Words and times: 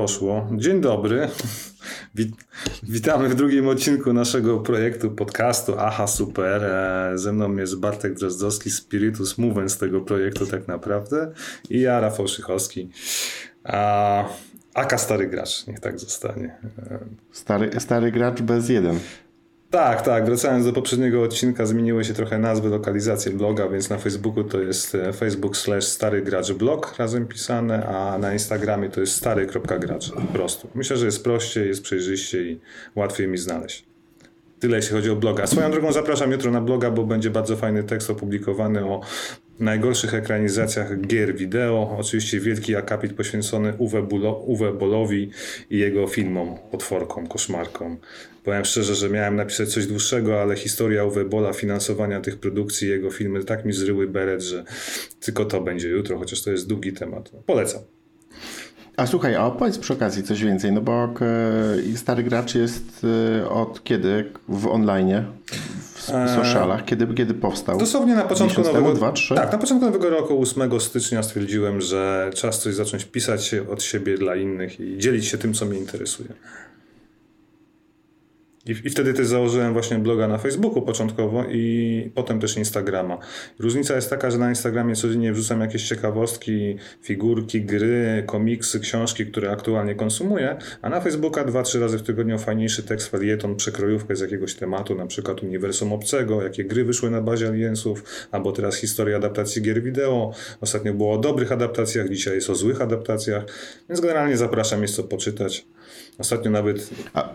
poszło. 0.00 0.48
Dzień 0.52 0.80
dobry. 0.80 1.28
Wit 2.14 2.30
witamy 2.82 3.28
w 3.28 3.34
drugim 3.34 3.68
odcinku 3.68 4.12
naszego 4.12 4.58
projektu 4.58 5.10
podcastu 5.10 5.74
Aha 5.78 6.06
Super. 6.06 6.64
E, 6.64 7.12
ze 7.18 7.32
mną 7.32 7.56
jest 7.56 7.80
Bartek 7.80 8.14
Drozdowski, 8.14 8.70
Spiritus 8.70 9.38
Movens 9.38 9.78
tego 9.78 10.00
projektu 10.00 10.46
tak 10.46 10.68
naprawdę 10.68 11.32
i 11.70 11.80
ja, 11.80 12.00
Rafał 12.00 12.28
Szychowski. 12.28 12.90
A, 13.64 14.24
Aka 14.74 14.98
Stary 14.98 15.26
Gracz, 15.26 15.66
niech 15.66 15.80
tak 15.80 15.98
zostanie. 15.98 16.56
E, 16.78 16.98
stary, 17.32 17.70
stary 17.80 18.12
Gracz 18.12 18.42
bez 18.42 18.68
jeden. 18.68 18.98
Tak, 19.70 20.02
tak. 20.02 20.24
Wracając 20.26 20.64
do 20.64 20.72
poprzedniego 20.72 21.22
odcinka, 21.22 21.66
zmieniły 21.66 22.04
się 22.04 22.14
trochę 22.14 22.38
nazwy, 22.38 22.68
lokalizacje 22.68 23.32
bloga, 23.32 23.68
więc 23.68 23.90
na 23.90 23.98
Facebooku 23.98 24.44
to 24.44 24.60
jest 24.60 24.94
e, 24.94 25.12
facebook 25.12 25.56
slash 25.56 25.84
stary 25.84 26.22
gracz 26.22 26.52
blog 26.52 26.98
razem 26.98 27.26
pisane, 27.26 27.86
a 27.86 28.18
na 28.18 28.32
Instagramie 28.32 28.90
to 28.90 29.00
jest 29.00 29.14
stary.gracz 29.14 30.10
po 30.10 30.20
prostu. 30.20 30.68
Myślę, 30.74 30.96
że 30.96 31.06
jest 31.06 31.24
prościej, 31.24 31.68
jest 31.68 31.82
przejrzyście 31.82 32.42
i 32.42 32.60
łatwiej 32.96 33.28
mi 33.28 33.38
znaleźć. 33.38 33.86
Tyle 34.60 34.76
jeśli 34.76 34.92
chodzi 34.92 35.10
o 35.10 35.16
bloga. 35.16 35.46
Swoją 35.46 35.70
drogą 35.70 35.92
zapraszam 35.92 36.32
jutro 36.32 36.50
na 36.50 36.60
bloga, 36.60 36.90
bo 36.90 37.04
będzie 37.04 37.30
bardzo 37.30 37.56
fajny 37.56 37.84
tekst 37.84 38.10
opublikowany 38.10 38.84
o 38.84 39.00
najgorszych 39.60 40.14
ekranizacjach 40.14 41.00
gier 41.00 41.36
wideo. 41.36 41.96
Oczywiście 42.00 42.40
wielki 42.40 42.76
akapit 42.76 43.12
poświęcony 43.12 43.74
Uwe, 43.78 44.02
Bulo, 44.02 44.32
Uwe 44.32 44.72
Bolowi 44.72 45.30
i 45.70 45.78
jego 45.78 46.06
filmom, 46.06 46.58
potworkom, 46.70 47.26
koszmarkom. 47.26 47.96
Powiem 48.44 48.64
szczerze, 48.64 48.94
że 48.94 49.10
miałem 49.10 49.36
napisać 49.36 49.68
coś 49.68 49.86
dłuższego, 49.86 50.42
ale 50.42 50.56
historia 50.56 51.04
Uwe 51.04 51.24
Bola, 51.24 51.52
finansowania 51.52 52.20
tych 52.20 52.36
produkcji, 52.36 52.88
jego 52.88 53.10
filmy 53.10 53.44
tak 53.44 53.64
mi 53.64 53.72
zryły 53.72 54.06
beret, 54.06 54.42
że 54.42 54.64
tylko 55.20 55.44
to 55.44 55.60
będzie 55.60 55.88
jutro, 55.88 56.18
chociaż 56.18 56.42
to 56.42 56.50
jest 56.50 56.68
długi 56.68 56.92
temat. 56.92 57.30
Polecam. 57.46 57.80
A 58.96 59.06
słuchaj, 59.06 59.34
a 59.34 59.46
opowiedz 59.46 59.78
przy 59.78 59.92
okazji 59.92 60.22
coś 60.22 60.44
więcej, 60.44 60.72
no 60.72 60.80
bo 60.80 61.04
e, 61.04 61.96
Stary 61.96 62.22
Gracz 62.22 62.54
jest 62.54 63.06
e, 63.40 63.48
od 63.48 63.84
kiedy 63.84 64.32
w 64.48 64.66
online, 64.66 65.24
w 65.94 66.10
e, 66.10 66.28
socialach, 66.36 66.84
kiedy, 66.84 67.14
kiedy 67.14 67.34
powstał? 67.34 67.78
Dosłownie 67.78 68.14
na 68.14 68.24
początku 68.24 68.60
nowego, 68.60 68.78
temu, 68.78 68.94
dwa, 68.94 69.12
trzy? 69.12 69.34
Tak, 69.34 69.52
na 69.52 69.58
początku 69.58 69.86
nowego 69.86 70.10
roku, 70.10 70.42
8 70.42 70.80
stycznia 70.80 71.22
stwierdziłem, 71.22 71.80
że 71.80 72.30
czas 72.34 72.58
coś 72.62 72.74
zacząć 72.74 73.04
pisać 73.04 73.54
od 73.72 73.82
siebie 73.82 74.18
dla 74.18 74.36
innych 74.36 74.80
i 74.80 74.98
dzielić 74.98 75.26
się 75.26 75.38
tym, 75.38 75.54
co 75.54 75.66
mnie 75.66 75.78
interesuje. 75.78 76.28
I, 78.70 78.86
I, 78.86 78.90
wtedy 78.90 79.14
też 79.14 79.26
założyłem 79.26 79.72
właśnie 79.72 79.98
bloga 79.98 80.28
na 80.28 80.38
Facebooku 80.38 80.82
początkowo 80.82 81.44
i 81.44 82.10
potem 82.14 82.40
też 82.40 82.56
Instagrama. 82.56 83.18
Różnica 83.58 83.94
jest 83.94 84.10
taka, 84.10 84.30
że 84.30 84.38
na 84.38 84.48
Instagramie 84.48 84.96
codziennie 84.96 85.32
wrzucam 85.32 85.60
jakieś 85.60 85.88
ciekawostki, 85.88 86.76
figurki, 87.02 87.62
gry, 87.62 88.24
komiksy, 88.26 88.80
książki, 88.80 89.26
które 89.26 89.50
aktualnie 89.50 89.94
konsumuję, 89.94 90.56
a 90.82 90.88
na 90.88 91.00
Facebooka 91.00 91.44
dwa, 91.44 91.62
trzy 91.62 91.80
razy 91.80 91.98
w 91.98 92.02
tygodniu 92.02 92.38
fajniejszy 92.38 92.82
tekst, 92.82 93.08
felieton, 93.08 93.56
przekrojówkę 93.56 94.16
z 94.16 94.20
jakiegoś 94.20 94.54
tematu, 94.54 94.94
na 94.94 95.06
przykład 95.06 95.42
uniwersum 95.42 95.92
obcego, 95.92 96.42
jakie 96.42 96.64
gry 96.64 96.84
wyszły 96.84 97.10
na 97.10 97.20
bazie 97.20 97.48
Aliensów, 97.48 98.04
albo 98.30 98.52
teraz 98.52 98.76
historia 98.76 99.16
adaptacji 99.16 99.62
gier 99.62 99.82
wideo. 99.82 100.32
Ostatnio 100.60 100.94
było 100.94 101.14
o 101.14 101.18
dobrych 101.18 101.52
adaptacjach, 101.52 102.08
dzisiaj 102.08 102.34
jest 102.34 102.50
o 102.50 102.54
złych 102.54 102.80
adaptacjach, 102.80 103.44
więc 103.88 104.00
generalnie 104.00 104.36
zapraszam, 104.36 104.82
jest 104.82 104.94
co 104.94 105.04
poczytać. 105.04 105.66
Ostatnio 106.18 106.50
nawet... 106.50 106.90
A 107.14 107.34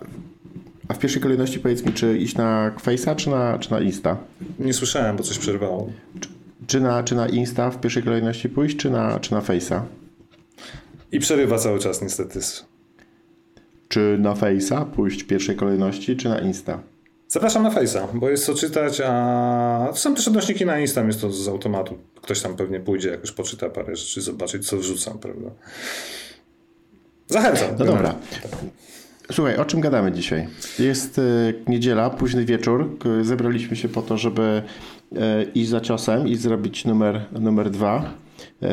a 0.87 0.93
w 0.93 0.99
pierwszej 0.99 1.21
kolejności 1.21 1.59
powiedz 1.59 1.85
mi, 1.85 1.93
czy 1.93 2.17
iść 2.17 2.35
na 2.35 2.71
Face'a, 2.85 3.15
czy 3.15 3.29
na, 3.29 3.59
czy 3.59 3.71
na 3.71 3.79
Insta? 3.79 4.17
Nie 4.59 4.73
słyszałem, 4.73 5.17
bo 5.17 5.23
coś 5.23 5.37
przerwało. 5.37 5.91
Czy, 6.19 6.29
czy, 6.67 6.79
na, 6.79 7.03
czy 7.03 7.15
na 7.15 7.27
Insta 7.27 7.71
w 7.71 7.81
pierwszej 7.81 8.03
kolejności 8.03 8.49
pójść, 8.49 8.77
czy 8.77 8.89
na, 8.89 9.19
czy 9.19 9.31
na 9.31 9.41
Face'a? 9.41 9.81
I 11.11 11.19
przerywa 11.19 11.57
cały 11.57 11.79
czas 11.79 12.01
niestety. 12.01 12.39
Czy 13.87 14.17
na 14.19 14.33
Face'a 14.33 14.85
pójść 14.85 15.23
w 15.23 15.27
pierwszej 15.27 15.55
kolejności, 15.55 16.17
czy 16.17 16.29
na 16.29 16.39
Insta? 16.39 16.79
Zapraszam 17.27 17.63
na 17.63 17.69
Face'a, 17.69 18.07
bo 18.13 18.29
jest 18.29 18.45
co 18.45 18.53
czytać, 18.53 19.01
a 19.05 19.89
są 19.93 20.15
też 20.15 20.27
odnośniki 20.27 20.65
na 20.65 20.79
Insta, 20.79 21.03
jest 21.03 21.21
to 21.21 21.31
z 21.31 21.47
automatu. 21.47 21.97
Ktoś 22.21 22.41
tam 22.41 22.55
pewnie 22.55 22.79
pójdzie, 22.79 23.09
jak 23.09 23.21
już 23.21 23.31
poczyta 23.31 23.69
parę 23.69 23.95
rzeczy, 23.95 24.21
zobaczyć, 24.21 24.67
co 24.67 24.77
wrzucam, 24.77 25.19
prawda? 25.19 25.49
Zachęcam. 27.27 27.75
No 27.79 27.85
dobra. 27.85 28.15
Słuchaj, 29.31 29.57
o 29.57 29.65
czym 29.65 29.81
gadamy 29.81 30.11
dzisiaj? 30.11 30.47
Jest 30.79 31.17
y, 31.17 31.53
niedziela, 31.67 32.09
późny 32.09 32.45
wieczór. 32.45 32.97
Zebraliśmy 33.21 33.75
się 33.75 33.89
po 33.89 34.01
to, 34.01 34.17
żeby 34.17 34.61
y, 35.11 35.17
iść 35.55 35.69
za 35.69 35.81
ciosem 35.81 36.27
i 36.27 36.35
zrobić 36.35 36.85
numer, 36.85 37.25
numer 37.39 37.69
dwa. 37.69 38.13
Y, 38.63 38.65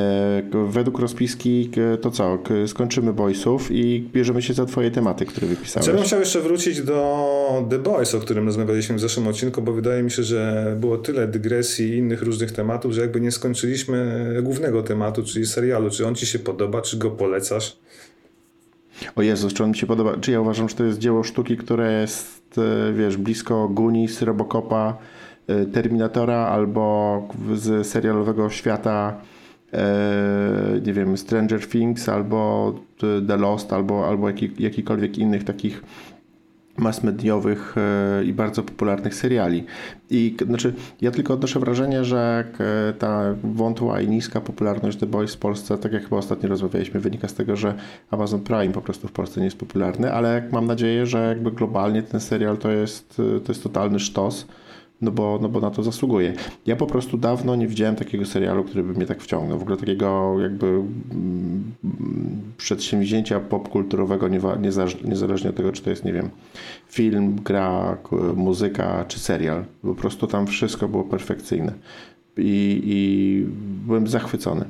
według 0.68 0.98
rozpiski 0.98 1.70
to 2.00 2.10
co? 2.10 2.38
Skończymy 2.66 3.12
Boysów 3.12 3.70
i 3.70 4.08
bierzemy 4.12 4.42
się 4.42 4.54
za 4.54 4.66
twoje 4.66 4.90
tematy, 4.90 5.26
które 5.26 5.46
wypisałeś. 5.46 5.86
Ja 5.86 5.94
bym 5.94 6.02
chciał 6.02 6.20
jeszcze 6.20 6.40
wrócić 6.40 6.82
do 6.82 7.66
The 7.70 7.78
Boys, 7.78 8.14
o 8.14 8.20
którym 8.20 8.46
rozmawialiśmy 8.46 8.96
w 8.96 9.00
zeszłym 9.00 9.26
odcinku, 9.26 9.62
bo 9.62 9.72
wydaje 9.72 10.02
mi 10.02 10.10
się, 10.10 10.22
że 10.22 10.74
było 10.80 10.98
tyle 10.98 11.28
dygresji 11.28 11.88
i 11.88 11.96
innych 11.96 12.22
różnych 12.22 12.52
tematów, 12.52 12.92
że 12.92 13.00
jakby 13.00 13.20
nie 13.20 13.30
skończyliśmy 13.30 14.26
głównego 14.42 14.82
tematu, 14.82 15.22
czyli 15.22 15.46
serialu. 15.46 15.90
Czy 15.90 16.06
on 16.06 16.14
ci 16.14 16.26
się 16.26 16.38
podoba, 16.38 16.82
czy 16.82 16.96
go 16.96 17.10
polecasz? 17.10 17.76
O 19.16 19.22
Jezus, 19.22 19.52
czy 19.52 19.64
on 19.64 19.70
mi 19.70 19.76
się 19.76 19.86
podoba? 19.86 20.16
Czy 20.20 20.32
ja 20.32 20.40
uważam, 20.40 20.68
że 20.68 20.74
to 20.74 20.84
jest 20.84 20.98
dzieło 20.98 21.22
sztuki, 21.22 21.56
które 21.56 21.92
jest, 21.92 22.58
e, 22.58 22.92
wiesz, 22.92 23.16
blisko 23.16 23.68
Goonies, 23.68 24.22
Robocopa, 24.22 24.96
e, 25.46 25.66
Terminatora 25.66 26.36
albo 26.36 27.28
z 27.54 27.86
serialowego 27.86 28.50
świata 28.50 29.16
e, 29.72 30.80
nie 30.86 30.92
wiem, 30.92 31.16
Stranger 31.16 31.68
Things 31.68 32.08
albo 32.08 32.74
The 33.28 33.36
Lost 33.36 33.72
albo, 33.72 34.08
albo 34.08 34.28
jakikolwiek 34.58 35.18
innych 35.18 35.44
takich 35.44 35.82
mass 36.78 37.02
mediowych 37.02 37.74
e, 37.76 38.24
i 38.24 38.32
bardzo 38.32 38.62
popularnych 38.62 39.14
seriali. 39.14 39.64
I 40.10 40.36
znaczy, 40.46 40.74
ja 41.00 41.10
tylko 41.10 41.34
odnoszę 41.34 41.60
wrażenie, 41.60 42.04
że 42.04 42.44
e, 42.88 42.92
ta 42.92 43.34
wątła 43.44 44.00
i 44.00 44.08
niska 44.08 44.40
popularność 44.40 44.98
The 44.98 45.06
Boys 45.06 45.34
w 45.34 45.38
Polsce, 45.38 45.78
tak 45.78 45.92
jak 45.92 46.02
chyba 46.02 46.16
ostatnio 46.16 46.48
rozmawialiśmy, 46.48 47.00
wynika 47.00 47.28
z 47.28 47.34
tego, 47.34 47.56
że 47.56 47.74
Amazon 48.10 48.40
Prime 48.40 48.72
po 48.72 48.82
prostu 48.82 49.08
w 49.08 49.12
Polsce 49.12 49.40
nie 49.40 49.44
jest 49.44 49.58
popularny, 49.58 50.12
ale 50.12 50.48
mam 50.52 50.66
nadzieję, 50.66 51.06
że 51.06 51.28
jakby 51.28 51.52
globalnie 51.52 52.02
ten 52.02 52.20
serial 52.20 52.58
to 52.58 52.70
jest, 52.70 53.16
to 53.16 53.52
jest 53.52 53.62
totalny 53.62 54.00
sztos 54.00 54.46
no 55.02 55.10
bo, 55.10 55.38
no 55.42 55.48
bo 55.48 55.60
na 55.60 55.70
to 55.70 55.82
zasługuje. 55.82 56.34
Ja 56.66 56.76
po 56.76 56.86
prostu 56.86 57.18
dawno 57.18 57.56
nie 57.56 57.68
widziałem 57.68 57.96
takiego 57.96 58.26
serialu, 58.26 58.64
który 58.64 58.82
by 58.82 58.92
mnie 58.92 59.06
tak 59.06 59.22
wciągnął. 59.22 59.58
W 59.58 59.62
ogóle 59.62 59.76
takiego 59.76 60.36
jakby 60.40 60.66
mm, 60.66 61.72
przedsięwzięcia 62.56 63.40
popkulturowego, 63.40 64.28
niezależnie 65.04 65.50
od 65.50 65.56
tego, 65.56 65.72
czy 65.72 65.82
to 65.82 65.90
jest, 65.90 66.04
nie 66.04 66.12
wiem, 66.12 66.30
film, 66.88 67.36
gra, 67.44 67.96
muzyka 68.36 69.04
czy 69.08 69.18
serial. 69.18 69.64
Po 69.82 69.94
prostu 69.94 70.26
tam 70.26 70.46
wszystko 70.46 70.88
było 70.88 71.04
perfekcyjne. 71.04 71.72
I, 72.36 72.82
i 72.84 73.46
byłem 73.86 74.06
zachwycony. 74.06 74.64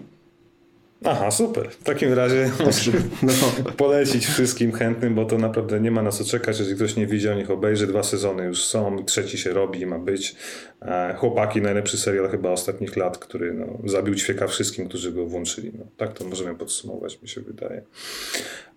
Aha, 1.04 1.30
super. 1.30 1.70
W 1.70 1.84
takim 1.84 2.12
razie 2.12 2.50
no. 3.22 3.32
polecić 3.76 4.26
wszystkim 4.26 4.72
chętnym, 4.72 5.14
bo 5.14 5.24
to 5.24 5.38
naprawdę 5.38 5.80
nie 5.80 5.90
ma 5.90 6.02
na 6.02 6.10
co 6.10 6.24
czekać. 6.24 6.58
Jeżeli 6.58 6.76
ktoś 6.76 6.96
nie 6.96 7.06
widział, 7.06 7.36
niech 7.36 7.50
obejrzy. 7.50 7.86
Dwa 7.86 8.02
sezony 8.02 8.44
już 8.44 8.64
są, 8.64 9.04
trzeci 9.04 9.38
się 9.38 9.52
robi, 9.52 9.86
ma 9.86 9.98
być. 9.98 10.36
E, 10.84 11.14
Chłopaki, 11.14 11.62
najlepszy 11.62 11.98
serial 11.98 12.28
chyba 12.28 12.50
ostatnich 12.50 12.96
lat, 12.96 13.18
który 13.18 13.54
no, 13.54 13.66
zabił 13.84 14.14
ćwieka 14.14 14.46
wszystkim, 14.46 14.88
którzy 14.88 15.12
go 15.12 15.26
włączyli. 15.26 15.72
No, 15.78 15.84
tak 15.96 16.12
to 16.12 16.24
możemy 16.24 16.54
podsumować, 16.54 17.22
mi 17.22 17.28
się 17.28 17.40
wydaje. 17.40 17.82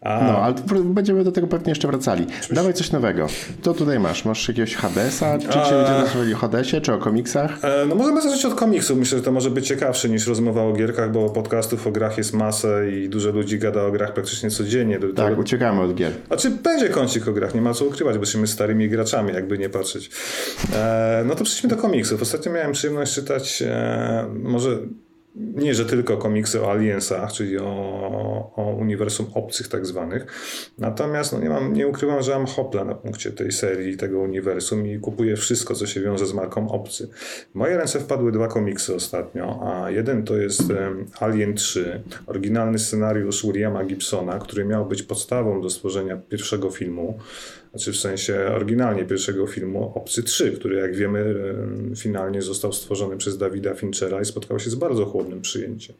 A... 0.01 0.23
No, 0.23 0.37
ale 0.37 0.55
będziemy 0.83 1.23
do 1.23 1.31
tego 1.31 1.47
pewnie 1.47 1.71
jeszcze 1.71 1.87
wracali. 1.87 2.23
Oczywiście. 2.23 2.55
Dawaj 2.55 2.73
coś 2.73 2.91
nowego. 2.91 3.27
To 3.61 3.73
tutaj 3.73 3.99
masz? 3.99 4.25
Masz 4.25 4.47
jakiegoś 4.47 4.75
Hadesa? 4.75 5.37
Czy 5.37 5.47
dzisiaj 5.47 5.77
będziemy 5.77 6.01
rozmawiali 6.01 6.33
o 6.33 6.37
Hadesie, 6.37 6.81
czy 6.81 6.93
o 6.93 6.97
komiksach? 6.97 7.65
E, 7.65 7.85
no 7.85 7.95
możemy 7.95 8.21
zacząć 8.21 8.45
od 8.45 8.55
komiksów. 8.55 8.97
Myślę, 8.97 9.17
że 9.17 9.23
to 9.23 9.31
może 9.31 9.49
być 9.49 9.67
ciekawsze 9.67 10.09
niż 10.09 10.27
rozmowa 10.27 10.61
o 10.61 10.73
gierkach, 10.73 11.11
bo 11.11 11.29
podcastów 11.29 11.87
o 11.87 11.91
grach 11.91 12.17
jest 12.17 12.33
masę 12.33 12.91
i 12.91 13.09
dużo 13.09 13.31
ludzi 13.31 13.59
gada 13.59 13.83
o 13.83 13.91
grach 13.91 14.13
praktycznie 14.13 14.49
codziennie. 14.49 14.99
Do 14.99 15.13
tak, 15.13 15.29
tego... 15.29 15.41
uciekamy 15.41 15.81
od 15.81 15.95
gier. 15.95 16.11
A 16.29 16.37
czy 16.37 16.49
będzie 16.49 16.89
kącik 16.89 17.27
o 17.27 17.33
grach? 17.33 17.55
Nie 17.55 17.61
ma 17.61 17.73
co 17.73 17.85
ukrywać, 17.85 18.15
bo 18.15 18.21
jesteśmy 18.21 18.47
starymi 18.47 18.89
graczami, 18.89 19.33
jakby 19.33 19.57
nie 19.57 19.69
patrzeć. 19.69 20.09
E, 20.75 21.23
no 21.27 21.35
to 21.35 21.43
przejdźmy 21.43 21.69
do 21.69 21.75
komiksów. 21.75 21.94
Ostatnio 22.21 22.51
miałem 22.51 22.71
przyjemność 22.71 23.13
czytać 23.13 23.63
e, 23.67 24.29
może 24.43 24.79
nie, 25.35 25.75
że 25.75 25.85
tylko 25.85 26.17
komiksy 26.17 26.61
o 26.61 26.71
aliensach, 26.71 27.31
czyli 27.33 27.57
o, 27.57 27.65
o 28.55 28.75
uniwersum 28.79 29.25
obcych 29.33 29.67
tak 29.67 29.85
zwanych. 29.85 30.25
Natomiast 30.77 31.33
no 31.33 31.39
nie, 31.39 31.49
mam, 31.49 31.73
nie 31.73 31.87
ukrywam, 31.87 32.21
że 32.21 32.31
mam 32.31 32.45
hopla 32.45 32.85
na 32.85 32.95
punkcie 32.95 33.31
tej 33.31 33.51
serii, 33.51 33.97
tego 33.97 34.19
uniwersum 34.19 34.87
i 34.87 34.99
kupuję 34.99 35.35
wszystko, 35.35 35.75
co 35.75 35.87
się 35.87 36.01
wiąże 36.01 36.25
z 36.25 36.33
marką 36.33 36.71
obcy. 36.71 37.09
W 37.51 37.55
moje 37.55 37.77
ręce 37.77 37.99
wpadły 37.99 38.31
dwa 38.31 38.47
komiksy 38.47 38.95
ostatnio, 38.95 39.59
a 39.63 39.91
jeden 39.91 40.23
to 40.23 40.37
jest 40.37 40.63
Alien 41.19 41.53
3, 41.53 42.01
oryginalny 42.27 42.79
scenariusz 42.79 43.43
Williama 43.45 43.85
Gibsona, 43.85 44.39
który 44.39 44.65
miał 44.65 44.85
być 44.85 45.03
podstawą 45.03 45.61
do 45.61 45.69
stworzenia 45.69 46.17
pierwszego 46.17 46.69
filmu 46.69 47.19
znaczy 47.75 47.91
w 47.91 47.97
sensie 47.97 48.51
oryginalnie 48.55 49.05
pierwszego 49.05 49.47
filmu 49.47 49.91
Obcy 49.95 50.23
3, 50.23 50.51
który 50.51 50.75
jak 50.75 50.95
wiemy 50.95 51.35
finalnie 51.95 52.41
został 52.41 52.73
stworzony 52.73 53.17
przez 53.17 53.37
Dawida 53.37 53.73
Finchera 53.73 54.21
i 54.21 54.25
spotkał 54.25 54.59
się 54.59 54.69
z 54.69 54.75
bardzo 54.75 55.05
chłodnym 55.05 55.41
przyjęciem. 55.41 55.95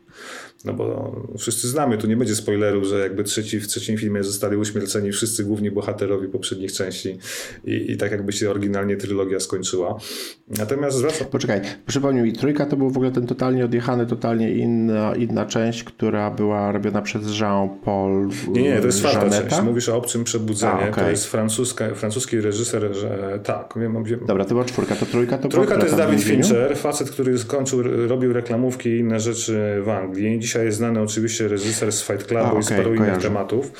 No 0.66 0.74
bo 0.74 1.16
wszyscy 1.38 1.68
znamy, 1.68 1.98
tu 1.98 2.08
nie 2.08 2.18
będzie 2.18 2.36
spoileru, 2.36 2.86
że 2.86 3.00
jakby 3.00 3.24
trzeci, 3.24 3.60
w 3.60 3.68
trzecim 3.68 3.98
filmie 3.98 4.24
zostali 4.24 4.58
uśmierceni 4.58 5.12
wszyscy 5.12 5.44
główni 5.44 5.72
bohaterowie 5.72 6.28
poprzednich 6.28 6.74
części 6.74 7.18
i, 7.66 7.92
i 7.92 7.98
tak 7.98 8.12
jakby 8.12 8.34
się 8.34 8.50
oryginalnie 8.50 8.98
trylogia 8.98 9.40
skończyła. 9.40 10.00
Natomiast 10.48 10.98
zwracam... 10.98 11.28
Poczekaj, 11.28 11.62
przypomnij 11.88 12.24
mi, 12.24 12.34
trójka 12.34 12.66
to 12.66 12.78
był 12.78 12.90
w 12.90 12.98
ogóle 12.98 13.12
ten 13.12 13.28
totalnie 13.28 13.66
odjechany, 13.66 14.06
totalnie 14.06 14.54
inna, 14.54 15.16
inna 15.16 15.46
część, 15.46 15.84
która 15.84 16.32
była 16.32 16.72
robiona 16.72 17.02
przez 17.02 17.40
Jean-Paul 17.40 18.30
Nie, 18.48 18.62
nie, 18.62 18.80
to 18.80 18.86
jest 18.86 19.00
czwarta 19.00 19.42
część. 19.42 19.62
Mówisz 19.62 19.90
o 19.90 19.98
Obcym 19.98 20.24
Przebudzenie. 20.24 20.74
A, 20.74 20.90
okay. 20.90 21.04
To 21.04 21.10
jest 21.10 21.28
francuska, 21.66 21.96
francuski 21.96 22.42
reżyser, 22.42 22.96
że 22.96 23.40
tak. 23.44 23.74
Wiem, 23.76 24.04
wiem. 24.04 24.20
Dobra, 24.28 24.46
to 24.46 24.50
była 24.50 24.66
czwórka, 24.66 24.96
to 24.96 25.06
trójka 25.06 25.38
to 25.38 25.50
Trójka 25.50 25.78
to 25.78 25.84
jest 25.84 25.98
David 25.98 26.22
Fincher, 26.22 26.78
facet, 26.78 27.10
który 27.10 27.38
skończył, 27.38 27.84
robił 28.08 28.34
reklamówki 28.34 28.90
i 28.90 29.00
inne 29.00 29.20
rzeczy 29.20 29.82
w 29.84 29.90
Anglii. 29.90 30.40
Dzisiaj 30.40 30.66
jest 30.66 30.78
znany 30.78 31.02
oczywiście 31.02 31.48
reżyser 31.48 31.92
z 31.92 32.08
Fight 32.08 32.24
Clubu 32.24 32.46
okay, 32.46 32.60
i 32.60 32.64
z 32.64 32.70
paru 32.70 32.96
innych 32.96 33.18
tematów. 33.18 33.72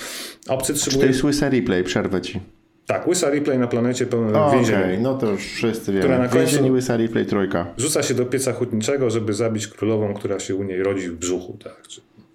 Obcy 0.48 0.74
Czy 0.74 1.00
to 1.00 1.06
jest 1.06 1.24
łysa 1.24 1.50
replay, 1.50 1.84
przerwę 1.84 2.22
ci. 2.22 2.40
Tak, 2.86 3.08
łysa 3.08 3.30
replay 3.30 3.60
na 3.60 3.68
planecie 3.68 4.06
pełnym. 4.06 4.36
Okay. 4.36 5.00
no 5.02 5.18
to 5.18 5.32
już 5.32 5.42
wszyscy 5.42 5.92
wiemy. 5.92 6.00
Która 6.00 6.20
na 6.20 6.28
końcu 6.28 6.72
łysa 6.72 6.98
replay 6.98 7.26
trójka. 7.26 7.66
Rzuca 7.78 8.04
się 8.04 8.14
do 8.14 8.26
pieca 8.26 8.54
hutniczego, 8.54 9.10
żeby 9.10 9.34
zabić 9.34 9.68
królową, 9.68 10.14
która 10.14 10.40
się 10.40 10.56
u 10.56 10.64
niej 10.64 10.84
rodzi 10.84 11.10
w 11.10 11.16
brzuchu. 11.16 11.58
Tak? 11.64 11.84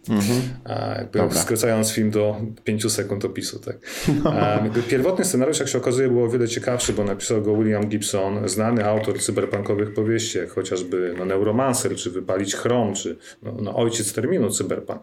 Mhm. 0.09 0.41
jakby 0.99 1.39
skracając 1.39 1.93
film 1.93 2.11
do 2.11 2.37
5 2.65 2.93
sekund 2.93 3.25
opisu. 3.25 3.59
Tak. 3.59 3.77
No. 4.25 4.33
pierwotny 4.89 5.25
scenariusz, 5.25 5.59
jak 5.59 5.69
się 5.69 5.79
okazuje, 5.79 6.09
był 6.09 6.25
o 6.25 6.29
wiele 6.29 6.49
ciekawszy, 6.49 6.93
bo 6.93 7.05
napisał 7.05 7.43
go 7.43 7.57
William 7.57 7.89
Gibson, 7.89 8.49
znany 8.49 8.85
autor 8.85 9.21
cyberpunkowych 9.21 9.95
powieści, 9.95 10.39
jak 10.39 10.51
chociażby 10.51 11.15
no, 11.19 11.25
Neuromancer, 11.25 11.97
czy 11.97 12.11
Wypalić 12.11 12.55
Chrom, 12.55 12.95
czy 12.95 13.17
no, 13.43 13.55
no, 13.63 13.77
ojciec 13.77 14.13
terminu 14.13 14.51
cyberpunk. 14.51 15.03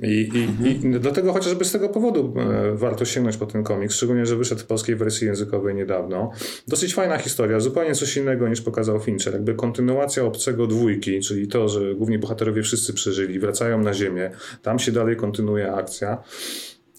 I, 0.00 0.30
i, 0.34 0.42
mhm. 0.44 0.94
I, 0.94 1.00
dlatego 1.00 1.32
chociażby 1.32 1.64
z 1.64 1.72
tego 1.72 1.88
powodu 1.88 2.34
e, 2.38 2.76
warto 2.76 3.04
sięgnąć 3.04 3.36
po 3.36 3.46
ten 3.46 3.64
komiks, 3.64 3.94
szczególnie, 3.94 4.26
że 4.26 4.36
wyszedł 4.36 4.60
w 4.60 4.66
polskiej 4.66 4.96
wersji 4.96 5.26
językowej 5.26 5.74
niedawno. 5.74 6.30
Dosyć 6.68 6.94
fajna 6.94 7.18
historia, 7.18 7.60
zupełnie 7.60 7.94
coś 7.94 8.16
innego 8.16 8.48
niż 8.48 8.60
pokazał 8.60 9.00
Fincher. 9.00 9.32
Jakby 9.32 9.54
kontynuacja 9.54 10.24
Obcego 10.24 10.66
dwójki, 10.66 11.20
czyli 11.20 11.48
to, 11.48 11.68
że 11.68 11.94
główni 11.94 12.18
bohaterowie 12.18 12.62
wszyscy 12.62 12.92
przeżyli, 12.92 13.38
wracają 13.38 13.82
na 13.82 13.94
ziemię, 13.94 14.23
tam 14.62 14.78
się 14.78 14.92
dalej 14.92 15.16
kontynuuje 15.16 15.72
akcja. 15.72 16.22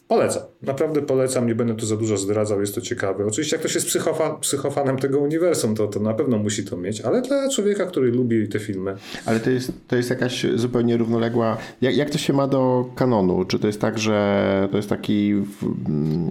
Polecam. 0.08 0.44
Naprawdę 0.62 1.02
polecam. 1.02 1.48
Nie 1.48 1.56
będę 1.56 1.76
tu 1.76 1.86
za 1.86 1.98
dużo 1.98 2.18
zdradzał. 2.18 2.62
Jest 2.62 2.76
to 2.76 2.82
ciekawe. 2.82 3.26
Oczywiście 3.26 3.56
jak 3.56 3.62
ktoś 3.62 3.76
jest 3.76 3.88
psychofa, 3.88 4.34
psychofanem 4.34 4.98
tego 4.98 5.20
uniwersum, 5.20 5.76
to, 5.76 5.88
to 5.88 6.00
na 6.00 6.14
pewno 6.14 6.38
musi 6.38 6.66
to 6.66 6.78
mieć. 6.78 7.02
Ale 7.02 7.22
dla 7.22 7.50
człowieka, 7.50 7.86
który 7.86 8.12
lubi 8.12 8.50
te 8.50 8.60
filmy. 8.60 8.96
Ale 9.26 9.40
to 9.40 9.50
jest, 9.50 9.72
to 9.88 9.96
jest 9.96 10.10
jakaś 10.10 10.46
zupełnie 10.56 10.98
równoległa... 10.98 11.58
Jak, 11.82 11.96
jak 11.98 12.10
to 12.10 12.18
się 12.18 12.34
ma 12.34 12.48
do 12.48 12.86
kanonu? 12.96 13.46
Czy 13.46 13.60
to 13.60 13.68
jest 13.68 13.82
tak, 13.82 14.00
że 14.00 14.68
to 14.72 14.78
jest 14.78 14.90
taki 14.90 15.34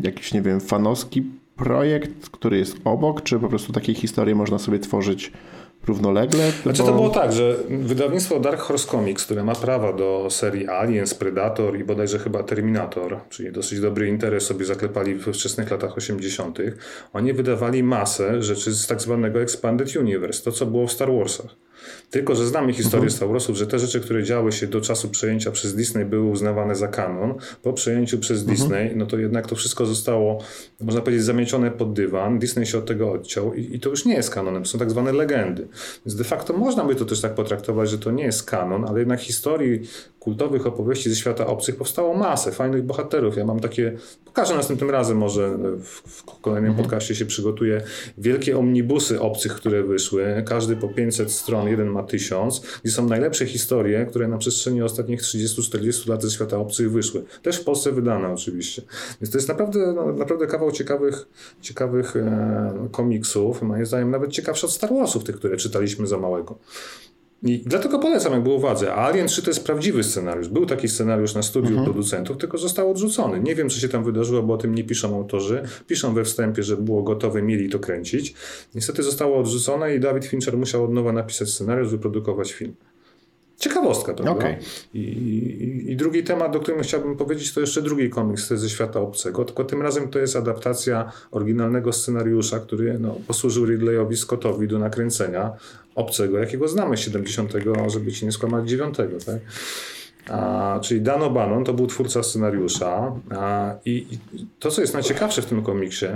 jakiś, 0.02 0.34
nie 0.34 0.42
wiem, 0.42 0.60
fanowski 0.60 1.24
projekt, 1.56 2.28
który 2.30 2.58
jest 2.58 2.76
obok? 2.84 3.22
Czy 3.22 3.38
po 3.38 3.48
prostu 3.48 3.72
takie 3.72 3.94
historie 3.94 4.34
można 4.34 4.58
sobie 4.58 4.78
tworzyć 4.78 5.32
równolegle? 5.86 6.52
Znaczy 6.62 6.82
bo... 6.82 6.88
to 6.88 6.94
było 6.94 7.08
tak, 7.08 7.32
że 7.32 7.56
wydawnictwo 7.68 8.40
Dark 8.40 8.60
Horse 8.60 8.88
Comics, 8.88 9.24
które 9.24 9.44
ma 9.44 9.54
prawa 9.54 9.92
do 9.92 10.26
serii 10.30 10.68
Aliens, 10.68 11.14
Predator 11.14 11.78
i 11.78 11.84
bodajże 11.84 12.18
chyba 12.18 12.42
Terminator, 12.42 13.20
czyli 13.30 13.52
dosyć 13.52 13.80
dobry 13.80 14.08
interes 14.08 14.46
sobie 14.46 14.64
zaklepali 14.64 15.14
we 15.14 15.32
wczesnych 15.32 15.70
latach 15.70 15.96
80., 15.96 16.58
oni 17.12 17.32
wydawali 17.32 17.82
masę 17.82 18.42
rzeczy 18.42 18.72
z 18.74 18.86
tak 18.86 19.00
zwanego 19.00 19.40
Expanded 19.40 19.96
Universe, 19.96 20.42
to 20.42 20.52
co 20.52 20.66
było 20.66 20.86
w 20.86 20.92
Star 20.92 21.12
Warsach. 21.12 21.56
Tylko, 22.10 22.34
że 22.34 22.46
znamy 22.46 22.72
historię 22.72 23.04
mhm. 23.04 23.16
Star 23.16 23.28
Warsów, 23.28 23.56
że 23.56 23.66
te 23.66 23.78
rzeczy, 23.78 24.00
które 24.00 24.24
działy 24.24 24.52
się 24.52 24.66
do 24.66 24.80
czasu 24.80 25.08
przejęcia 25.08 25.50
przez 25.50 25.74
Disney 25.74 26.04
były 26.04 26.30
uznawane 26.30 26.74
za 26.76 26.88
kanon. 26.88 27.34
Po 27.62 27.72
przejęciu 27.72 28.18
przez 28.18 28.40
mhm. 28.40 28.56
Disney, 28.56 28.96
no 28.96 29.06
to 29.06 29.18
jednak 29.18 29.46
to 29.46 29.56
wszystko 29.56 29.86
zostało, 29.86 30.38
można 30.80 31.00
powiedzieć, 31.00 31.24
zamiecione 31.24 31.70
pod 31.70 31.92
dywan. 31.92 32.38
Disney 32.38 32.66
się 32.66 32.78
od 32.78 32.86
tego 32.86 33.12
odciął 33.12 33.54
i, 33.54 33.76
i 33.76 33.80
to 33.80 33.90
już 33.90 34.04
nie 34.04 34.14
jest 34.14 34.30
kanonem, 34.30 34.62
to 34.62 34.68
są 34.68 34.78
tak 34.78 34.90
zwane 34.90 35.12
legendy. 35.12 35.68
Więc 36.06 36.16
de 36.16 36.24
facto 36.24 36.52
można 36.52 36.84
by 36.84 36.94
to 36.94 37.04
też 37.04 37.20
tak 37.20 37.34
potraktować, 37.34 37.90
że 37.90 37.98
to 37.98 38.10
nie 38.10 38.24
jest 38.24 38.42
kanon, 38.42 38.84
ale 38.84 38.98
jednak 38.98 39.20
historii 39.20 39.80
kultowych 40.24 40.66
opowieści 40.66 41.10
ze 41.10 41.16
świata 41.16 41.46
obcych 41.46 41.76
powstało 41.76 42.14
masę 42.14 42.52
fajnych 42.52 42.82
bohaterów. 42.82 43.36
Ja 43.36 43.44
mam 43.44 43.60
takie, 43.60 43.96
pokażę 44.24 44.54
następnym 44.54 44.90
razem 44.90 45.18
może 45.18 45.58
w, 45.78 46.02
w 46.06 46.24
kolejnym 46.40 46.70
mhm. 46.70 46.84
podcaście 46.84 47.14
się 47.14 47.26
przygotuję, 47.26 47.82
wielkie 48.18 48.58
omnibusy 48.58 49.20
obcych, 49.20 49.54
które 49.54 49.82
wyszły, 49.82 50.42
każdy 50.46 50.76
po 50.76 50.88
500 50.88 51.32
stron, 51.32 51.68
jeden 51.68 51.88
ma 51.88 52.02
1000, 52.02 52.62
gdzie 52.84 52.92
są 52.92 53.08
najlepsze 53.08 53.46
historie, 53.46 54.06
które 54.06 54.28
na 54.28 54.38
przestrzeni 54.38 54.82
ostatnich 54.82 55.20
30-40 55.20 56.08
lat 56.08 56.22
ze 56.22 56.30
świata 56.30 56.58
obcych 56.58 56.92
wyszły. 56.92 57.24
Też 57.42 57.56
w 57.56 57.64
Polsce 57.64 57.92
wydane 57.92 58.32
oczywiście. 58.32 58.82
Więc 59.20 59.32
to 59.32 59.38
jest 59.38 59.48
naprawdę, 59.48 59.92
no, 59.96 60.12
naprawdę 60.12 60.46
kawał 60.46 60.72
ciekawych, 60.72 61.26
ciekawych 61.60 62.16
e, 62.16 62.88
komiksów, 62.92 63.62
moim 63.62 63.86
zdaniem 63.86 64.10
nawet 64.10 64.30
ciekawszy 64.30 64.66
od 64.66 64.72
Star 64.72 64.94
Warsów, 64.94 65.24
tych, 65.24 65.36
które 65.36 65.56
czytaliśmy 65.56 66.06
za 66.06 66.18
małego. 66.18 66.58
I 67.44 67.62
dlatego 67.66 67.98
polecam, 67.98 68.32
jak 68.32 68.42
było 68.42 68.54
uwadze. 68.54 68.94
A 68.94 68.96
Alien 68.96 69.26
3 69.26 69.42
to 69.42 69.50
jest 69.50 69.64
prawdziwy 69.64 70.04
scenariusz. 70.04 70.48
Był 70.48 70.66
taki 70.66 70.88
scenariusz 70.88 71.34
na 71.34 71.42
studiu 71.42 71.68
mhm. 71.68 71.84
producentów, 71.84 72.36
tylko 72.38 72.58
został 72.58 72.90
odrzucony. 72.90 73.40
Nie 73.40 73.54
wiem, 73.54 73.70
co 73.70 73.80
się 73.80 73.88
tam 73.88 74.04
wydarzyło, 74.04 74.42
bo 74.42 74.54
o 74.54 74.56
tym 74.56 74.74
nie 74.74 74.84
piszą 74.84 75.16
autorzy. 75.16 75.62
Piszą 75.86 76.14
we 76.14 76.24
wstępie, 76.24 76.62
że 76.62 76.76
było 76.76 77.02
gotowe, 77.02 77.42
mieli 77.42 77.68
to 77.68 77.78
kręcić. 77.78 78.34
Niestety 78.74 79.02
zostało 79.02 79.38
odrzucone 79.38 79.94
i 79.94 80.00
David 80.00 80.24
Fincher 80.24 80.56
musiał 80.56 80.84
od 80.84 80.92
nowa 80.92 81.12
napisać 81.12 81.48
scenariusz, 81.50 81.88
wyprodukować 81.88 82.52
film. 82.52 82.74
Ciekawostka, 83.56 84.14
prawda? 84.14 84.32
Okay. 84.32 84.56
I, 84.94 84.98
i, 84.98 85.92
I, 85.92 85.96
drugi 85.96 86.22
temat, 86.22 86.52
do 86.52 86.60
którego 86.60 86.82
chciałbym 86.82 87.16
powiedzieć, 87.16 87.54
to 87.54 87.60
jeszcze 87.60 87.82
drugi 87.82 88.10
komiks 88.10 88.48
ze 88.48 88.70
świata 88.70 89.00
obcego, 89.00 89.44
tylko 89.44 89.64
tym 89.64 89.82
razem 89.82 90.08
to 90.08 90.18
jest 90.18 90.36
adaptacja 90.36 91.12
oryginalnego 91.30 91.92
scenariusza, 91.92 92.60
który 92.60 92.98
no, 92.98 93.16
posłużył 93.26 93.66
Ridleyowi 93.66 94.16
Scottowi 94.16 94.68
do 94.68 94.78
nakręcenia 94.78 95.52
obcego, 95.94 96.38
jakiego 96.38 96.68
znamy 96.68 96.96
70, 96.96 97.52
żeby 97.86 98.12
ci 98.12 98.26
nie 98.26 98.32
skłamać 98.32 98.68
9, 98.68 98.96
tak? 98.96 99.38
A, 100.28 100.80
czyli 100.82 101.00
Dan 101.00 101.20
O'Bannon 101.20 101.64
to 101.64 101.74
był 101.74 101.86
twórca 101.86 102.22
scenariusza 102.22 103.12
a, 103.30 103.74
i, 103.84 104.06
i, 104.10 104.46
to, 104.58 104.70
co 104.70 104.80
jest 104.80 104.94
najciekawsze 104.94 105.42
w 105.42 105.46
tym 105.46 105.62
komiksie, 105.62 106.06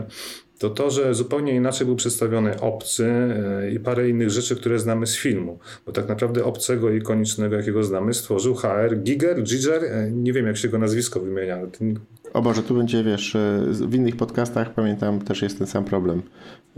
to 0.58 0.70
to, 0.70 0.90
że 0.90 1.14
zupełnie 1.14 1.54
inaczej 1.54 1.86
był 1.86 1.96
przedstawiony 1.96 2.60
obcy 2.60 3.06
e, 3.06 3.70
i 3.70 3.80
parę 3.80 4.08
innych 4.08 4.30
rzeczy, 4.30 4.56
które 4.56 4.78
znamy 4.78 5.06
z 5.06 5.16
filmu. 5.16 5.58
Bo 5.86 5.92
tak 5.92 6.08
naprawdę 6.08 6.44
obcego 6.44 6.90
ikonicznego, 6.90 7.56
jakiego 7.56 7.84
znamy, 7.84 8.14
stworzył 8.14 8.54
HR 8.54 8.96
Giger, 9.02 9.42
Giger, 9.42 9.84
e, 9.84 10.10
nie 10.10 10.32
wiem 10.32 10.46
jak 10.46 10.56
się 10.56 10.68
go 10.68 10.78
nazwisko 10.78 11.20
wymienia, 11.20 11.56
ale 11.56 11.66
ten 11.66 11.98
o 12.32 12.42
Boże, 12.42 12.62
tu 12.62 12.74
będzie, 12.74 13.04
wiesz, 13.04 13.36
e, 13.36 13.62
w 13.72 13.94
innych 13.94 14.16
podcastach 14.16 14.74
pamiętam 14.74 15.20
też 15.20 15.42
jest 15.42 15.58
ten 15.58 15.66
sam 15.66 15.84
problem. 15.84 16.22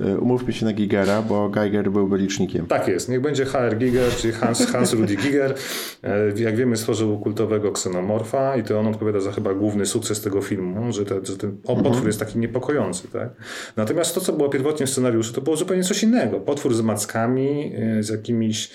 E, 0.01 0.19
umówmy 0.19 0.53
się 0.53 0.67
na 0.67 0.73
Gigera, 0.73 1.23
bo 1.23 1.49
Geiger 1.49 1.91
byłby 1.91 2.19
licznikiem. 2.19 2.67
Tak 2.67 2.89
jest, 2.89 3.09
niech 3.09 3.21
będzie 3.21 3.45
HR 3.45 3.77
Giger, 3.79 4.13
czyli 4.17 4.33
Hans, 4.33 4.67
Hans 4.67 4.93
Rudi 4.93 5.17
Giger. 5.17 5.55
E, 6.03 6.41
jak 6.41 6.57
wiemy, 6.57 6.77
stworzył 6.77 7.19
kultowego 7.19 7.73
ksenomorfa 7.73 8.57
i 8.57 8.63
to 8.63 8.79
on 8.79 8.87
odpowiada 8.87 9.21
za 9.21 9.33
chyba 9.33 9.55
główny 9.55 9.87
sukces 9.87 10.21
tego 10.21 10.43
filmu, 10.43 10.93
że, 10.93 11.05
te, 11.05 11.21
że 11.25 11.37
ten 11.37 11.57
potwór 11.57 11.87
mhm. 11.87 12.07
jest 12.07 12.19
taki 12.19 12.39
niepokojący. 12.39 13.09
Tak? 13.09 13.29
Natomiast 13.77 14.15
to, 14.15 14.21
co 14.21 14.33
było 14.33 14.49
pierwotnie 14.49 14.87
w 14.87 14.91
scenariuszu, 14.91 15.33
to 15.33 15.41
było 15.41 15.57
zupełnie 15.57 15.85
coś 15.85 16.03
innego. 16.03 16.41
Potwór 16.41 16.75
z 16.75 16.81
mackami, 16.81 17.73
z 18.01 18.09
jakimiś 18.09 18.71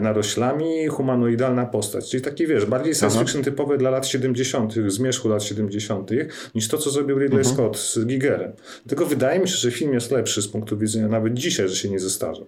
naroślami, 0.00 0.86
humanoidalna 0.86 1.66
postać. 1.66 2.10
Czyli 2.10 2.22
taki, 2.22 2.46
wiesz, 2.46 2.66
bardziej 2.66 2.94
science 2.94 3.18
fiction 3.18 3.42
typowy 3.42 3.78
dla 3.78 3.90
lat 3.90 4.06
70., 4.06 4.74
zmierzchu 4.86 5.28
lat 5.28 5.42
70., 5.42 6.10
niż 6.54 6.68
to, 6.68 6.78
co 6.78 6.90
zrobił 6.90 7.18
Ridley 7.18 7.38
mhm. 7.38 7.54
Scott 7.54 7.78
z 7.78 8.06
Gigerem. 8.06 8.52
Tylko 8.88 9.06
wydaje 9.06 9.40
mi 9.40 9.48
się, 9.48 9.56
że 9.56 9.70
film 9.70 9.94
jest 9.94 10.10
lepszy 10.10 10.42
z 10.42 10.48
punktu 10.56 10.78
widzenia 10.78 11.08
nawet 11.08 11.34
dzisiaj, 11.34 11.68
że 11.68 11.76
się 11.76 11.88
nie 11.88 11.98
zestarzał. 12.00 12.46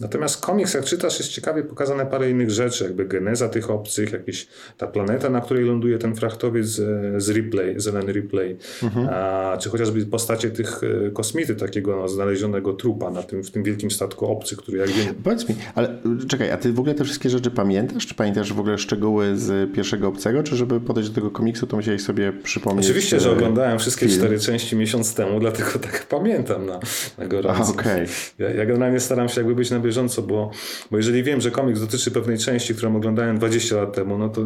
Natomiast 0.00 0.40
komiks, 0.40 0.74
jak 0.74 0.84
czytasz, 0.84 1.18
jest 1.18 1.30
ciekawie 1.30 1.62
pokazane 1.62 2.06
parę 2.06 2.30
innych 2.30 2.50
rzeczy, 2.50 2.84
jakby 2.84 3.04
geneza 3.04 3.48
tych 3.48 3.70
obcych, 3.70 4.12
jakieś 4.12 4.48
ta 4.76 4.86
planeta, 4.86 5.30
na 5.30 5.40
której 5.40 5.64
ląduje 5.64 5.98
ten 5.98 6.14
frachtowiec 6.14 6.66
z, 6.66 7.22
z 7.22 7.30
Ripley, 7.30 7.80
Zelen 7.80 8.12
Ripley, 8.12 8.56
mhm. 8.82 9.08
a, 9.10 9.56
czy 9.60 9.70
chociażby 9.70 10.06
postacie 10.06 10.50
tych 10.50 10.80
e, 11.06 11.10
kosmity, 11.10 11.54
takiego 11.54 11.96
no, 11.96 12.08
znalezionego 12.08 12.72
trupa 12.72 13.10
na 13.10 13.22
tym, 13.22 13.44
w 13.44 13.50
tym 13.50 13.62
wielkim 13.62 13.90
statku 13.90 14.26
obcy, 14.26 14.56
który 14.56 14.78
jak 14.78 14.88
wiem... 14.88 15.14
Powiedz 15.24 15.48
mi, 15.48 15.54
ale 15.74 15.98
czekaj, 16.28 16.50
a 16.50 16.56
ty 16.56 16.72
w 16.72 16.78
ogóle 16.78 16.94
te 16.94 17.04
wszystkie 17.04 17.30
rzeczy 17.30 17.50
pamiętasz? 17.50 18.06
Czy 18.06 18.14
pamiętasz 18.14 18.52
w 18.52 18.60
ogóle 18.60 18.78
szczegóły 18.78 19.36
z 19.36 19.72
pierwszego 19.74 20.08
obcego, 20.08 20.42
czy 20.42 20.56
żeby 20.56 20.80
podejść 20.80 21.08
do 21.08 21.14
tego 21.14 21.30
komiksu, 21.30 21.66
to 21.66 21.76
musiałeś 21.76 22.02
sobie 22.02 22.32
przypomnieć 22.32 22.86
Oczywiście, 22.86 23.20
że 23.20 23.30
oglądałem 23.30 23.78
wszystkie 23.78 24.06
film. 24.06 24.18
cztery 24.18 24.38
części 24.40 24.76
miesiąc 24.76 25.14
temu, 25.14 25.40
dlatego 25.40 25.70
tak 25.78 26.06
pamiętam 26.08 26.66
na, 26.66 26.80
na 27.18 27.26
Horizons. 27.46 27.70
Okay. 27.70 28.06
Ja, 28.38 28.50
ja 28.50 28.66
generalnie 28.66 29.00
staram 29.00 29.28
się 29.28 29.40
jakby 29.40 29.54
być 29.54 29.70
na 29.70 29.80
bieżąco, 29.80 30.22
bo, 30.22 30.50
bo 30.90 30.96
jeżeli 30.96 31.22
wiem, 31.22 31.40
że 31.40 31.50
komiks 31.50 31.80
dotyczy 31.80 32.10
pewnej 32.10 32.38
części, 32.38 32.74
którą 32.74 32.96
oglądałem 32.96 33.38
20 33.38 33.76
lat 33.76 33.92
temu, 33.92 34.18
no 34.18 34.28
to 34.28 34.40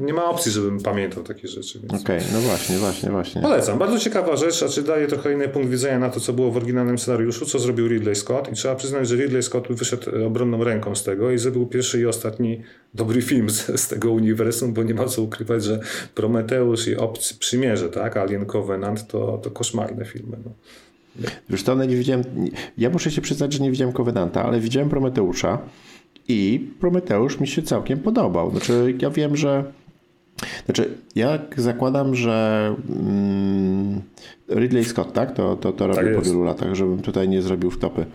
nie 0.00 0.14
ma 0.14 0.24
opcji, 0.24 0.52
żebym 0.52 0.80
pamiętał 0.80 1.22
takie 1.22 1.48
rzeczy. 1.48 1.80
Okej, 1.88 2.00
okay, 2.00 2.20
no 2.32 2.40
właśnie, 2.40 2.78
właśnie, 2.78 3.10
właśnie. 3.10 3.42
Polecam. 3.42 3.78
Bardzo 3.78 3.98
ciekawa 3.98 4.36
rzecz, 4.36 4.62
a 4.62 4.68
czy 4.68 4.82
daje 4.82 5.06
trochę 5.06 5.32
inny 5.32 5.48
punkt 5.48 5.70
widzenia 5.70 5.98
na 5.98 6.10
to, 6.10 6.20
co 6.20 6.32
było 6.32 6.50
w 6.50 6.56
oryginalnym 6.56 6.98
scenariuszu, 6.98 7.46
co 7.46 7.58
zrobił 7.58 7.88
Ridley 7.88 8.16
Scott 8.16 8.52
i 8.52 8.54
trzeba 8.54 8.74
przyznać, 8.74 9.08
że 9.08 9.16
Ridley 9.16 9.42
Scott 9.42 9.68
wyszedł 9.70 10.26
obronną 10.26 10.64
ręką 10.64 10.94
z 10.94 11.04
tego 11.04 11.30
i 11.30 11.38
zrobił 11.38 11.66
pierwszy 11.66 12.00
i 12.00 12.06
ostatni 12.06 12.62
dobry 12.94 13.22
film 13.22 13.50
z, 13.50 13.80
z 13.80 13.88
tego 13.88 14.12
uniwersum, 14.12 14.72
bo 14.72 14.82
nie 14.82 14.94
ma 14.94 15.04
co 15.04 15.22
ukrywać, 15.22 15.64
że 15.64 15.80
Prometeusz 16.14 16.88
i 16.88 16.96
Obcy 16.96 17.38
Przymierze, 17.38 17.88
tak, 17.88 18.16
Alien 18.16 18.46
Covenant 18.46 19.06
to, 19.06 19.38
to 19.42 19.50
koszmarne 19.50 20.04
filmy. 20.04 20.36
No. 20.44 20.50
Wiesz 21.50 21.62
to, 21.62 21.84
nie 21.84 21.96
widziałem, 21.96 22.24
ja 22.78 22.90
muszę 22.90 23.10
się 23.10 23.20
przyznać, 23.20 23.52
że 23.52 23.62
nie 23.62 23.70
widziałem 23.70 23.94
Covenanta, 23.94 24.44
ale 24.44 24.60
widziałem 24.60 24.88
Prometeusza 24.88 25.58
i 26.28 26.68
Prometeusz 26.80 27.40
mi 27.40 27.46
się 27.46 27.62
całkiem 27.62 27.98
podobał. 27.98 28.50
Znaczy, 28.50 28.94
ja 28.98 29.10
wiem, 29.10 29.36
że 29.36 29.64
znaczy, 30.64 30.90
ja 31.14 31.38
zakładam, 31.56 32.14
że 32.14 32.74
mm, 32.88 34.00
Ridley 34.48 34.84
Scott, 34.84 35.12
tak? 35.12 35.34
To, 35.34 35.56
to, 35.56 35.72
to 35.72 35.86
robił 35.86 36.04
tak 36.04 36.14
po 36.14 36.22
wielu 36.22 36.44
latach, 36.44 36.74
żebym 36.74 37.02
tutaj 37.02 37.28
nie 37.28 37.42
zrobił 37.42 37.70
wtopy. 37.70 38.06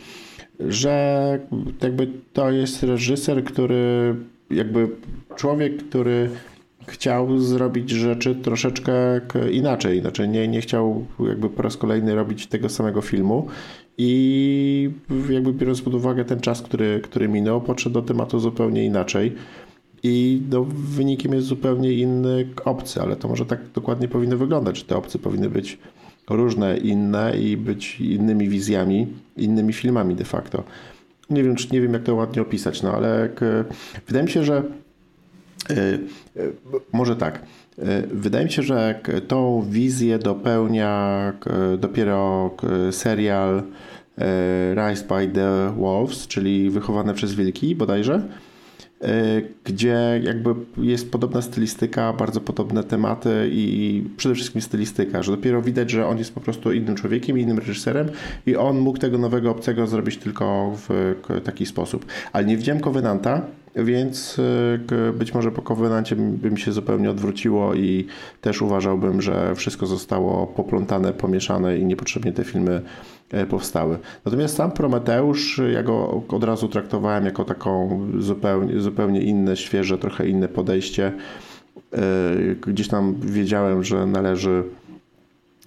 Że 0.60 1.40
jakby 1.82 2.08
to 2.34 2.52
jest 2.52 2.84
reżyser, 2.84 3.44
który 3.44 4.16
jakby 4.50 4.90
człowiek, 5.36 5.78
który 5.78 6.30
chciał 6.88 7.40
zrobić 7.40 7.90
rzeczy 7.90 8.36
troszeczkę 8.36 9.22
inaczej. 9.52 10.02
Znaczy 10.02 10.28
nie, 10.28 10.48
nie 10.48 10.62
chciał 10.62 11.06
jakby 11.28 11.50
po 11.50 11.62
raz 11.62 11.78
kolejny 11.78 12.16
robić 12.16 12.48
tego 12.48 12.70
samego 12.70 13.02
filmu 13.02 13.48
i 13.98 14.90
jakby 15.30 15.54
biorąc 15.54 15.82
pod 15.82 15.94
uwagę 15.94 16.26
ten 16.26 16.40
czas, 16.40 16.62
który, 16.62 17.02
który 17.04 17.28
minął, 17.28 17.62
podszedł 17.62 17.94
do 17.94 18.02
tematu 18.02 18.40
zupełnie 18.40 18.86
inaczej. 18.86 19.36
I 20.04 20.42
no, 20.50 20.66
wynikiem 20.70 21.34
jest 21.34 21.48
zupełnie 21.48 21.94
inny 21.94 22.48
obcy, 22.66 23.02
ale 23.02 23.16
to 23.16 23.28
może 23.28 23.46
tak 23.46 23.60
dokładnie 23.76 24.08
powinno 24.08 24.38
wyglądać. 24.38 24.84
Te 24.84 24.98
obcy 24.98 25.20
powinny 25.20 25.50
być 25.50 25.78
różne, 26.30 26.78
inne 26.78 27.38
i 27.40 27.58
być 27.58 28.02
innymi 28.02 28.50
wizjami, 28.50 29.08
innymi 29.38 29.74
filmami 29.74 30.16
de 30.16 30.26
facto. 30.26 30.64
Nie 31.30 31.44
wiem, 31.44 31.56
czy 31.56 31.68
nie 31.72 31.82
wiem, 31.82 31.94
jak 31.94 32.04
to 32.04 32.16
ładnie 32.16 32.42
opisać, 32.42 32.84
no 32.84 32.94
ale 32.94 33.30
wydaje 34.08 34.26
mi 34.26 34.32
się, 34.32 34.44
że 34.44 34.64
może 36.94 37.16
tak. 37.16 37.42
Wydaje 38.12 38.46
mi 38.46 38.52
się, 38.52 38.64
że 38.64 39.00
tą 39.28 39.66
wizję 39.70 40.20
dopełnia 40.20 41.34
dopiero 41.78 42.52
serial 42.92 43.64
Rise 44.76 45.04
by 45.04 45.28
the 45.28 45.74
Wolves, 45.78 46.28
czyli 46.28 46.70
Wychowane 46.70 47.14
przez 47.14 47.36
Wilki 47.36 47.76
bodajże. 47.76 48.22
E, 49.02 49.42
gdzie 49.64 50.22
jakby 50.24 50.56
jest 50.78 51.12
podobna 51.12 51.42
stylistyka, 51.42 52.14
bardzo 52.14 52.42
podobne 52.42 52.84
tematy 52.84 53.50
i 53.52 54.04
przede 54.18 54.36
wszystkim 54.36 54.62
stylistyka, 54.62 55.24
że 55.24 55.32
dopiero 55.32 55.62
widać, 55.62 55.92
że 55.92 56.08
on 56.08 56.18
jest 56.18 56.34
po 56.34 56.42
prostu 56.42 56.72
innym 56.72 56.96
człowiekiem, 56.96 57.40
innym 57.40 57.60
reżyserem 57.60 58.10
i 58.46 58.56
on 58.56 58.80
mógł 58.80 59.00
tego 59.00 59.18
nowego 59.18 59.52
obcego 59.52 59.88
zrobić 59.88 60.18
tylko 60.18 60.74
w 60.76 61.16
taki 61.44 61.66
sposób. 61.66 62.06
Ale 62.34 62.46
nie 62.46 62.58
widziałem 62.58 62.82
Covenanta, 62.82 63.42
więc 63.76 64.40
e, 64.90 65.14
być 65.14 65.34
może 65.34 65.52
po 65.52 65.62
Covenancie 65.62 66.16
by 66.16 66.52
mi 66.52 66.60
się 66.60 66.72
zupełnie 66.72 67.10
odwróciło 67.12 67.76
i 67.76 68.06
też 68.42 68.62
uważałbym, 68.62 69.22
że 69.22 69.56
wszystko 69.56 69.86
zostało 69.86 70.48
poplątane, 70.48 71.14
pomieszane 71.14 71.78
i 71.78 71.86
niepotrzebnie 71.86 72.32
te 72.32 72.44
filmy 72.44 72.82
powstały. 73.50 73.98
Natomiast 74.26 74.56
sam 74.56 74.72
Prometeusz, 74.72 75.62
ja 75.74 75.84
go 75.84 76.24
od 76.30 76.44
razu 76.44 76.68
traktowałem 76.68 77.26
jako 77.26 77.46
taką 77.46 78.02
zupełnie, 78.20 78.80
zupełnie 78.80 79.22
inne, 79.22 79.58
świeże, 79.58 79.98
trochę 79.98 80.28
inne 80.28 80.48
podejście. 80.48 81.14
E, 81.94 82.02
gdzieś 82.68 82.88
tam 82.88 83.16
wiedziałem, 83.22 83.84
że 83.84 84.06
należy 84.06 84.64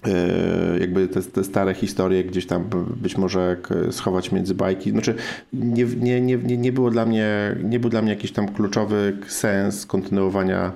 e, 0.07 0.79
jakby 0.79 1.07
te, 1.07 1.21
te, 1.21 1.43
stare 1.43 1.73
historie 1.73 2.23
gdzieś 2.23 2.45
tam 2.45 2.63
być 3.01 3.17
może 3.17 3.57
schować 3.91 4.31
między 4.31 4.55
bajki. 4.55 4.91
Znaczy 4.91 5.15
nie, 5.53 5.85
nie, 5.85 6.21
nie, 6.21 6.57
nie, 6.57 6.71
było 6.71 6.91
dla 6.91 7.05
mnie, 7.05 7.55
nie 7.63 7.79
był 7.79 7.89
dla 7.89 8.01
mnie 8.01 8.11
jakiś 8.11 8.31
tam 8.31 8.47
kluczowy 8.47 9.17
sens 9.27 9.85
kontynuowania 9.85 10.71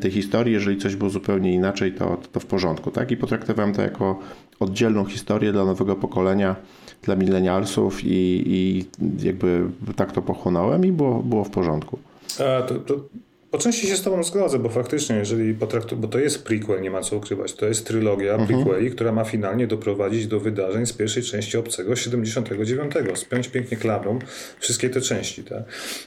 tej 0.00 0.10
historii. 0.10 0.54
Jeżeli 0.54 0.78
coś 0.78 0.96
było 0.96 1.10
zupełnie 1.10 1.54
inaczej, 1.54 1.92
to, 1.92 2.20
to 2.32 2.40
w 2.40 2.46
porządku. 2.46 2.90
Tak? 2.90 3.10
I 3.10 3.16
potraktowałem 3.16 3.74
to 3.74 3.82
jako 3.82 4.20
oddzielną 4.60 5.04
historię 5.04 5.52
dla 5.52 5.64
nowego 5.64 5.96
pokolenia, 5.96 6.56
dla 7.02 7.16
milenialsów 7.16 8.04
i, 8.04 8.42
i 8.46 8.84
jakby 9.26 9.64
tak 9.96 10.12
to 10.12 10.22
pochłonąłem 10.22 10.86
i 10.86 10.92
było, 10.92 11.22
było 11.22 11.44
w 11.44 11.50
porządku. 11.50 11.98
A, 12.38 12.62
to, 12.62 12.74
to 12.74 12.94
po 13.50 13.58
części 13.58 13.86
się 13.86 13.96
z 13.96 14.02
tobą 14.02 14.22
zgodzę, 14.22 14.58
bo 14.58 14.68
faktycznie, 14.68 15.16
jeżeli 15.16 15.54
potraktu, 15.54 15.96
bo 15.96 16.08
to 16.08 16.18
jest 16.18 16.44
prequel, 16.44 16.82
nie 16.82 16.90
ma 16.90 17.00
co 17.00 17.16
ukrywać, 17.16 17.52
to 17.52 17.66
jest 17.66 17.86
trylogia 17.86 18.34
mhm. 18.34 18.64
prequeli, 18.64 18.90
która 18.90 19.12
ma 19.12 19.24
finalnie 19.24 19.66
doprowadzić 19.66 20.26
do 20.26 20.40
wydarzeń 20.40 20.86
z 20.86 20.92
pierwszej 20.92 21.22
części 21.22 21.56
Obcego 21.56 21.96
79. 21.96 22.94
Spiąć 23.14 23.48
pięknie 23.48 23.76
klamrą 23.76 24.18
wszystkie 24.60 24.90
te 24.90 25.00
części. 25.00 25.44
Tak? 25.44 25.62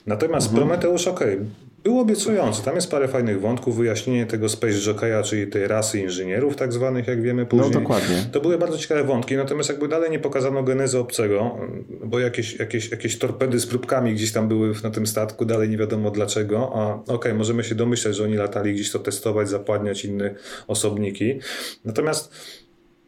Natomiast 0.08 0.48
mhm. 0.48 0.68
Prometeusz, 0.68 1.08
okej, 1.08 1.34
okay, 1.34 1.46
był 1.84 2.00
obiecujący. 2.00 2.64
Tam 2.64 2.76
jest 2.76 2.92
parę 2.92 3.08
fajnych 3.08 3.42
wątków, 3.42 3.78
wyjaśnienie 3.78 4.26
tego 4.26 4.50
Space 4.50 4.78
Jockeya, 4.88 5.24
czyli 5.24 5.48
tej 5.48 5.68
rasy 5.68 6.00
inżynierów 6.00 6.56
tak 6.56 6.74
zwanych, 6.74 7.08
jak 7.08 7.22
wiemy 7.22 7.46
później. 7.46 7.72
No 7.72 7.80
dokładnie. 7.80 8.26
To 8.32 8.42
były 8.42 8.58
bardzo 8.58 8.78
ciekawe 8.78 9.04
wątki, 9.04 9.36
natomiast 9.36 9.70
jakby 9.70 9.88
dalej 9.88 10.12
nie 10.12 10.20
pokazano 10.20 10.64
genezy 10.64 11.00
obcego, 11.00 11.58
bo 12.04 12.20
jakieś, 12.20 12.60
jakieś, 12.60 12.92
jakieś 12.92 13.18
torpedy 13.18 13.60
z 13.60 13.68
próbkami 13.68 14.14
gdzieś 14.14 14.32
tam 14.32 14.48
były 14.48 14.74
na 14.84 14.90
tym 14.90 15.08
statku, 15.08 15.46
dalej 15.46 15.70
nie 15.70 15.78
wiadomo 15.78 16.12
dlaczego, 16.12 16.72
a 16.76 16.96
okej, 16.96 17.16
okay, 17.16 17.34
możemy 17.34 17.64
się 17.64 17.76
domyśleć, 17.76 18.16
że 18.16 18.24
oni 18.24 18.36
latali 18.36 18.74
gdzieś 18.74 18.92
to 18.92 19.00
testować, 19.00 19.50
zapładniać 19.50 20.06
inne 20.06 20.36
osobniki. 20.68 21.40
Natomiast 21.86 22.34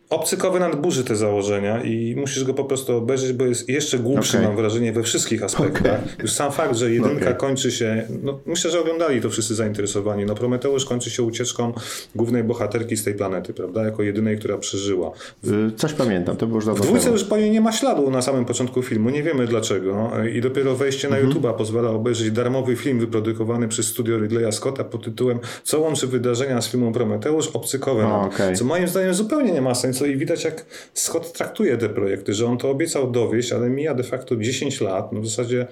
Obcy 0.09 0.37
Covenant 0.37 0.75
burzy 0.75 1.03
te 1.03 1.15
założenia 1.15 1.83
i 1.83 2.15
musisz 2.17 2.43
go 2.43 2.53
po 2.53 2.65
prostu 2.65 2.97
obejrzeć, 2.97 3.33
bo 3.33 3.45
jest 3.45 3.69
jeszcze 3.69 3.99
głupszy, 3.99 4.37
okay. 4.37 4.47
mam 4.47 4.55
wrażenie, 4.55 4.93
we 4.93 5.03
wszystkich 5.03 5.43
aspektach. 5.43 5.99
Okay. 6.03 6.15
Już 6.21 6.31
sam 6.31 6.51
fakt, 6.51 6.75
że 6.75 6.91
jedynka 6.91 7.25
okay. 7.25 7.35
kończy 7.35 7.71
się, 7.71 8.07
no 8.23 8.39
myślę, 8.45 8.71
że 8.71 8.81
oglądali 8.81 9.21
to 9.21 9.29
wszyscy 9.29 9.55
zainteresowani. 9.55 10.25
No 10.25 10.35
Prometeusz 10.35 10.85
kończy 10.85 11.09
się 11.09 11.23
ucieczką 11.23 11.73
głównej 12.15 12.43
bohaterki 12.43 12.97
z 12.97 13.03
tej 13.03 13.13
planety, 13.13 13.53
prawda? 13.53 13.83
Jako 13.83 14.03
jedynej, 14.03 14.37
która 14.37 14.57
przeżyła. 14.57 15.11
W... 15.43 15.71
Coś 15.75 15.93
pamiętam, 15.93 16.37
to 16.37 16.47
było 16.47 16.57
już 16.57 16.65
dawno 16.65 16.83
W 16.83 16.87
dwójce 16.87 17.09
już 17.09 17.23
pewnie 17.23 17.49
nie 17.49 17.61
ma 17.61 17.71
śladu 17.71 18.11
na 18.11 18.21
samym 18.21 18.45
początku 18.45 18.81
filmu, 18.81 19.09
nie 19.09 19.23
wiemy 19.23 19.47
dlaczego 19.47 20.11
i 20.33 20.41
dopiero 20.41 20.75
wejście 20.75 21.09
na 21.09 21.17
mhm. 21.17 21.33
YouTube'a 21.33 21.53
pozwala 21.53 21.89
obejrzeć 21.89 22.31
darmowy 22.31 22.75
film 22.75 22.99
wyprodukowany 22.99 23.67
przez 23.67 23.87
studio 23.87 24.17
Ridleya 24.17 24.51
Scotta 24.51 24.83
pod 24.83 25.03
tytułem 25.05 25.39
Co 25.63 25.79
łączy 25.79 26.07
wydarzenia 26.07 26.61
z 26.61 26.67
filmem 26.67 26.93
Prometeusz, 26.93 27.47
Obcy 27.47 27.79
Covenant. 27.79 28.33
Co 28.55 28.65
moim 28.65 28.87
zdaniem 28.87 29.13
zupełnie 29.13 29.51
nie 29.51 29.61
ma 29.61 29.75
sensu 29.75 30.02
i 30.05 30.17
widać, 30.17 30.43
jak 30.43 30.65
Scott 30.93 31.33
traktuje 31.33 31.77
te 31.77 31.89
projekty, 31.89 32.33
że 32.33 32.45
on 32.45 32.57
to 32.57 32.69
obiecał 32.69 33.11
dowieść, 33.11 33.51
ale 33.51 33.69
mija 33.69 33.93
de 33.93 34.03
facto 34.03 34.35
10 34.35 34.81
lat. 34.81 35.11
No 35.11 35.21
w 35.21 35.27
zasadzie 35.27 35.67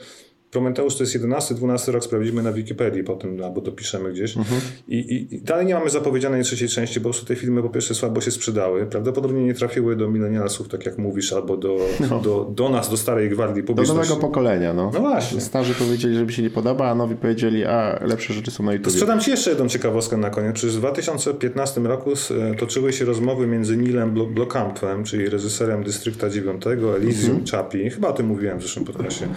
Prometeusz 0.51 0.95
to 0.95 1.03
jest 1.03 1.15
11-12 1.15 1.91
rok, 1.91 2.03
sprawdzimy 2.03 2.43
na 2.43 2.53
Wikipedii 2.53 3.03
potem, 3.03 3.43
albo 3.43 3.61
dopiszemy 3.61 4.13
gdzieś. 4.13 4.37
Mhm. 4.37 4.61
I, 4.87 4.97
I, 4.97 5.35
I, 5.35 5.41
dalej 5.41 5.65
nie 5.65 5.73
mamy 5.73 5.89
zapowiedzianej 5.89 6.43
trzeciej 6.43 6.69
części, 6.69 6.99
bo 6.99 7.11
te 7.27 7.35
filmy 7.35 7.61
po 7.61 7.69
pierwsze 7.69 7.95
słabo 7.95 8.21
się 8.21 8.31
sprzedały. 8.31 8.85
Prawdopodobnie 8.85 9.43
nie 9.43 9.53
trafiły 9.53 9.95
do 9.95 10.09
milenialsów, 10.09 10.67
tak 10.67 10.85
jak 10.85 10.97
mówisz, 10.97 11.33
albo 11.33 11.57
do, 11.57 11.77
no. 12.09 12.19
do, 12.19 12.51
do 12.55 12.69
nas, 12.69 12.89
do 12.89 12.97
starej 12.97 13.29
gwardii 13.29 13.63
publiczności. 13.63 14.09
Do 14.09 14.15
nowego 14.15 14.27
pokolenia, 14.27 14.73
no. 14.73 14.91
No 14.93 14.99
właśnie. 14.99 15.41
Starzy 15.41 15.73
powiedzieli, 15.73 16.15
że 16.15 16.25
mi 16.25 16.33
się 16.33 16.41
nie 16.41 16.49
podoba, 16.49 16.89
a 16.89 16.95
nowi 16.95 17.15
powiedzieli, 17.15 17.65
a 17.65 17.99
lepsze 18.05 18.33
rzeczy 18.33 18.51
są 18.51 18.63
na 18.63 18.73
YouTube. 18.73 18.93
Sprzedam 18.93 19.19
Ci 19.19 19.31
jeszcze 19.31 19.49
jedną 19.49 19.67
ciekawostkę 19.67 20.17
na 20.17 20.29
koniec. 20.29 20.55
Przecież 20.55 20.75
w 20.75 20.79
2015 20.79 21.81
roku 21.81 22.11
e, 22.11 22.55
toczyły 22.55 22.93
się 22.93 23.05
rozmowy 23.05 23.47
między 23.47 23.77
Nilem 23.77 24.13
Blokampem, 24.33 25.03
czyli 25.03 25.29
reżyserem 25.29 25.83
Dystrykta 25.83 26.29
9, 26.29 26.63
Elysium 26.67 27.29
mhm. 27.29 27.45
Chapi. 27.45 27.89
Chyba 27.89 28.07
o 28.07 28.13
tym 28.13 28.25
mówiłem 28.27 28.59
w 28.59 28.61
zeszłym 28.61 28.85
podcastie. 28.85 29.27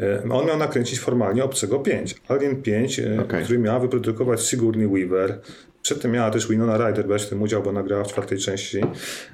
E, 0.00 0.22
on 0.30 0.46
miał 0.46 0.58
nakręcić 0.66 1.00
formalnie 1.00 1.44
Obcego 1.44 1.78
5. 1.78 2.14
Alien 2.28 2.62
5, 2.62 2.98
e, 2.98 3.20
okay. 3.20 3.42
który 3.42 3.58
miała 3.58 3.80
wyprodukować 3.80 4.46
Sigourney 4.46 4.88
Weaver. 4.88 5.40
Przedtem 5.82 6.12
miała 6.12 6.30
też 6.30 6.48
Winona 6.48 6.76
Ryder 6.78 7.06
brać 7.06 7.24
w 7.24 7.28
tym 7.28 7.42
udział, 7.42 7.62
bo 7.62 7.72
nagrała 7.72 8.04
w 8.04 8.06
czwartej 8.06 8.38
części. 8.38 8.80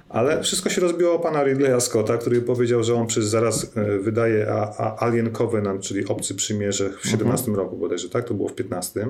Ale 0.09 0.43
wszystko 0.43 0.71
się 0.71 0.81
rozbiło 0.81 1.15
o 1.15 1.19
pana 1.19 1.45
Ridleya 1.45 1.81
Scotta, 1.81 2.19
który 2.19 2.43
powiedział, 2.43 2.83
że 2.83 2.95
on 2.95 3.07
przez 3.07 3.27
zaraz 3.27 3.73
e, 3.77 3.99
wydaje 3.99 4.47
a, 4.51 4.77
a 4.77 5.07
Alien 5.07 5.31
Covenant, 5.31 5.83
czyli 5.83 6.07
Obcy 6.07 6.35
Przymierze 6.35 6.91
w 7.01 7.09
17 7.09 7.49
mhm. 7.49 7.57
roku 7.57 7.77
bodajże, 7.77 8.09
tak? 8.09 8.25
To 8.25 8.35
było 8.35 8.49
w 8.49 8.55
15. 8.55 9.07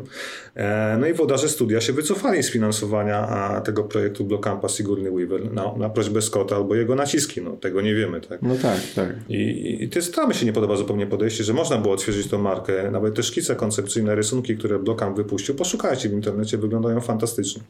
E, 0.55 0.97
no 1.01 1.07
i 1.07 1.13
włodarze 1.13 1.49
studia 1.49 1.81
się 1.81 1.93
wycofali 1.93 2.43
z 2.43 2.51
finansowania 2.51 3.61
tego 3.65 3.85
projektu 3.85 4.25
Blockampa 4.25 4.69
Sigourney 4.69 5.11
Weaver 5.11 5.53
na, 5.53 5.75
na 5.77 5.91
prośbę 5.91 6.23
Scotta 6.23 6.57
albo 6.57 6.75
jego 6.75 6.95
naciski. 6.95 7.43
No, 7.43 7.57
tego 7.57 7.81
nie 7.81 7.95
wiemy, 7.95 8.21
tak? 8.21 8.43
No 8.43 8.55
tak, 8.63 8.81
tak. 8.95 9.09
I, 9.29 9.77
i 9.85 9.89
to 9.89 9.99
jest, 9.99 10.17
mi 10.29 10.35
się 10.35 10.47
nie 10.47 10.53
podoba 10.53 10.77
zupełnie 10.77 11.07
podejście, 11.07 11.45
że 11.45 11.53
można 11.53 11.79
było 11.79 11.95
odświeżyć 11.95 12.29
tą 12.29 12.39
markę. 12.39 12.91
Nawet 12.91 13.15
te 13.15 13.23
szkice 13.23 13.57
koncepcyjne, 13.57 14.15
rysunki, 14.15 14.57
które 14.57 14.79
Blockam 14.79 15.15
wypuścił, 15.15 15.55
poszukajcie 15.55 16.09
w 16.09 16.13
internecie, 16.13 16.59
wyglądają 16.59 17.01
fantastycznie. 17.01 17.63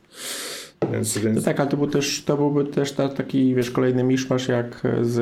Więc, 0.93 1.19
więc... 1.19 1.37
No 1.37 1.43
tak, 1.43 1.61
ale 1.61 1.69
to, 1.69 1.77
był 1.77 1.87
też, 1.87 2.23
to 2.25 2.37
byłby 2.37 2.65
też 2.65 2.93
ta, 2.93 3.09
taki, 3.09 3.55
wiesz, 3.55 3.71
kolejny 3.71 4.05
miszmasz 4.05 4.49
jak 4.49 4.83
z 5.03 5.17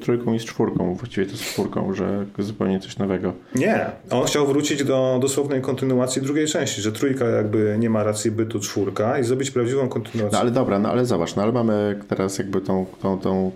trójką 0.00 0.34
i 0.34 0.38
z 0.38 0.44
czwórką, 0.44 0.94
właściwie 0.94 1.26
to 1.26 1.36
z 1.36 1.40
czwórką, 1.40 1.94
że 1.94 2.26
zupełnie 2.38 2.80
coś 2.80 2.98
nowego. 2.98 3.32
Nie, 3.54 3.86
on 4.10 4.26
chciał 4.26 4.46
wrócić 4.46 4.84
do 4.84 5.18
dosłownej 5.22 5.60
kontynuacji 5.60 6.22
drugiej 6.22 6.46
części, 6.46 6.82
że 6.82 6.92
trójka 6.92 7.24
jakby 7.24 7.76
nie 7.78 7.90
ma 7.90 8.04
racji 8.04 8.30
bytu 8.30 8.60
czwórka 8.60 9.18
i 9.18 9.24
zrobić 9.24 9.50
prawdziwą 9.50 9.88
kontynuację. 9.88 10.32
No 10.32 10.38
ale 10.38 10.50
dobra, 10.50 10.78
no 10.78 10.90
ale 10.90 11.06
zobacz, 11.06 11.36
no 11.36 11.42
ale 11.42 11.52
mamy 11.52 12.00
teraz 12.08 12.38
jakby 12.38 12.60
tą, 12.60 12.86
tą, 13.02 13.18
tą 13.18 13.52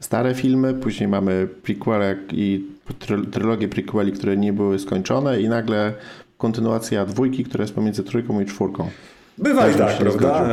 stare 0.00 0.34
filmy, 0.34 0.74
później 0.74 1.08
mamy 1.08 1.48
prequele 1.62 2.16
i 2.32 2.64
trylogię 3.32 3.68
prequeli, 3.68 4.12
które 4.12 4.36
nie 4.36 4.52
były 4.52 4.78
skończone 4.78 5.40
i 5.40 5.48
nagle 5.48 5.94
kontynuacja 6.38 7.06
dwójki, 7.06 7.44
która 7.44 7.62
jest 7.62 7.74
pomiędzy 7.74 8.02
trójką 8.02 8.40
i 8.40 8.46
czwórką. 8.46 8.90
Bywa 9.38 9.68
i 9.68 9.74
tak, 9.74 9.98
prawda? 9.98 10.48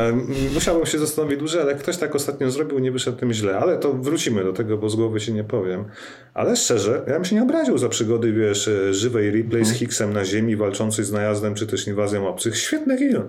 Musiałbym 0.54 0.86
się 0.86 0.98
zastanowić 0.98 1.38
dłużej, 1.38 1.62
ale 1.62 1.74
ktoś 1.74 1.96
tak 1.96 2.14
ostatnio 2.14 2.50
zrobił, 2.50 2.78
nie 2.78 2.92
wyszedł 2.92 3.18
tym 3.18 3.32
źle, 3.32 3.58
ale 3.58 3.78
to 3.78 3.92
wrócimy 3.92 4.44
do 4.44 4.52
tego, 4.52 4.78
bo 4.78 4.88
z 4.88 4.96
głowy 4.96 5.20
się 5.20 5.32
nie 5.32 5.44
powiem. 5.44 5.84
Ale 6.34 6.56
szczerze, 6.56 7.02
ja 7.06 7.14
bym 7.14 7.24
się 7.24 7.36
nie 7.36 7.42
obraził 7.42 7.78
za 7.78 7.88
przygody, 7.88 8.32
wiesz, 8.32 8.70
żywej 8.90 9.30
replay 9.30 9.64
z 9.64 9.68
mhm. 9.68 9.78
Hicksem 9.78 10.12
na 10.12 10.24
ziemi, 10.24 10.56
walczący 10.56 11.04
z 11.04 11.12
najazdem, 11.12 11.54
czy 11.54 11.66
też 11.66 11.86
inwazją 11.86 12.28
obcych. 12.28 12.56
Świetny 12.56 12.98
film. 12.98 13.22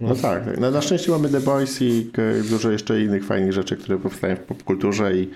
No, 0.00 0.08
no 0.08 0.14
tak, 0.14 0.58
na, 0.58 0.70
na 0.70 0.82
szczęście 0.82 1.10
mamy 1.10 1.28
The 1.28 1.40
Boys 1.40 1.82
i 1.82 2.10
dużo 2.50 2.70
jeszcze 2.70 3.00
innych 3.00 3.24
fajnych 3.24 3.52
rzeczy, 3.52 3.76
które 3.76 3.98
powstają 3.98 4.36
w 4.36 4.40
popkulturze 4.40 5.16
i 5.16 5.30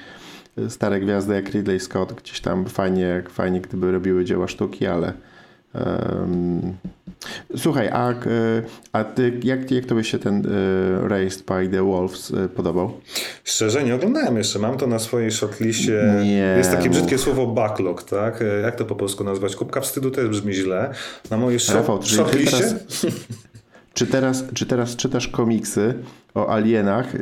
stare 0.68 1.00
gwiazdy 1.00 1.34
jak 1.34 1.50
Ridley 1.50 1.80
Scott 1.80 2.12
gdzieś 2.12 2.40
tam 2.40 2.66
fajnie, 2.66 3.22
fajnie 3.30 3.60
gdyby 3.60 3.92
robiły 3.92 4.24
dzieła 4.24 4.48
sztuki, 4.48 4.86
ale 4.86 5.12
um, 5.74 6.76
słuchaj, 7.56 7.88
a, 7.88 8.14
a 8.92 9.04
ty, 9.04 9.40
jak, 9.42 9.70
jak 9.70 9.86
tobie 9.86 10.04
się 10.04 10.18
ten 10.18 10.46
uh, 10.46 11.10
Raised 11.10 11.44
by 11.46 11.68
the 11.68 11.82
Wolves 11.82 12.30
uh, 12.30 12.50
podobał? 12.50 12.92
Szczerze 13.44 13.84
nie 13.84 13.94
oglądałem 13.94 14.36
jeszcze, 14.36 14.58
mam 14.58 14.78
to 14.78 14.86
na 14.86 14.98
swojej 14.98 15.30
shortliście. 15.30 16.14
Nie, 16.22 16.54
Jest 16.58 16.70
takie 16.70 16.90
brzydkie 16.90 17.18
słowo 17.18 17.46
backlog, 17.46 18.02
tak? 18.02 18.42
E, 18.42 18.44
jak 18.44 18.76
to 18.76 18.84
po 18.84 18.96
polsku 18.96 19.24
nazwać? 19.24 19.56
Kubka 19.56 19.80
wstydu 19.80 20.10
też 20.10 20.28
brzmi 20.28 20.54
źle. 20.54 20.94
Na 21.30 21.36
mojej 21.36 21.58
Rafał, 21.74 22.02
shortliście... 22.02 22.58
Teraz, 22.58 23.06
czy, 23.94 24.06
teraz, 24.06 24.44
czy 24.54 24.66
teraz 24.66 24.96
czytasz 24.96 25.28
komiksy 25.28 25.94
o 26.34 26.52
alienach 26.54 27.14
yy, 27.14 27.20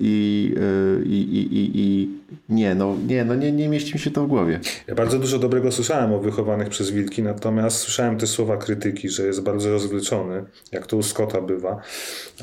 i, 0.00 0.54
yy, 0.56 1.04
i, 1.06 1.18
i, 1.20 1.70
i, 1.74 2.18
nie, 2.48 2.74
no, 2.74 2.96
nie, 3.06 3.24
no 3.24 3.34
nie, 3.34 3.52
nie 3.52 3.68
mieści 3.68 3.94
mi 3.94 4.00
się 4.00 4.10
to 4.10 4.24
w 4.24 4.26
głowie. 4.26 4.60
Ja 4.86 4.94
bardzo 4.94 5.18
dużo 5.18 5.38
dobrego 5.38 5.72
słyszałem 5.72 6.12
o 6.12 6.18
wychowanych 6.18 6.68
przez 6.68 6.90
wilki, 6.90 7.22
natomiast 7.22 7.76
słyszałem 7.76 8.16
te 8.16 8.26
słowa 8.26 8.56
krytyki, 8.56 9.08
że 9.08 9.26
jest 9.26 9.42
bardzo 9.42 9.70
rozwleczony, 9.70 10.44
jak 10.72 10.86
to 10.86 10.96
u 10.96 11.02
Scotta 11.02 11.40
bywa. 11.40 11.80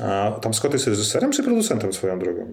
A 0.02 0.38
tam 0.42 0.54
Scott 0.54 0.72
jest 0.72 0.86
reżyserem 0.86 1.32
czy 1.32 1.42
producentem 1.42 1.92
swoją 1.92 2.18
drogą? 2.18 2.52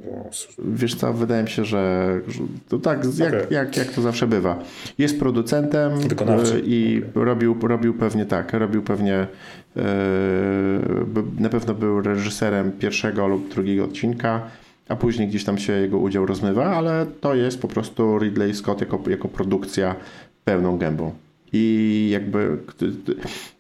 Wiesz 0.60 0.96
co, 0.96 1.14
wydaje 1.14 1.44
mi 1.44 1.50
się, 1.50 1.66
że, 1.66 2.22
to 2.70 2.78
tak, 2.78 3.06
jak, 3.18 3.34
okay. 3.34 3.48
jak, 3.50 3.78
jak 3.78 3.88
to 3.88 4.02
zawsze 4.02 4.28
bywa. 4.28 4.60
Jest 4.98 5.20
producentem 5.20 6.00
Wykonawczy. 6.00 6.62
i 6.66 7.02
okay. 7.12 7.26
robił, 7.26 7.58
robił 7.62 7.94
pewnie 7.94 8.26
tak, 8.26 8.54
robił 8.54 8.84
pewnie 8.84 9.14
Yy, 9.14 9.63
na 11.40 11.50
pewno 11.50 11.74
był 11.74 12.02
reżyserem 12.02 12.72
pierwszego 12.72 13.28
lub 13.28 13.54
drugiego 13.54 13.84
odcinka, 13.84 14.42
a 14.90 14.96
później 14.96 15.28
gdzieś 15.28 15.44
tam 15.44 15.58
się 15.58 15.74
jego 15.74 15.98
udział 15.98 16.26
rozmywa, 16.26 16.66
ale 16.66 17.06
to 17.22 17.36
jest 17.36 17.62
po 17.62 17.68
prostu 17.68 18.20
Ridley 18.20 18.54
Scott 18.54 18.82
jako, 18.82 19.04
jako 19.08 19.28
produkcja 19.28 19.96
pełną 20.46 20.78
gębą. 20.78 21.14
I 21.54 22.10
jakby 22.12 22.58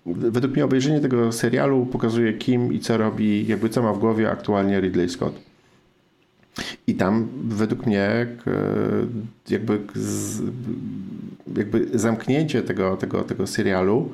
według 0.05 0.53
mnie 0.53 0.65
obejrzenie 0.65 0.99
tego 0.99 1.31
serialu 1.31 1.85
pokazuje 1.85 2.33
kim 2.33 2.73
i 2.73 2.79
co 2.79 2.97
robi, 2.97 3.47
jakby 3.47 3.69
co 3.69 3.83
ma 3.83 3.93
w 3.93 3.99
głowie 3.99 4.31
aktualnie 4.31 4.81
Ridley 4.81 5.09
Scott. 5.09 5.39
I 6.87 6.95
tam 6.95 7.27
według 7.43 7.85
mnie 7.85 8.27
jakby, 9.49 9.79
jakby 11.57 11.87
zamknięcie 11.93 12.61
tego, 12.61 12.97
tego, 12.97 13.23
tego 13.23 13.47
serialu 13.47 14.11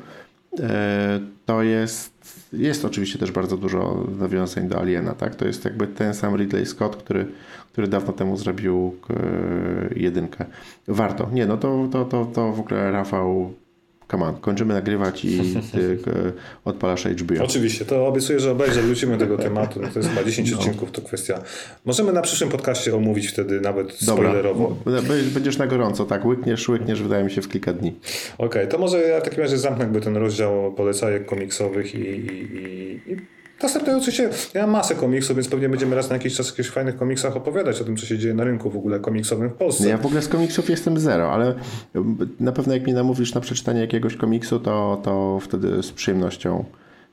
to 1.46 1.64
jest, 1.64 2.48
jest 2.54 2.86
oczywiście 2.86 3.20
też 3.20 3.32
bardzo 3.32 3.58
dużo 3.58 4.08
nawiązań 4.20 4.68
do 4.68 4.80
Aliena, 4.80 5.14
tak? 5.14 5.36
To 5.36 5.46
jest 5.48 5.66
jakby 5.66 5.88
ten 5.88 6.14
sam 6.14 6.36
Ridley 6.38 6.66
Scott, 6.66 6.96
który, 6.96 7.26
który 7.72 7.88
dawno 7.88 8.14
temu 8.14 8.38
zrobił 8.38 8.96
e, 9.10 10.00
jedynkę. 10.00 10.46
Warto. 10.88 11.30
Nie, 11.34 11.46
no 11.46 11.58
to, 11.58 11.88
to, 11.92 12.06
to, 12.06 12.26
to 12.26 12.52
w 12.52 12.60
ogóle 12.60 12.92
Rafał 12.92 13.54
come 14.12 14.26
on, 14.26 14.36
kończymy 14.36 14.74
nagrywać 14.74 15.26
i 15.26 15.40
ty 15.74 15.98
odpalasz 16.66 17.06
HBO. 17.06 17.44
Oczywiście, 17.44 17.86
to 17.86 18.08
obiecuję, 18.08 18.40
że 18.40 18.52
obejrzę, 18.52 18.82
wrócimy 18.82 19.18
do 19.18 19.26
tego 19.26 19.38
tematu. 19.38 19.82
No 19.82 19.88
to 19.88 20.00
jest 20.00 20.10
chyba 20.10 20.24
10 20.24 20.52
no. 20.52 20.58
odcinków, 20.58 20.92
to 20.92 21.02
kwestia. 21.02 21.44
Możemy 21.86 22.14
na 22.14 22.22
przyszłym 22.22 22.50
podcaście 22.50 22.96
omówić 22.96 23.28
wtedy 23.28 23.62
nawet 23.62 23.94
spoilerowo. 23.94 24.76
Dobra. 24.86 25.02
Będziesz 25.34 25.58
na 25.58 25.68
gorąco, 25.68 26.06
tak? 26.06 26.26
Łykniesz, 26.26 26.70
łykniesz, 26.70 27.04
wydaje 27.04 27.24
mi 27.24 27.32
się, 27.32 27.42
w 27.42 27.50
kilka 27.50 27.74
dni. 27.74 28.00
Okej, 28.38 28.48
okay, 28.48 28.68
to 28.68 28.78
może 28.78 29.02
ja 29.02 29.20
w 29.20 29.24
takim 29.24 29.40
razie 29.40 29.58
zamknę 29.58 29.84
jakby 29.84 30.02
ten 30.02 30.18
rozdział 30.18 30.74
polecajek 30.74 31.26
komiksowych 31.26 31.96
i, 31.96 32.00
i, 32.00 33.12
i 33.12 33.39
Następnie 33.64 33.98
oczywiście 33.98 34.30
ja 34.54 34.62
mam 34.62 34.70
masę 34.70 34.96
komiksów, 34.96 35.36
więc 35.36 35.48
pewnie 35.48 35.70
będziemy 35.70 35.96
raz 35.96 36.10
na 36.10 36.16
jakiś 36.16 36.36
czas 36.36 36.48
o 36.48 36.52
jakichś 36.52 36.70
fajnych 36.70 36.98
komiksach 36.98 37.36
opowiadać 37.36 37.82
o 37.82 37.84
tym, 37.84 37.98
co 37.98 38.06
się 38.06 38.18
dzieje 38.18 38.34
na 38.34 38.44
rynku 38.44 38.70
w 38.70 38.78
ogóle 38.78 39.00
komiksowym 39.00 39.50
w 39.50 39.54
Polsce. 39.54 39.90
Ja 39.90 39.98
w 39.98 40.06
ogóle 40.06 40.22
z 40.22 40.28
komiksów 40.28 40.70
jestem 40.70 41.00
zero, 41.00 41.32
ale 41.32 41.56
na 42.40 42.52
pewno 42.52 42.74
jak 42.74 42.88
mi 42.88 42.94
namówisz 42.94 43.34
na 43.34 43.42
przeczytanie 43.42 43.82
jakiegoś 43.82 44.16
komiksu, 44.16 44.60
to, 44.60 45.02
to 45.04 45.40
wtedy 45.42 45.84
z 45.84 45.92
przyjemnością 45.92 46.66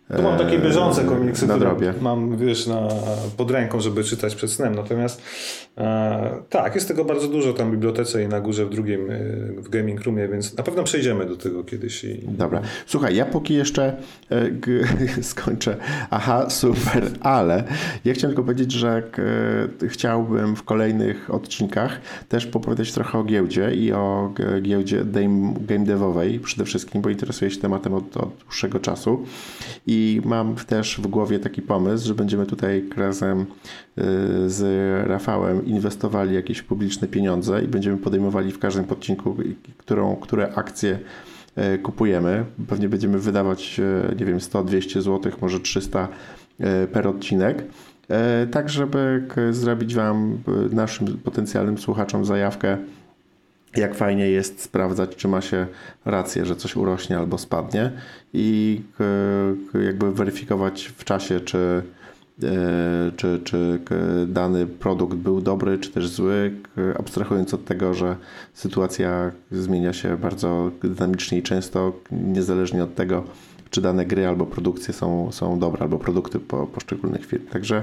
to 0.08 0.22
mam 0.22 0.38
takie 0.38 0.58
bieżące 0.58 1.04
komiksy, 1.04 1.48
które 1.48 1.74
mam 2.00 2.36
wiesz, 2.36 2.66
na, 2.66 2.88
pod 3.36 3.50
ręką, 3.50 3.80
żeby 3.80 4.04
czytać 4.04 4.34
przed 4.34 4.50
snem. 4.50 4.74
Natomiast 4.74 5.22
e, 5.78 6.42
tak, 6.50 6.74
jest 6.74 6.88
tego 6.88 7.04
bardzo 7.04 7.28
dużo 7.28 7.52
tam 7.52 7.68
w 7.68 7.72
bibliotece 7.72 8.22
i 8.22 8.28
na 8.28 8.40
górze 8.40 8.66
w 8.66 8.70
drugim, 8.70 9.10
e, 9.10 9.18
w 9.62 9.68
gaming 9.68 10.00
roomie, 10.00 10.28
więc 10.28 10.56
na 10.56 10.62
pewno 10.62 10.82
przejdziemy 10.82 11.26
do 11.26 11.36
tego 11.36 11.64
kiedyś. 11.64 12.04
I... 12.04 12.20
Dobra. 12.28 12.62
Słuchaj, 12.86 13.16
ja 13.16 13.24
póki 13.24 13.54
jeszcze 13.54 13.96
e, 14.30 14.50
g, 14.50 14.84
skończę. 15.22 15.76
Aha, 16.10 16.50
super, 16.50 17.10
ale 17.20 17.64
ja 18.04 18.14
chciałem 18.14 18.30
tylko 18.30 18.42
powiedzieć, 18.42 18.72
że 18.72 19.02
e, 19.82 19.88
chciałbym 19.88 20.56
w 20.56 20.62
kolejnych 20.62 21.34
odcinkach 21.34 22.00
też 22.28 22.46
popowiadać 22.46 22.92
trochę 22.92 23.18
o 23.18 23.24
giełdzie 23.24 23.74
i 23.74 23.92
o 23.92 24.32
giełdzie 24.62 25.04
game 25.60 25.84
devowej 25.84 26.40
przede 26.40 26.64
wszystkim, 26.64 27.02
bo 27.02 27.10
interesuję 27.10 27.50
się 27.50 27.60
tematem 27.60 27.94
od, 27.94 28.16
od 28.16 28.30
dłuższego 28.44 28.80
czasu. 28.80 29.26
I 29.86 29.95
i 29.96 30.20
mam 30.24 30.54
też 30.54 31.00
w 31.00 31.06
głowie 31.06 31.38
taki 31.38 31.62
pomysł, 31.62 32.06
że 32.06 32.14
będziemy 32.14 32.46
tutaj 32.46 32.84
razem 32.96 33.40
y, 33.40 33.44
z 34.50 34.62
Rafałem 35.08 35.66
inwestowali 35.66 36.34
jakieś 36.34 36.62
publiczne 36.62 37.08
pieniądze 37.08 37.64
i 37.64 37.68
będziemy 37.68 37.96
podejmowali 37.96 38.52
w 38.52 38.58
każdym 38.58 38.84
odcinku, 38.90 39.36
którą, 39.76 40.16
które 40.16 40.52
akcje 40.54 40.98
y, 41.74 41.78
kupujemy. 41.78 42.44
Pewnie 42.68 42.88
będziemy 42.88 43.18
wydawać, 43.18 43.80
y, 43.80 44.16
nie 44.16 44.26
wiem, 44.26 44.38
100-200 44.38 45.00
zł, 45.00 45.32
może 45.40 45.60
300 45.60 46.08
per 46.92 47.08
odcinek. 47.08 47.64
Tak, 48.50 48.68
żeby 48.68 49.28
zrobić 49.50 49.94
Wam, 49.94 50.38
naszym 50.72 51.06
potencjalnym 51.06 51.78
słuchaczom, 51.78 52.24
zajawkę 52.24 52.78
jak 53.76 53.94
fajnie 53.94 54.28
jest 54.28 54.62
sprawdzać, 54.62 55.16
czy 55.16 55.28
ma 55.28 55.40
się 55.40 55.66
rację, 56.04 56.46
że 56.46 56.56
coś 56.56 56.76
urośnie 56.76 57.18
albo 57.18 57.38
spadnie 57.38 57.92
i 58.32 58.80
jakby 59.86 60.12
weryfikować 60.12 60.92
w 60.96 61.04
czasie, 61.04 61.40
czy, 61.40 61.82
e, 62.42 63.12
czy, 63.16 63.40
czy 63.44 63.80
dany 64.26 64.66
produkt 64.66 65.16
był 65.16 65.40
dobry, 65.40 65.78
czy 65.78 65.90
też 65.90 66.08
zły, 66.08 66.54
abstrahując 66.98 67.54
od 67.54 67.64
tego, 67.64 67.94
że 67.94 68.16
sytuacja 68.54 69.32
zmienia 69.50 69.92
się 69.92 70.16
bardzo 70.16 70.70
dynamicznie 70.82 71.38
i 71.38 71.42
często, 71.42 71.92
niezależnie 72.10 72.84
od 72.84 72.94
tego, 72.94 73.24
czy 73.70 73.80
dane 73.80 74.06
gry 74.06 74.26
albo 74.26 74.46
produkcje 74.46 74.94
są, 74.94 75.32
są 75.32 75.58
dobre, 75.58 75.82
albo 75.82 75.98
produkty 75.98 76.40
po 76.40 76.66
poszczególnych 76.66 77.26
firm. 77.26 77.46
Także 77.46 77.82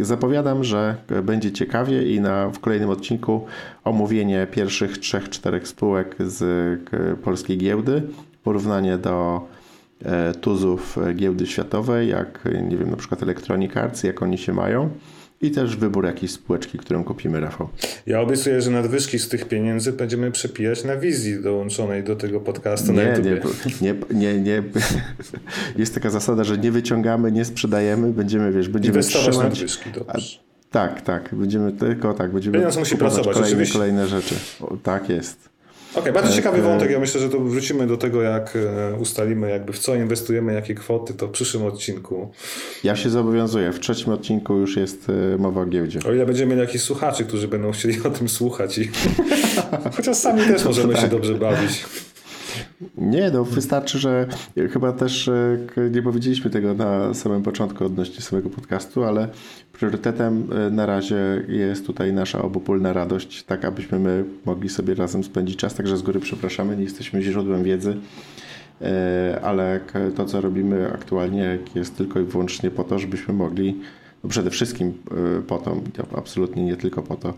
zapowiadam, 0.00 0.64
że 0.64 0.96
będzie 1.22 1.52
ciekawie 1.52 2.14
i 2.14 2.20
na, 2.20 2.48
w 2.48 2.58
kolejnym 2.58 2.90
odcinku 2.90 3.46
omówienie 3.84 4.46
pierwszych 4.50 4.98
trzech, 4.98 5.28
czterech 5.28 5.68
spółek 5.68 6.16
z 6.18 6.80
polskiej 7.22 7.58
giełdy, 7.58 8.02
porównanie 8.44 8.98
do 8.98 9.46
e, 10.04 10.34
tuzów 10.34 10.98
giełdy 11.14 11.46
światowej, 11.46 12.08
jak 12.08 12.48
nie 12.68 12.76
wiem, 12.76 12.90
na 12.90 12.96
przykład 12.96 13.22
Electronic 13.22 13.76
Arts, 13.76 14.02
jak 14.02 14.22
oni 14.22 14.38
się 14.38 14.52
mają 14.52 14.90
i 15.40 15.50
też 15.50 15.76
wybór 15.76 16.04
jakiejś 16.06 16.32
spółeczki, 16.32 16.78
którą 16.78 17.04
kupimy, 17.04 17.40
Rafał. 17.40 17.68
Ja 18.06 18.20
obiecuję, 18.20 18.60
że 18.62 18.70
nadwyżki 18.70 19.18
z 19.18 19.28
tych 19.28 19.48
pieniędzy 19.48 19.92
będziemy 19.92 20.30
przepijać 20.30 20.84
na 20.84 20.96
wizji 20.96 21.42
dołączonej 21.42 22.04
do 22.04 22.16
tego 22.16 22.40
podcastu 22.40 22.92
nie, 22.92 23.02
na 23.04 23.16
YouTube. 23.16 23.56
Nie, 23.82 23.94
nie, 24.14 24.40
nie. 24.40 24.62
Jest 25.76 25.94
taka 25.94 26.10
zasada, 26.10 26.44
że 26.44 26.58
nie 26.58 26.70
wyciągamy, 26.72 27.32
nie 27.32 27.44
sprzedajemy, 27.44 28.12
będziemy, 28.12 28.52
wiesz, 28.52 28.68
będziemy 28.68 28.96
Inwestować 28.98 29.28
trzymać. 29.28 29.48
nadwyżki, 29.50 29.90
dobrze. 29.90 30.38
Tak, 30.70 31.02
tak, 31.02 31.34
będziemy 31.34 31.72
tylko 31.72 32.14
tak, 32.14 32.32
będziemy 32.32 32.58
Pieniądz 32.58 32.76
musi 32.76 32.96
pracować, 32.96 33.36
kolejne, 33.36 33.66
kolejne 33.66 34.06
rzeczy. 34.06 34.34
O, 34.60 34.76
tak 34.76 35.08
jest. 35.08 35.49
Okay, 35.94 36.12
bardzo 36.12 36.32
ciekawy 36.32 36.62
wątek. 36.62 36.90
Ja 36.90 36.98
myślę, 36.98 37.20
że 37.20 37.28
to 37.28 37.40
wrócimy 37.40 37.86
do 37.86 37.96
tego, 37.96 38.22
jak 38.22 38.58
ustalimy, 38.98 39.50
jakby 39.50 39.72
w 39.72 39.78
co 39.78 39.94
inwestujemy, 39.94 40.54
jakie 40.54 40.74
kwoty, 40.74 41.14
to 41.14 41.26
w 41.26 41.30
przyszłym 41.30 41.64
odcinku. 41.64 42.30
Ja 42.84 42.96
się 42.96 43.10
zobowiązuję. 43.10 43.72
W 43.72 43.80
trzecim 43.80 44.12
odcinku 44.12 44.54
już 44.54 44.76
jest 44.76 45.06
mowa 45.38 45.60
o 45.60 45.66
giełdzie. 45.66 46.00
O 46.08 46.12
ile 46.12 46.26
będziemy 46.26 46.50
mieli 46.50 46.60
jakichś 46.60 46.84
słuchaczy, 46.84 47.24
którzy 47.24 47.48
będą 47.48 47.72
chcieli 47.72 48.02
o 48.04 48.10
tym 48.10 48.28
słuchać. 48.28 48.78
I... 48.78 48.90
Chociaż 49.96 50.16
sami 50.16 50.42
też 50.42 50.64
możemy 50.64 50.94
tak. 50.94 51.02
się 51.02 51.08
dobrze 51.08 51.34
bawić. 51.34 51.84
Nie, 52.98 53.30
no 53.30 53.44
wystarczy, 53.44 53.98
że 53.98 54.26
chyba 54.70 54.92
też 54.92 55.28
e, 55.28 55.58
nie 55.90 56.02
powiedzieliśmy 56.02 56.50
tego 56.50 56.74
na 56.74 57.14
samym 57.14 57.42
początku 57.42 57.84
odnośnie 57.84 58.20
samego 58.20 58.50
podcastu, 58.50 59.04
ale 59.04 59.28
priorytetem 59.72 60.46
e, 60.52 60.70
na 60.70 60.86
razie 60.86 61.44
jest 61.48 61.86
tutaj 61.86 62.12
nasza 62.12 62.42
obopólna 62.42 62.92
radość, 62.92 63.42
tak 63.42 63.64
abyśmy 63.64 63.98
my 63.98 64.24
mogli 64.44 64.68
sobie 64.68 64.94
razem 64.94 65.24
spędzić 65.24 65.56
czas. 65.56 65.74
Także 65.74 65.96
z 65.96 66.02
góry 66.02 66.20
przepraszamy, 66.20 66.76
nie 66.76 66.82
jesteśmy 66.82 67.22
źródłem 67.22 67.64
wiedzy, 67.64 67.96
e, 68.82 69.40
ale 69.42 69.80
to, 70.16 70.24
co 70.24 70.40
robimy 70.40 70.92
aktualnie, 70.92 71.58
jest 71.74 71.96
tylko 71.96 72.20
i 72.20 72.24
wyłącznie 72.24 72.70
po 72.70 72.84
to, 72.84 72.98
żebyśmy 72.98 73.34
mogli 73.34 73.80
no 74.24 74.30
przede 74.30 74.50
wszystkim 74.50 74.92
po 75.46 75.58
to, 75.58 75.76
absolutnie 76.16 76.64
nie 76.64 76.76
tylko 76.76 77.02
po 77.02 77.16
to, 77.16 77.34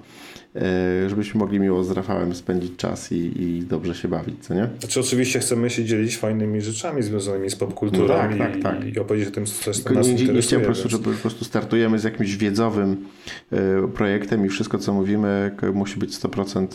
żebyśmy 1.09 1.39
mogli 1.41 1.61
miło 1.61 1.85
z 1.85 1.91
Rafałem 1.91 2.35
spędzić 2.35 2.77
czas 2.77 3.13
i, 3.13 3.43
i 3.43 3.63
dobrze 3.63 3.95
się 3.95 4.09
bawić, 4.09 4.35
co 4.45 4.55
nie? 4.55 4.69
Znaczy 4.81 5.01
oczywiście 5.01 5.39
chcemy 5.39 5.71
się 5.71 5.85
dzielić 5.85 6.17
fajnymi 6.17 6.61
rzeczami 6.61 7.03
związanymi 7.03 7.51
z 7.51 7.57
popkulturą 7.57 8.09
no 8.09 8.15
tak, 8.15 8.39
tak, 8.39 8.63
tak. 8.63 8.95
i 8.95 8.99
opowiedzieć 8.99 9.29
o 9.29 9.33
tym, 9.33 9.47
co 9.47 9.71
nas 9.71 10.07
nie, 10.07 10.13
interesuje. 10.13 10.33
Nie 10.33 10.43
chciałem 10.43 10.65
po 10.65 10.67
prostu, 10.67 10.89
że 10.89 10.99
po 10.99 11.11
prostu 11.11 11.45
startujemy 11.45 11.99
z 11.99 12.05
jakimś 12.05 12.37
wiedzowym 12.37 12.97
e, 13.53 13.89
projektem 13.89 14.47
i 14.47 14.49
wszystko, 14.49 14.79
co 14.79 14.93
mówimy, 14.93 15.57
musi 15.75 15.99
być 15.99 16.11
100% 16.11 16.67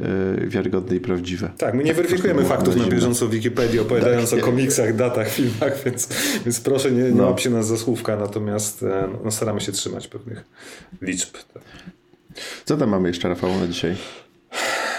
e, 0.00 0.46
wiarygodne 0.46 0.96
i 0.96 1.00
prawdziwe. 1.00 1.50
Tak, 1.58 1.74
my 1.74 1.84
nie 1.84 1.94
weryfikujemy 1.94 2.44
faktów 2.44 2.76
na 2.76 2.86
bieżąco 2.86 3.26
w 3.26 3.30
Wikipedii, 3.30 3.80
opowiadając 3.80 4.30
tak, 4.30 4.38
o 4.38 4.42
komiksach, 4.42 4.96
datach, 4.96 5.28
filmach, 5.28 5.72
więc, 5.84 6.08
więc 6.44 6.60
proszę 6.60 6.90
nie, 6.90 7.02
nie 7.02 7.10
no. 7.10 7.26
łapcie 7.26 7.50
nas 7.50 7.66
za 7.66 7.76
słówka, 7.76 8.16
natomiast 8.16 8.84
no, 9.24 9.30
staramy 9.30 9.60
się 9.60 9.72
trzymać 9.72 10.08
pewnych 10.08 10.44
liczb. 11.02 11.32
Tak. 11.54 11.62
Co 12.64 12.76
tam 12.76 12.88
mamy 12.88 13.08
jeszcze, 13.08 13.28
Rafał, 13.28 13.50
na 13.60 13.66
dzisiaj? 13.66 13.96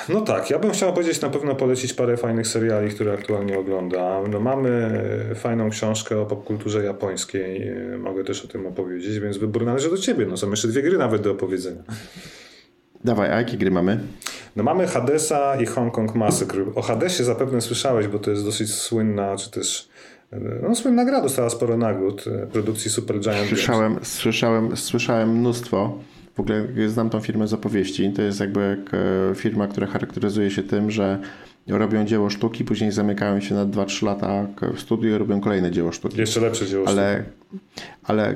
No 0.10 0.22
tak, 0.22 0.50
ja 0.50 0.60
bym 0.60 0.72
chciał 0.72 0.94
powiedzieć, 0.94 1.22
na 1.22 1.30
pewno 1.30 1.56
polecić 1.56 1.94
parę 1.94 2.18
fajnych 2.18 2.48
seriali, 2.48 2.90
które 2.90 3.14
aktualnie 3.14 3.60
oglądam. 3.60 4.32
No 4.32 4.40
mamy 4.40 5.02
fajną 5.36 5.70
książkę 5.70 6.20
o 6.20 6.26
popkulturze 6.26 6.84
japońskiej, 6.84 7.72
mogę 8.00 8.24
też 8.24 8.46
o 8.46 8.48
tym 8.48 8.66
opowiedzieć, 8.66 9.20
więc 9.20 9.38
wybór 9.38 9.66
należy 9.66 9.90
do 9.90 9.98
ciebie. 9.98 10.26
No 10.26 10.38
są 10.38 10.50
jeszcze 10.50 10.68
dwie 10.68 10.82
gry 10.82 10.98
nawet 10.98 11.22
do 11.22 11.32
opowiedzenia. 11.32 11.84
Dawaj, 13.04 13.32
a 13.32 13.36
jakie 13.36 13.58
gry 13.58 13.72
mamy? 13.72 14.00
No 14.56 14.64
mamy 14.64 14.88
Hadesa 14.88 15.56
i 15.56 15.66
Hong 15.66 15.94
Kong 15.94 16.16
Massacre. 16.16 16.66
O 16.76 16.82
Hadesie 16.82 17.24
zapewne 17.24 17.62
słyszałeś, 17.62 18.08
bo 18.08 18.20
to 18.20 18.32
jest 18.32 18.46
dosyć 18.46 18.74
słynna, 18.74 19.38
czy 19.38 19.52
też 19.52 19.90
no, 20.62 20.76
słynna 20.76 21.06
gra 21.06 21.22
dostała 21.22 21.50
sporo 21.50 21.78
nagród 21.78 22.26
produkcji 22.52 22.92
Super 22.92 23.20
Giant 23.20 23.50
Słyszałem, 23.50 24.00
słyszałem, 24.04 24.78
słyszałem 24.78 25.40
mnóstwo. 25.40 25.98
W 26.38 26.40
ogóle 26.40 26.68
znam 26.88 27.10
tą 27.10 27.20
firmę 27.20 27.48
z 27.48 27.54
opowieści. 27.54 28.12
To 28.12 28.22
jest 28.22 28.40
jakby 28.40 28.78
e, 29.32 29.36
firma, 29.36 29.68
która 29.68 29.88
charakteryzuje 29.88 30.52
się 30.52 30.64
tym, 30.64 30.92
że 30.92 31.20
robią 31.68 32.06
dzieło 32.06 32.30
sztuki, 32.30 32.66
później 32.66 32.92
zamykają 32.92 33.40
się 33.40 33.56
na 33.56 33.66
2-3 33.66 34.06
lata 34.06 34.48
w 34.76 34.80
studiu 34.80 35.16
i 35.16 35.18
robią 35.18 35.42
kolejne 35.42 35.72
dzieło 35.72 35.92
sztuki. 35.92 36.20
Jeszcze 36.20 36.42
lepsze 36.42 36.68
dzieło 36.68 36.88
ale, 36.88 37.24
sztuki. 37.24 37.64
Ale 38.04 38.36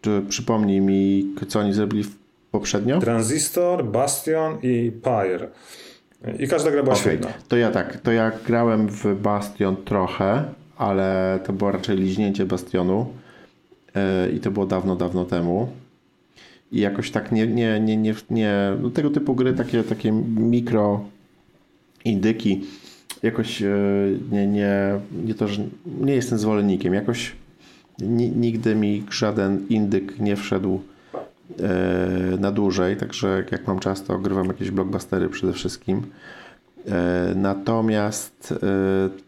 czy, 0.00 0.22
przypomnij 0.28 0.80
mi, 0.80 1.26
co 1.48 1.60
oni 1.60 1.72
zrobili 1.72 2.04
poprzednio? 2.50 3.00
Transistor, 3.00 3.84
Bastion 3.84 4.58
i 4.62 4.92
Pyre. 5.02 5.48
I 6.38 6.48
każda 6.48 6.70
gra 6.70 6.82
była 6.82 6.94
okay. 6.94 7.04
świetna. 7.04 7.28
To 7.48 7.56
ja 7.56 7.70
tak, 7.70 7.96
to 8.00 8.12
ja 8.12 8.32
grałem 8.46 8.88
w 8.88 9.20
Bastion 9.20 9.76
trochę, 9.84 10.44
ale 10.76 11.38
to 11.44 11.52
było 11.52 11.72
raczej 11.72 11.96
liźnięcie 11.96 12.46
Bastionu 12.46 13.06
yy, 13.94 14.32
i 14.32 14.40
to 14.40 14.50
było 14.50 14.66
dawno, 14.66 14.96
dawno 14.96 15.24
temu 15.24 15.68
i 16.72 16.80
jakoś 16.80 17.10
tak 17.10 17.32
nie, 17.32 17.46
nie, 17.46 17.80
nie, 17.80 17.96
nie, 17.96 18.14
nie 18.30 18.72
no 18.82 18.90
tego 18.90 19.10
typu 19.10 19.34
gry, 19.34 19.52
takie, 19.52 19.82
takie 19.82 20.12
mikro 20.36 21.04
indyki, 22.04 22.64
jakoś 23.22 23.62
e, 23.62 23.76
nie, 24.32 24.46
nie, 24.46 25.00
nie 25.24 25.34
to, 25.34 25.48
że 25.48 25.62
nie 26.00 26.14
jestem 26.14 26.38
zwolennikiem, 26.38 26.94
jakoś 26.94 27.32
nigdy 28.36 28.74
mi 28.74 29.04
żaden 29.10 29.66
indyk 29.68 30.20
nie 30.20 30.36
wszedł 30.36 30.80
e, 31.60 32.36
na 32.38 32.52
dłużej, 32.52 32.96
także 32.96 33.44
jak 33.50 33.66
mam 33.66 33.78
czas, 33.78 34.04
to 34.04 34.18
grywam 34.18 34.46
jakieś 34.46 34.70
blockbustery 34.70 35.28
przede 35.28 35.52
wszystkim. 35.52 36.02
E, 36.86 37.32
natomiast 37.36 38.54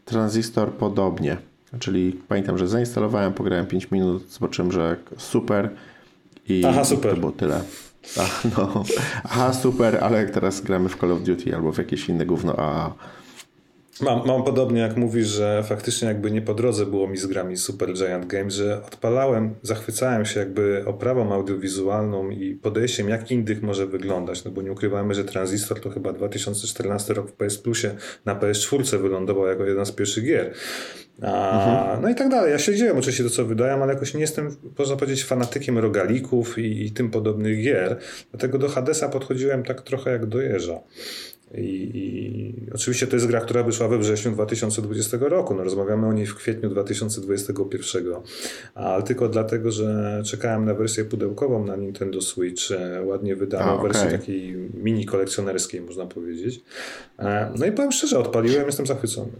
Transistor 0.04 0.72
podobnie, 0.72 1.36
czyli 1.78 2.12
pamiętam, 2.28 2.58
że 2.58 2.68
zainstalowałem, 2.68 3.32
pograłem 3.32 3.66
5 3.66 3.90
minut, 3.90 4.30
zobaczyłem, 4.30 4.72
że 4.72 4.96
super, 5.16 5.70
i 6.48 6.64
Aha, 6.64 6.84
super. 6.84 7.14
to 7.14 7.20
było 7.20 7.32
tyle. 7.32 7.62
Ach, 8.20 8.44
no. 8.56 8.84
Aha, 9.24 9.52
super, 9.52 9.98
ale 10.02 10.18
jak 10.18 10.30
teraz 10.30 10.60
gramy 10.60 10.88
w 10.88 10.96
Call 10.96 11.12
of 11.12 11.22
Duty 11.22 11.56
albo 11.56 11.72
w 11.72 11.78
jakieś 11.78 12.08
inne 12.08 12.26
gówno, 12.26 12.54
a... 12.58 12.94
Mam, 14.02 14.26
mam 14.26 14.44
podobnie 14.44 14.80
jak 14.80 14.96
mówisz, 14.96 15.26
że 15.26 15.62
faktycznie 15.62 16.08
jakby 16.08 16.30
nie 16.30 16.42
po 16.42 16.54
drodze 16.54 16.86
było 16.86 17.08
mi 17.08 17.16
z 17.16 17.26
grami 17.26 17.56
Super 17.56 17.92
Giant 17.92 18.26
Games, 18.26 18.54
że 18.54 18.82
odpalałem, 18.86 19.54
zachwycałem 19.62 20.24
się 20.24 20.40
jakby 20.40 20.82
oprawą 20.86 21.32
audiowizualną 21.32 22.30
i 22.30 22.54
podejściem, 22.54 23.08
jak 23.08 23.30
indyk 23.30 23.62
może 23.62 23.86
wyglądać, 23.86 24.44
no 24.44 24.50
bo 24.50 24.62
nie 24.62 24.72
ukrywajmy, 24.72 25.14
że 25.14 25.24
Transistor 25.24 25.80
to 25.80 25.90
chyba 25.90 26.12
2014 26.12 27.14
rok 27.14 27.30
w 27.30 27.32
PS 27.32 27.58
Plusie 27.58 27.94
na 28.24 28.34
PS4 28.34 28.98
wylądował 28.98 29.46
jako 29.46 29.64
jedna 29.64 29.84
z 29.84 29.92
pierwszych 29.92 30.24
gier. 30.24 30.54
A, 31.22 31.58
mhm. 31.58 32.02
No 32.02 32.08
i 32.08 32.14
tak 32.14 32.28
dalej. 32.28 32.52
Ja 32.52 32.58
śledziłem 32.58 32.98
oczywiście 32.98 33.24
to, 33.24 33.30
co 33.30 33.44
wydają, 33.44 33.82
ale 33.82 33.94
jakoś 33.94 34.14
nie 34.14 34.20
jestem, 34.20 34.56
można 34.78 34.96
powiedzieć, 34.96 35.24
fanatykiem 35.24 35.78
rogalików 35.78 36.58
i, 36.58 36.86
i 36.86 36.90
tym 36.90 37.10
podobnych 37.10 37.62
gier. 37.62 37.96
Dlatego 38.30 38.58
do 38.58 38.68
Hadesa 38.68 39.08
podchodziłem 39.08 39.62
tak 39.62 39.82
trochę 39.82 40.10
jak 40.10 40.26
do 40.26 40.40
jeża. 40.40 40.80
I, 41.54 41.90
I, 41.94 42.72
oczywiście 42.74 43.06
to 43.06 43.16
jest 43.16 43.26
gra, 43.26 43.40
która 43.40 43.62
wyszła 43.62 43.88
we 43.88 43.98
wrześniu 43.98 44.32
2020 44.32 45.16
roku. 45.20 45.54
No, 45.54 45.64
rozmawiamy 45.64 46.06
o 46.06 46.12
niej 46.12 46.26
w 46.26 46.34
kwietniu 46.34 46.70
2021, 46.70 48.04
ale 48.74 49.02
tylko 49.02 49.28
dlatego, 49.28 49.70
że 49.70 50.22
czekałem 50.26 50.64
na 50.64 50.74
wersję 50.74 51.04
pudełkową 51.04 51.66
na 51.66 51.76
Nintendo 51.76 52.20
Switch, 52.20 52.70
e, 52.70 53.02
ładnie 53.02 53.36
wydaną, 53.36 53.72
okay. 53.72 53.92
wersję 53.92 54.18
takiej 54.18 54.56
mini 54.74 55.06
kolekcjonerskiej, 55.06 55.80
można 55.80 56.06
powiedzieć. 56.06 56.60
E, 57.18 57.52
no 57.58 57.66
i 57.66 57.72
powiem 57.72 57.92
szczerze, 57.92 58.18
odpaliłem, 58.18 58.66
jestem 58.66 58.86
zachwycony. 58.86 59.32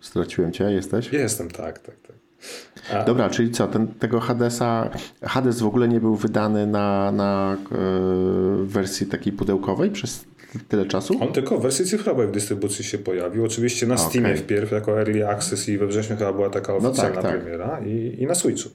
Straciłem 0.00 0.52
cię, 0.52 0.64
jesteś? 0.64 1.12
Jestem, 1.12 1.50
tak, 1.50 1.78
tak, 1.78 1.96
tak. 2.00 2.25
Dobra, 3.06 3.30
czyli 3.30 3.50
co, 3.50 3.66
ten, 3.66 3.88
tego 3.88 4.20
Hadesa, 4.20 4.90
Hades 5.22 5.60
w 5.60 5.66
ogóle 5.66 5.88
nie 5.88 6.00
był 6.00 6.16
wydany 6.16 6.66
na, 6.66 7.12
na 7.12 7.56
e, 7.72 7.76
wersji 8.64 9.06
takiej 9.06 9.32
pudełkowej 9.32 9.90
przez 9.90 10.24
tyle 10.68 10.86
czasu? 10.86 11.14
On 11.20 11.32
tylko 11.32 11.58
w 11.58 11.62
wersji 11.62 11.84
cyfrowej 11.84 12.28
w 12.28 12.30
dystrybucji 12.30 12.84
się 12.84 12.98
pojawił. 12.98 13.44
Oczywiście 13.44 13.86
na 13.86 13.98
Steamie 13.98 14.28
okay. 14.28 14.38
wpierw 14.38 14.72
jako 14.72 14.98
Early 14.98 15.28
Access 15.28 15.68
i 15.68 15.78
we 15.78 15.86
wrześniu 15.86 16.16
chyba 16.16 16.32
była 16.32 16.50
taka 16.50 16.74
oficjalna 16.74 17.16
no 17.16 17.22
tak, 17.22 17.32
tak. 17.32 17.40
premiera 17.40 17.80
i, 17.86 18.16
i 18.18 18.26
na 18.26 18.34
Switchu. 18.34 18.70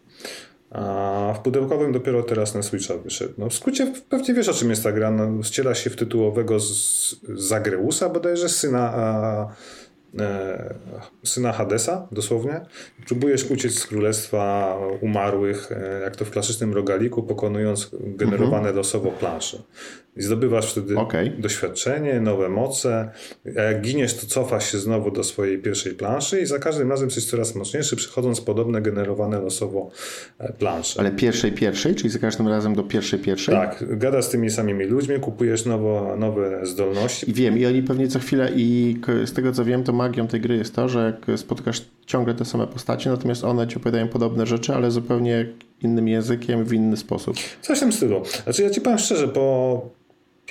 A 0.72 1.34
w 1.38 1.40
pudełkowym 1.40 1.92
dopiero 1.92 2.24
teraz 2.24 2.56
na 2.56 2.64
Switcha 2.64 2.98
wyszedł. 2.98 3.34
No 3.38 3.50
w 3.50 3.54
skrócie 3.54 3.94
pewnie 4.10 4.34
wiesz 4.34 4.50
o 4.50 4.54
czym 4.54 4.70
jest 4.70 4.84
ta 4.84 4.92
gra. 4.92 5.12
No, 5.12 5.44
ściela 5.44 5.76
się 5.76 5.90
w 5.90 5.96
tytułowego 5.96 6.60
z, 6.60 6.66
z 6.70 7.20
Zagreusa 7.38 8.10
bodajże, 8.10 8.50
syna 8.50 8.94
a, 8.94 9.48
E, 10.20 10.74
syna 11.24 11.52
Hadesa, 11.52 12.08
dosłownie. 12.12 12.62
Próbujesz 13.06 13.52
uciec 13.52 13.80
z 13.80 13.88
królestwa 13.88 14.78
umarłych, 15.02 15.72
e, 15.72 16.02
jak 16.02 16.16
to 16.16 16.26
w 16.26 16.32
klasycznym 16.32 16.74
rogaliku, 16.74 17.24
pokonując 17.24 17.90
generowane 17.94 18.58
mhm. 18.58 18.76
losowo 18.76 19.12
plansze. 19.12 19.58
I 20.18 20.22
zdobywasz 20.22 20.72
wtedy 20.72 20.98
okay. 20.98 21.30
doświadczenie, 21.30 22.22
nowe 22.22 22.50
moce. 22.50 23.10
A 23.58 23.62
jak 23.62 23.82
giniesz, 23.82 24.14
to 24.14 24.28
cofasz 24.28 24.72
się 24.72 24.78
znowu 24.78 25.12
do 25.12 25.24
swojej 25.24 25.60
pierwszej 25.60 25.94
planszy 25.94 26.42
i 26.42 26.46
za 26.46 26.60
każdym 26.60 26.90
razem 26.90 27.08
jesteś 27.08 27.26
coraz 27.26 27.56
mocniejszy, 27.56 27.96
przychodząc 27.96 28.42
podobne 28.42 28.82
generowane 28.82 29.42
losowo 29.42 29.92
e, 30.40 30.54
plansze. 30.54 31.00
Ale 31.00 31.12
pierwszej, 31.12 31.52
pierwszej? 31.52 31.96
Czyli 31.96 32.10
za 32.10 32.20
każdym 32.20 32.48
razem 32.48 32.76
do 32.76 32.84
pierwszej, 32.84 33.20
pierwszej? 33.20 33.56
Tak. 33.56 33.98
Gadasz 33.98 34.26
z 34.26 34.30
tymi 34.30 34.50
samymi 34.50 34.86
ludźmi, 34.86 35.20
kupujesz 35.20 35.66
nowo, 35.66 36.16
nowe 36.18 36.66
zdolności. 36.66 37.30
I 37.30 37.34
wiem, 37.34 37.58
i 37.58 37.66
oni 37.66 37.84
pewnie 37.84 38.08
co 38.08 38.20
chwilę, 38.20 38.52
i 38.56 38.96
z 39.26 39.34
tego 39.34 39.52
co 39.52 39.66
wiem, 39.66 39.84
to 39.84 39.94
magią 39.94 40.28
tej 40.28 40.42
gry 40.42 40.58
jest 40.58 40.76
to, 40.76 40.90
że 40.90 41.20
jak 41.28 41.40
spotkasz 41.40 41.82
ciągle 42.06 42.34
te 42.34 42.46
same 42.46 42.68
postacie, 42.68 43.10
natomiast 43.10 43.44
one 43.44 43.68
ci 43.68 43.76
opowiadają 43.76 44.08
podobne 44.08 44.46
rzeczy, 44.46 44.74
ale 44.74 44.92
zupełnie 44.92 45.46
innym 45.84 46.08
językiem, 46.08 46.66
w 46.66 46.74
inny 46.74 46.98
sposób. 46.98 47.38
Coś 47.62 47.78
w 47.78 47.82
tym 47.82 47.94
stylu. 47.94 48.24
Znaczy 48.44 48.64
ja 48.64 48.70
ci 48.70 48.82
powiem 48.82 49.00
szczerze, 49.00 49.28
po 49.28 50.01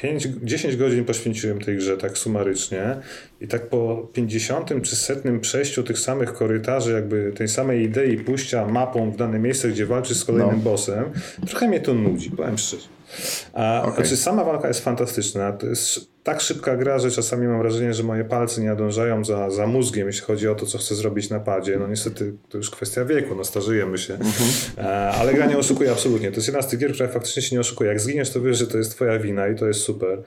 5, 0.03 0.29
10 0.43 0.77
godzin 0.77 1.05
poświęciłem 1.05 1.61
tej 1.61 1.77
grze 1.77 1.97
tak 1.97 2.19
sumarycznie 2.19 2.97
i 3.41 3.49
tak 3.49 3.67
po 3.67 4.09
50 4.13 4.83
czy 4.83 4.97
setnym 4.97 5.41
przejściu 5.41 5.83
tych 5.83 5.99
samych 5.99 6.33
korytarzy, 6.33 6.93
jakby 6.93 7.33
tej 7.37 7.49
samej 7.49 7.83
idei 7.83 8.17
pójścia 8.17 8.67
mapą 8.67 9.11
w 9.11 9.17
dane 9.17 9.39
miejsce, 9.39 9.69
gdzie 9.69 9.87
walczysz 9.87 10.17
z 10.17 10.25
kolejnym 10.25 10.57
no. 10.57 10.63
bossem, 10.63 11.05
trochę 11.47 11.69
mnie 11.69 11.81
to 11.81 11.95
nudzi, 11.95 12.31
powiem 12.31 12.59
szczerze. 12.59 13.00
A, 13.53 13.83
okay. 13.83 13.95
Znaczy 13.95 14.17
sama 14.17 14.45
walka 14.45 14.69
jest 14.69 14.85
fantastyczna. 14.85 15.53
To 15.53 15.67
jest 15.67 16.11
tak 16.23 16.41
szybka 16.41 16.77
gra, 16.77 16.99
że 16.99 17.11
czasami 17.11 17.47
mam 17.47 17.59
wrażenie, 17.59 17.95
że 17.95 18.03
moje 18.03 18.25
palce 18.25 18.61
nie 18.61 18.67
nadążają 18.67 19.25
za, 19.25 19.51
za 19.51 19.67
mózgiem, 19.67 20.07
jeśli 20.07 20.23
chodzi 20.23 20.49
o 20.49 20.55
to, 20.55 20.67
co 20.67 20.79
chcę 20.79 20.95
zrobić 20.95 21.31
na 21.31 21.41
padzie. 21.41 21.79
No 21.79 21.89
niestety 21.89 22.33
to 22.49 22.59
już 22.59 22.71
kwestia 22.71 23.05
wieku, 23.05 23.35
no 23.35 23.45
starzejemy 23.45 23.99
się. 23.99 24.15
Uh-huh. 24.15 24.83
Ale 25.21 25.35
gra 25.35 25.47
nie 25.47 25.59
oszukuje 25.59 25.93
absolutnie. 25.93 26.31
To 26.31 26.37
jest 26.37 26.49
jedna 26.49 26.63
z 26.63 26.69
tych 26.69 26.79
gier, 26.81 26.93
która 26.93 27.09
faktycznie 27.09 27.43
się 27.43 27.57
nie 27.57 27.61
oszukuje. 27.61 27.91
Jak 27.91 28.01
zginiesz, 28.01 28.31
to 28.31 28.41
wiesz, 28.41 28.59
że 28.59 28.67
to 28.67 28.79
jest 28.79 28.91
twoja 28.91 29.19
wina 29.19 29.49
i 29.49 29.55
to 29.55 29.67
jest 29.67 29.81
super. 29.81 30.23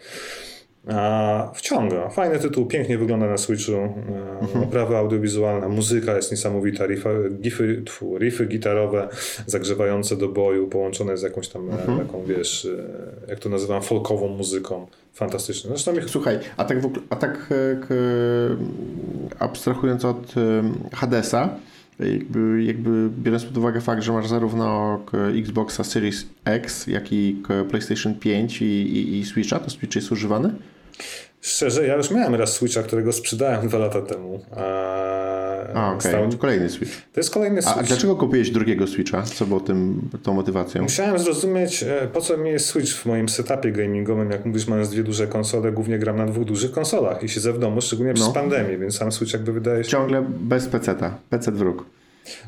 A, 0.88 1.52
wciąga. 1.56 2.10
Fajny 2.10 2.40
tytuł, 2.40 2.66
pięknie 2.66 2.98
wygląda 2.98 3.28
na 3.28 3.38
Switchu. 3.38 3.72
Mhm. 3.72 4.64
Oprawa 4.64 4.98
audiowizualna, 5.00 5.70
muzyka 5.70 6.16
jest 6.16 6.32
niesamowita, 6.32 6.86
riffy, 6.86 7.82
tfu, 7.86 8.18
riffy 8.18 8.46
gitarowe 8.46 9.10
zagrzewające 9.48 10.18
do 10.18 10.30
boju, 10.30 10.68
połączone 10.68 11.18
z 11.18 11.22
jakąś 11.22 11.48
tam 11.48 11.70
mhm. 11.70 12.00
taką, 12.00 12.24
wiesz, 12.26 12.66
e, 12.66 13.30
jak 13.30 13.40
to 13.40 13.50
nazywam, 13.50 13.82
folkową 13.82 14.28
muzyką. 14.28 14.88
Fantastyczne. 15.14 15.70
Zresztą 15.70 15.96
ich... 15.96 16.10
Słuchaj, 16.10 16.40
a 16.58 16.66
tak, 16.66 16.82
w 16.82 16.86
ogóle, 16.86 17.02
a 17.10 17.16
tak 17.16 17.50
e, 17.52 17.82
k, 17.88 17.88
abstrahując 19.40 20.06
od 20.06 20.34
Hadesa, 20.94 21.50
jakby, 22.00 22.64
jakby 22.64 23.10
biorąc 23.24 23.46
pod 23.46 23.58
uwagę 23.58 23.82
fakt, 23.82 24.04
że 24.04 24.14
masz 24.14 24.28
zarówno 24.28 25.00
Xboxa 25.40 25.84
Series 25.84 26.26
X, 26.46 26.88
jak 26.88 27.14
i 27.14 27.44
PlayStation 27.70 28.16
5 28.16 28.62
i, 28.62 28.66
i, 28.66 29.20
i 29.20 29.26
Switcha, 29.26 29.60
to 29.60 29.70
Switch 29.70 29.96
jest 29.96 30.12
używany? 30.12 30.54
Szczerze, 31.42 31.88
ja 31.88 31.96
już 31.96 32.12
miałem 32.12 32.36
raz 32.36 32.54
Switcha, 32.54 32.84
którego 32.84 33.14
sprzedałem 33.14 33.68
dwa 33.68 33.78
lata 33.78 34.02
temu. 34.02 34.40
A, 35.74 35.94
okej. 35.96 36.16
Okay. 36.16 36.38
Kolejny 36.38 36.70
Switch. 36.70 37.02
To 37.14 37.20
jest 37.20 37.34
kolejny 37.34 37.62
Switch. 37.62 37.78
A 37.78 37.84
dlaczego 37.84 38.16
kupiłeś 38.16 38.52
drugiego 38.52 38.88
Switcha? 38.88 39.22
Co 39.22 39.46
było 39.46 39.60
tym, 39.60 40.02
tą 40.24 40.34
motywacją? 40.34 40.82
Musiałem 40.82 41.20
zrozumieć, 41.20 41.84
e, 41.84 42.08
po 42.14 42.22
co 42.22 42.38
mi 42.38 42.50
jest 42.50 42.66
Switch 42.66 42.92
w 42.92 43.06
moim 43.06 43.30
setupie 43.30 43.72
gamingowym. 43.72 44.32
Jak 44.32 44.46
mówisz, 44.46 44.68
mając 44.68 44.90
dwie 44.90 45.04
duże 45.04 45.28
konsole, 45.28 45.72
głównie 45.72 46.00
gram 46.00 46.18
na 46.18 46.26
dwóch 46.26 46.46
dużych 46.46 46.72
konsolach 46.72 47.24
i 47.24 47.30
siedzę 47.30 47.54
w 47.54 47.60
domu, 47.60 47.82
szczególnie 47.82 48.14
przez 48.14 48.28
no. 48.28 48.34
pandemię, 48.34 48.78
więc 48.78 48.98
sam 48.98 49.12
Switch 49.12 49.34
jakby 49.34 49.54
wydaje 49.54 49.84
się... 49.84 49.90
Ciągle 49.90 50.26
bez 50.40 50.68
PC-ta. 50.68 51.18
PC 51.30 51.52
wróg. 51.52 51.86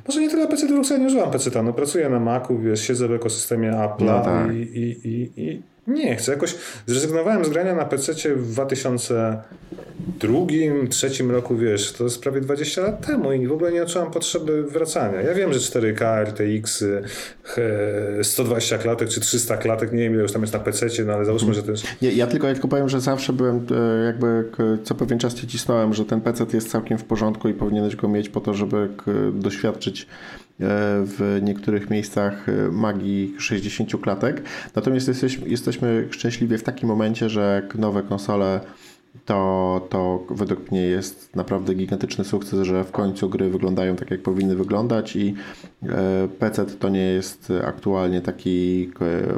Może 0.07 0.21
nie 0.21 0.29
tyle 0.29 0.47
PC, 0.47 0.67
tylko 0.67 0.93
ja 0.93 0.97
nie 0.97 1.07
używam 1.07 1.31
PC. 1.31 1.63
No, 1.63 1.73
pracuję 1.73 2.09
na 2.09 2.19
Macu, 2.19 2.59
wiesz, 2.59 2.81
siedzę 2.81 3.07
w 3.07 3.11
ekosystemie 3.11 3.71
Apple'a 3.71 4.05
no 4.05 4.21
tak. 4.21 4.53
i, 4.53 4.57
i, 4.57 5.07
i, 5.07 5.31
i 5.41 5.61
nie 5.87 6.15
chcę. 6.15 6.31
Jakoś 6.31 6.55
zrezygnowałem 6.85 7.45
z 7.45 7.49
grania 7.49 7.75
na 7.75 7.85
PC 7.85 8.35
w 8.35 8.51
2002, 8.51 10.39
trzecim 10.89 11.31
roku, 11.31 11.57
wiesz, 11.57 11.91
to 11.91 12.03
jest 12.03 12.21
prawie 12.21 12.41
20 12.41 12.81
lat 12.81 13.07
temu 13.07 13.33
i 13.33 13.47
w 13.47 13.51
ogóle 13.51 13.71
nie 13.71 13.83
odczułam 13.83 14.11
potrzeby 14.11 14.63
wracania. 14.63 15.21
Ja 15.21 15.33
wiem, 15.33 15.53
że 15.53 15.59
4K, 15.59 16.23
RTX, 16.23 16.83
120 18.23 18.77
klatek 18.77 19.09
czy 19.09 19.19
300 19.21 19.57
klatek, 19.57 19.91
nie 19.91 19.99
wiem 19.99 20.13
ile 20.13 20.21
już 20.21 20.31
tam 20.31 20.41
jest 20.41 20.53
na 20.53 20.59
PC, 20.59 20.87
no 21.05 21.13
ale 21.13 21.25
załóżmy, 21.25 21.53
że 21.53 21.63
też... 21.63 21.83
Nie, 22.01 22.11
ja 22.11 22.27
tylko, 22.27 22.47
ja 22.47 22.53
tylko 22.53 22.67
powiem, 22.67 22.89
że 22.89 23.01
zawsze 23.01 23.33
byłem 23.33 23.67
e, 23.71 24.05
jakby 24.05 24.49
co 24.83 24.95
pewien 24.95 25.19
czas 25.19 25.33
ci 25.33 25.47
cisnąłem, 25.47 25.93
że 25.93 26.05
ten 26.05 26.21
PC 26.21 26.45
jest 26.53 26.71
całkiem 26.71 26.97
w 26.97 27.03
porządku 27.03 27.49
i 27.49 27.53
powinieneś 27.53 27.95
go 27.95 28.07
mieć 28.07 28.29
po 28.29 28.41
to, 28.41 28.53
żeby 28.53 28.89
doświadczyć 29.33 30.07
w 30.59 31.39
niektórych 31.41 31.89
miejscach 31.89 32.49
e, 32.49 32.71
magii 32.71 33.35
60 33.37 34.01
klatek. 34.01 34.43
Natomiast 34.75 35.07
jesteśmy, 35.07 35.49
jesteśmy 35.49 36.07
szczęśliwi 36.11 36.57
w 36.57 36.63
takim 36.63 36.89
momencie, 36.89 37.29
że 37.29 37.67
nowe 37.75 38.03
konsole 38.03 38.59
to, 39.25 39.87
to 39.89 40.25
według 40.29 40.71
mnie 40.71 40.81
jest 40.81 41.35
naprawdę 41.35 41.73
gigantyczny 41.73 42.23
sukces, 42.23 42.61
że 42.61 42.83
w 42.83 42.91
końcu 42.91 43.29
gry 43.29 43.49
wyglądają 43.49 43.95
tak, 43.95 44.11
jak 44.11 44.21
powinny 44.21 44.55
wyglądać 44.55 45.15
i 45.15 45.35
e, 45.83 46.27
PC 46.39 46.65
to 46.65 46.89
nie 46.89 47.05
jest 47.05 47.53
aktualnie 47.65 48.21
taki 48.21 48.89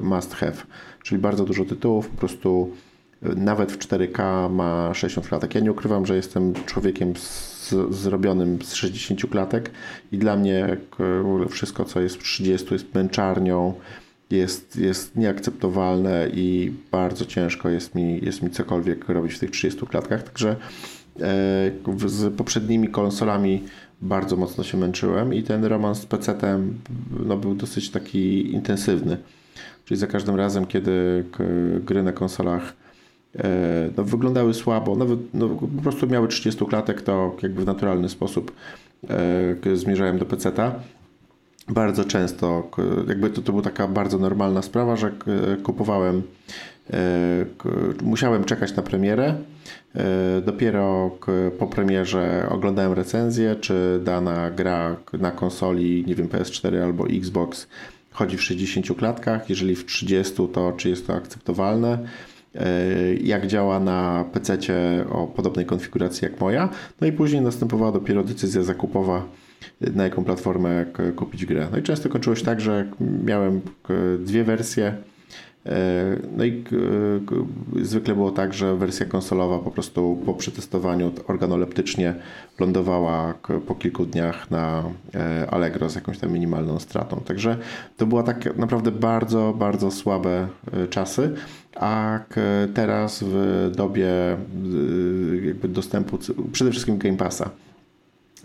must 0.01 0.33
have, 0.33 0.57
czyli 1.03 1.21
bardzo 1.21 1.45
dużo 1.45 1.65
tytułów, 1.65 2.09
po 2.09 2.17
prostu 2.17 2.71
nawet 3.21 3.71
w 3.71 3.77
4K 3.77 4.49
ma 4.49 4.93
60 4.93 5.27
klatek. 5.27 5.55
Ja 5.55 5.61
nie 5.61 5.71
ukrywam, 5.71 6.05
że 6.05 6.15
jestem 6.15 6.53
człowiekiem 6.65 7.15
z 7.15 7.56
zrobionym 7.89 8.61
z 8.61 8.73
60 8.73 9.21
klatek 9.31 9.71
i 10.11 10.17
dla 10.17 10.35
mnie 10.35 10.77
wszystko, 11.49 11.85
co 11.85 12.01
jest 12.01 12.15
w 12.15 12.23
30 12.23 12.73
jest 12.73 12.95
męczarnią, 12.95 13.73
jest, 14.29 14.75
jest 14.75 15.15
nieakceptowalne 15.15 16.29
i 16.33 16.73
bardzo 16.91 17.25
ciężko 17.25 17.69
jest 17.69 17.95
mi, 17.95 18.25
jest 18.25 18.41
mi 18.41 18.49
cokolwiek 18.49 19.09
robić 19.09 19.33
w 19.33 19.39
tych 19.39 19.51
30 19.51 19.87
klatkach. 19.87 20.23
Także 20.23 20.55
e, 21.19 22.05
z 22.05 22.37
poprzednimi 22.37 22.87
konsolami 22.87 23.63
bardzo 24.01 24.35
mocno 24.35 24.63
się 24.63 24.77
męczyłem 24.77 25.33
i 25.33 25.43
ten 25.43 25.65
romans 25.65 26.01
z 26.01 26.05
PC-tem 26.05 26.73
no, 27.25 27.37
był 27.37 27.55
dosyć 27.55 27.89
taki 27.89 28.53
intensywny. 28.53 29.17
Czyli 29.85 29.99
za 29.99 30.07
każdym 30.07 30.35
razem, 30.35 30.65
kiedy 30.65 31.23
gry 31.85 32.03
na 32.03 32.11
konsolach 32.11 32.73
E, 32.86 32.86
no, 33.97 34.03
wyglądały 34.03 34.53
słabo, 34.53 34.95
nawet 34.95 35.19
no, 35.33 35.49
po 35.49 35.81
prostu 35.83 36.07
miały 36.07 36.27
30 36.27 36.65
klatek, 36.65 37.01
to 37.01 37.35
jakby 37.43 37.61
w 37.61 37.65
naturalny 37.65 38.09
sposób 38.09 38.51
e, 39.65 39.75
zmierzałem 39.75 40.17
do 40.17 40.25
peceta. 40.25 40.75
Bardzo 41.69 42.05
często, 42.05 42.71
jakby 43.07 43.29
to, 43.29 43.41
to 43.41 43.51
była 43.51 43.63
taka 43.63 43.87
bardzo 43.87 44.17
normalna 44.17 44.61
sprawa, 44.61 44.95
że 44.95 45.11
kupowałem, 45.63 46.21
e, 46.93 46.97
musiałem 48.03 48.43
czekać 48.43 48.75
na 48.75 48.83
premierę. 48.83 49.35
Dopiero 50.45 51.11
po 51.59 51.67
premierze 51.67 52.47
oglądałem 52.49 52.93
recenzję, 52.93 53.55
czy 53.55 53.99
dana 54.03 54.51
gra 54.51 54.95
na 55.13 55.31
konsoli, 55.31 56.03
nie 56.07 56.15
wiem, 56.15 56.27
PS4 56.27 56.83
albo 56.83 57.07
Xbox 57.07 57.67
chodzi 58.11 58.37
w 58.37 58.43
60 58.43 58.97
klatkach. 58.97 59.49
Jeżeli 59.49 59.75
w 59.75 59.85
30, 59.85 60.33
to 60.53 60.73
czy 60.77 60.89
jest 60.89 61.07
to 61.07 61.13
akceptowalne 61.13 61.97
E, 61.97 62.26
jak 63.21 63.47
działa 63.47 63.79
na 63.79 64.25
PC 64.33 64.57
o 65.11 65.27
podobnej 65.27 65.65
konfiguracji 65.65 66.25
jak 66.25 66.39
moja. 66.39 66.69
No 67.01 67.07
i 67.07 67.11
później 67.11 67.41
następowała 67.41 67.91
dopiero 67.91 68.23
decyzja 68.23 68.63
zakupowa, 68.63 69.25
na 69.81 70.03
jaką 70.03 70.23
platformę 70.23 70.85
kupić 71.15 71.45
grę. 71.45 71.67
No 71.71 71.77
i 71.77 71.83
często 71.83 72.09
kończyło 72.09 72.35
się 72.35 72.45
tak, 72.45 72.61
że 72.61 72.87
miałem 73.25 73.61
dwie 74.19 74.43
wersje. 74.43 74.93
E, 75.67 76.17
no 76.37 76.45
i 76.45 76.63
zwykle 77.81 78.15
było 78.15 78.31
tak, 78.31 78.53
że 78.53 78.75
wersja 78.75 79.05
konsolowa 79.05 79.59
po 79.59 79.71
prostu 79.71 80.21
po 80.25 80.33
przetestowaniu 80.33 81.11
organoleptycznie 81.27 82.15
lądowała 82.59 83.33
po 83.67 83.75
kilku 83.75 84.05
dniach 84.05 84.51
na 84.51 84.83
e, 85.15 85.47
Allegro 85.51 85.89
z 85.89 85.95
jakąś 85.95 86.17
tam 86.17 86.31
minimalną 86.31 86.79
stratą. 86.79 87.21
Także 87.25 87.57
to 87.97 88.05
były 88.05 88.23
tak 88.23 88.57
naprawdę 88.57 88.91
bardzo, 88.91 89.53
bardzo 89.57 89.91
słabe 89.91 90.47
czasy 90.89 91.35
a 91.79 92.19
teraz 92.73 93.23
w 93.27 93.71
dobie 93.75 94.33
y, 94.33 95.45
jakby 95.45 95.67
dostępu 95.67 96.19
przede 96.51 96.71
wszystkim 96.71 96.97
Game 96.97 97.17
Passa, 97.17 97.49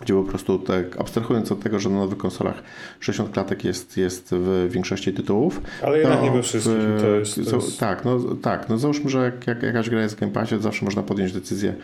gdzie 0.01 0.13
po 0.13 0.23
prostu 0.23 0.59
tak 0.59 1.01
abstrahując 1.01 1.51
od 1.51 1.59
tego, 1.59 1.79
że 1.79 1.89
na 1.89 1.95
nowych 1.95 2.17
konsolach 2.17 2.63
60 2.99 3.33
klatek 3.33 3.63
jest, 3.63 3.97
jest 3.97 4.27
w 4.31 4.67
większości 4.71 5.13
tytułów. 5.13 5.61
Ale 5.83 5.97
jednak 5.97 6.21
nie 6.21 6.31
we 6.31 6.43
wszystkich. 6.43 6.75
To 7.01 7.07
jest, 7.07 7.49
to 7.49 7.55
jest... 7.55 7.79
Tak, 7.79 8.05
no, 8.05 8.19
tak, 8.41 8.69
no 8.69 8.77
załóżmy, 8.77 9.09
że 9.09 9.23
jak, 9.23 9.47
jak 9.47 9.63
jakaś 9.63 9.89
gra 9.89 10.01
jest 10.01 10.15
w 10.15 10.19
Game 10.19 10.31
Passie, 10.31 10.55
to 10.55 10.61
zawsze 10.61 10.85
można 10.85 11.03
podjąć 11.03 11.33
decyzję, 11.33 11.75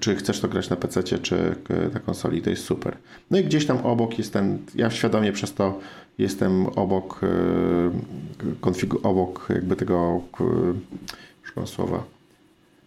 czy 0.00 0.16
chcesz 0.16 0.40
to 0.40 0.48
grać 0.48 0.70
na 0.70 0.76
PC, 0.76 1.02
czy 1.02 1.56
na 1.94 2.00
konsoli, 2.00 2.42
to 2.42 2.50
jest 2.50 2.64
super. 2.64 2.96
No 3.30 3.38
i 3.38 3.44
gdzieś 3.44 3.66
tam 3.66 3.78
obok 3.78 4.18
jest 4.18 4.32
ten, 4.32 4.58
ja 4.74 4.90
świadomie 4.90 5.32
przez 5.32 5.54
to 5.54 5.80
jestem 6.18 6.66
obok, 6.66 7.20
e, 7.22 7.26
konfigu, 8.60 9.00
obok 9.02 9.48
jakby 9.54 9.76
tego, 9.76 10.20
szukam 11.42 11.66
słowa, 11.66 12.04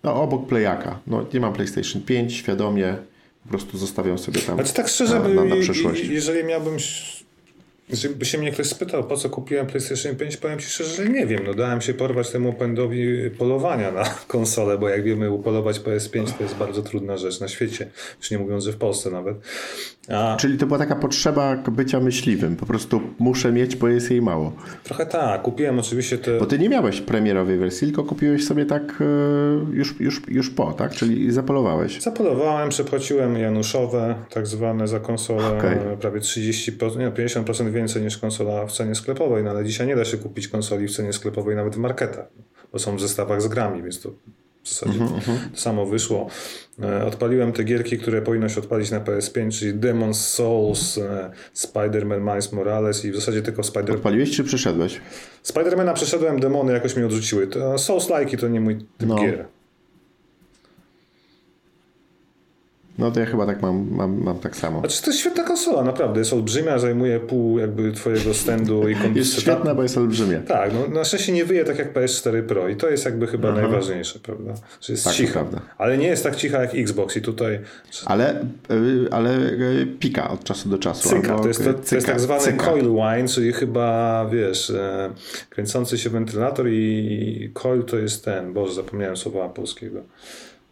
no 0.04 0.16
obok 0.16 0.48
Playaka. 0.48 1.00
No 1.08 1.26
nie 1.34 1.40
mam 1.40 1.54
PlayStation 1.54 2.02
5, 2.02 2.34
świadomie 2.34 2.96
po 3.44 3.50
prostu 3.50 3.78
zostawiam 3.78 4.18
sobie 4.18 4.42
tam 4.42 4.56
znaczy, 4.56 4.74
tak 4.74 4.88
szczerze, 4.88 5.20
na, 5.20 5.28
na, 5.28 5.44
na 5.44 5.56
przyszłość. 5.56 6.06
Jeżeli 6.06 6.44
miałbym 6.44 6.80
Gdyby 7.90 8.26
się 8.26 8.38
mnie 8.38 8.52
ktoś 8.52 8.68
spytał, 8.68 9.04
po 9.04 9.18
co 9.18 9.30
kupiłem 9.30 9.68
PlayStation 9.68 10.16
5, 10.16 10.38
powiem 10.38 10.60
Ci 10.60 10.66
szczerze, 10.66 10.96
że 10.96 11.10
nie 11.10 11.26
wiem. 11.26 11.44
No 11.46 11.54
dałem 11.54 11.82
się 11.82 11.94
porwać 11.94 12.30
temu 12.30 12.54
pędowi 12.54 13.30
polowania 13.38 13.92
na 13.92 14.04
konsolę, 14.28 14.78
bo 14.78 14.90
jak 14.90 15.04
wiemy, 15.04 15.32
upolować 15.32 15.80
PS5 15.80 16.32
to 16.32 16.44
jest 16.44 16.56
bardzo 16.56 16.82
trudna 16.82 17.18
rzecz 17.18 17.40
na 17.40 17.48
świecie, 17.48 17.90
już 18.20 18.32
nie 18.32 18.38
mówiąc, 18.38 18.64
że 18.64 18.72
w 18.72 18.78
Polsce 18.78 19.12
nawet. 19.12 19.38
A... 20.10 20.36
Czyli 20.36 20.58
to 20.58 20.66
była 20.66 20.80
taka 20.80 20.96
potrzeba 20.96 21.56
bycia 21.56 22.00
myśliwym. 22.00 22.56
Po 22.56 22.66
prostu 22.66 23.02
muszę 23.20 23.52
mieć, 23.52 23.76
bo 23.76 23.88
jest 23.88 24.12
jej 24.12 24.22
mało. 24.22 24.54
Trochę 24.84 25.06
tak. 25.06 25.42
Kupiłem 25.42 25.80
oczywiście 25.80 26.18
te... 26.18 26.40
Bo 26.40 26.46
ty 26.46 26.60
nie 26.60 26.70
miałeś 26.70 27.02
premierowej 27.02 27.58
wersji, 27.58 27.88
tylko 27.88 28.04
kupiłeś 28.04 28.46
sobie 28.46 28.66
tak 28.66 29.02
e, 29.02 29.06
już, 29.76 30.00
już, 30.00 30.22
już 30.28 30.50
po, 30.50 30.74
tak? 30.74 30.92
Czyli 30.92 31.32
zapolowałeś. 31.32 32.02
Zapolowałem, 32.02 32.70
przepłaciłem 32.70 33.38
Januszowe, 33.38 34.16
tak 34.30 34.48
zwane 34.48 34.88
za 34.88 35.00
konsolę, 35.00 35.58
okay. 35.58 35.98
prawie 36.00 36.20
30%, 36.20 36.98
nie, 36.98 37.12
50% 37.28 37.72
więcej 37.72 38.02
niż 38.02 38.18
konsola 38.18 38.66
w 38.66 38.72
cenie 38.72 38.96
sklepowej, 38.96 39.44
no 39.44 39.50
ale 39.50 39.66
dzisiaj 39.66 39.88
nie 39.88 39.96
da 39.96 40.06
się 40.06 40.18
kupić 40.18 40.48
konsoli 40.48 40.88
w 40.88 40.96
cenie 40.96 41.14
sklepowej 41.14 41.56
nawet 41.56 41.76
w 41.76 41.78
marketach. 41.78 42.28
bo 42.72 42.80
są 42.80 42.96
w 42.96 43.02
zestawach 43.02 43.42
z 43.42 43.48
grami, 43.48 43.84
więc 43.84 44.02
to 44.02 44.10
w 44.64 44.70
zasadzie 44.70 45.00
to 45.00 45.06
samo 45.60 45.86
wyszło. 45.86 46.28
E, 46.84 47.06
Odpaliłem 47.06 47.52
te 47.52 47.64
gierki, 47.64 47.98
które 47.98 48.22
powinno 48.22 48.50
się 48.50 48.60
odpalić 48.62 48.92
na 48.92 49.00
PS5, 49.00 49.60
czyli 49.60 49.74
Demon's 49.74 50.14
Souls, 50.14 50.98
e, 50.98 51.32
Spider-Man 51.56 52.22
Miles 52.22 52.54
Morales 52.54 53.06
i 53.06 53.12
w 53.12 53.16
zasadzie 53.16 53.42
tylko 53.42 53.64
Spider 53.64 53.92
Odpaliłeś 53.96 54.32
czy 54.38 54.44
przeszedłeś? 54.44 55.02
Spidermana 55.44 55.94
przeszedłem, 55.94 56.40
demony 56.40 56.74
jakoś 56.74 56.96
mi 56.96 57.04
odrzuciły. 57.04 57.48
To 57.48 57.76
Souls-like 57.78 58.38
to 58.38 58.48
nie 58.48 58.62
mój 58.62 58.78
typ 58.98 59.10
No. 59.10 59.16
gier. 59.16 59.46
No 63.00 63.12
to 63.12 63.20
ja 63.20 63.26
chyba 63.26 63.46
tak 63.46 63.62
mam, 63.62 63.88
mam, 63.92 64.24
mam 64.24 64.40
tak 64.40 64.56
samo. 64.56 64.80
Znaczy 64.80 65.02
to 65.04 65.10
jest 65.10 65.20
świetna 65.20 65.44
konsola, 65.44 65.84
naprawdę. 65.84 66.20
Jest 66.20 66.34
olbrzymia, 66.34 66.80
zajmuje 66.80 67.20
pół 67.20 67.60
jakby 67.60 67.92
twojego 67.92 68.34
standu 68.34 68.90
i 68.90 68.96
kon- 68.96 69.16
Jest 69.16 69.40
świetna, 69.42 69.76
bo 69.76 69.84
jest 69.84 69.98
olbrzymia. 69.98 70.40
Tak, 70.40 70.72
no 70.74 70.96
na 70.96 71.04
szczęście 71.04 71.32
nie 71.32 71.46
wyje 71.46 71.66
tak 71.66 71.78
jak 71.80 71.94
PS4 71.94 72.42
Pro 72.44 72.68
i 72.70 72.76
to 72.76 72.90
jest 72.90 73.06
jakby 73.06 73.28
chyba 73.28 73.52
najważniejsze, 73.52 74.20
prawda? 74.20 74.54
Że 74.82 74.94
jest 74.94 75.04
Tak, 75.04 75.14
to 75.14 75.18
cicha. 75.18 75.34
prawda. 75.34 75.62
Ale 75.78 75.98
nie 75.98 76.08
jest 76.08 76.24
tak 76.24 76.36
cicha 76.36 76.62
jak 76.62 76.76
Xbox 76.76 77.18
i 77.18 77.22
tutaj 77.22 77.60
Ale, 78.06 78.42
y, 78.72 79.08
ale 79.12 79.38
y, 79.38 79.88
pika 80.00 80.30
od 80.30 80.44
czasu 80.44 80.70
do 80.70 80.78
czasu. 80.78 81.10
cyka. 81.10 81.30
albo 81.32 81.42
To 81.42 81.48
jest, 81.48 81.64
to, 81.64 81.74
to 81.74 81.80
cyka, 81.80 81.96
jest 81.96 82.08
tak 82.08 82.20
zwany 82.20 82.42
cyka. 82.42 82.66
coil 82.66 82.86
wine, 82.96 83.28
czyli 83.28 83.54
chyba, 83.54 84.26
wiesz, 84.32 84.70
e, 84.70 85.10
kręcący 85.50 85.98
się 85.98 86.10
wentylator 86.10 86.68
i 86.70 87.52
coil 87.54 87.84
to 87.84 87.98
jest 87.98 88.26
ten, 88.26 88.54
boże, 88.54 88.74
zapomniałem 88.74 89.18
słowa 89.18 89.50
polskiego. 89.50 90.00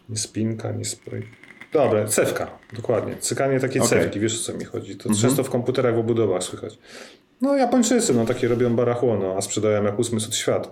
Nie 0.10 0.18
spinka, 0.18 0.72
nie 0.72 0.86
spray. 0.86 1.24
Dobra, 1.74 2.06
cewka, 2.06 2.48
dokładnie. 2.74 3.16
Cykanie 3.16 3.60
takiej 3.60 3.82
Okej. 3.82 4.00
cewki, 4.00 4.20
wiesz 4.20 4.42
o 4.42 4.44
co 4.52 4.58
mi 4.58 4.66
chodzi. 4.66 4.96
To 4.96 5.10
często 5.22 5.44
w 5.44 5.50
komputerach, 5.50 5.96
w 5.96 6.00
obudowach 6.00 6.44
słychać. 6.44 6.78
No 7.42 7.56
Japończycy, 7.56 8.14
no 8.14 8.26
takie 8.26 8.48
robią 8.48 8.76
barachłono, 8.76 9.36
a 9.38 9.42
sprzedają 9.42 9.84
jak 9.84 10.00
ósmy 10.00 10.20
cud 10.20 10.36
świata. 10.36 10.70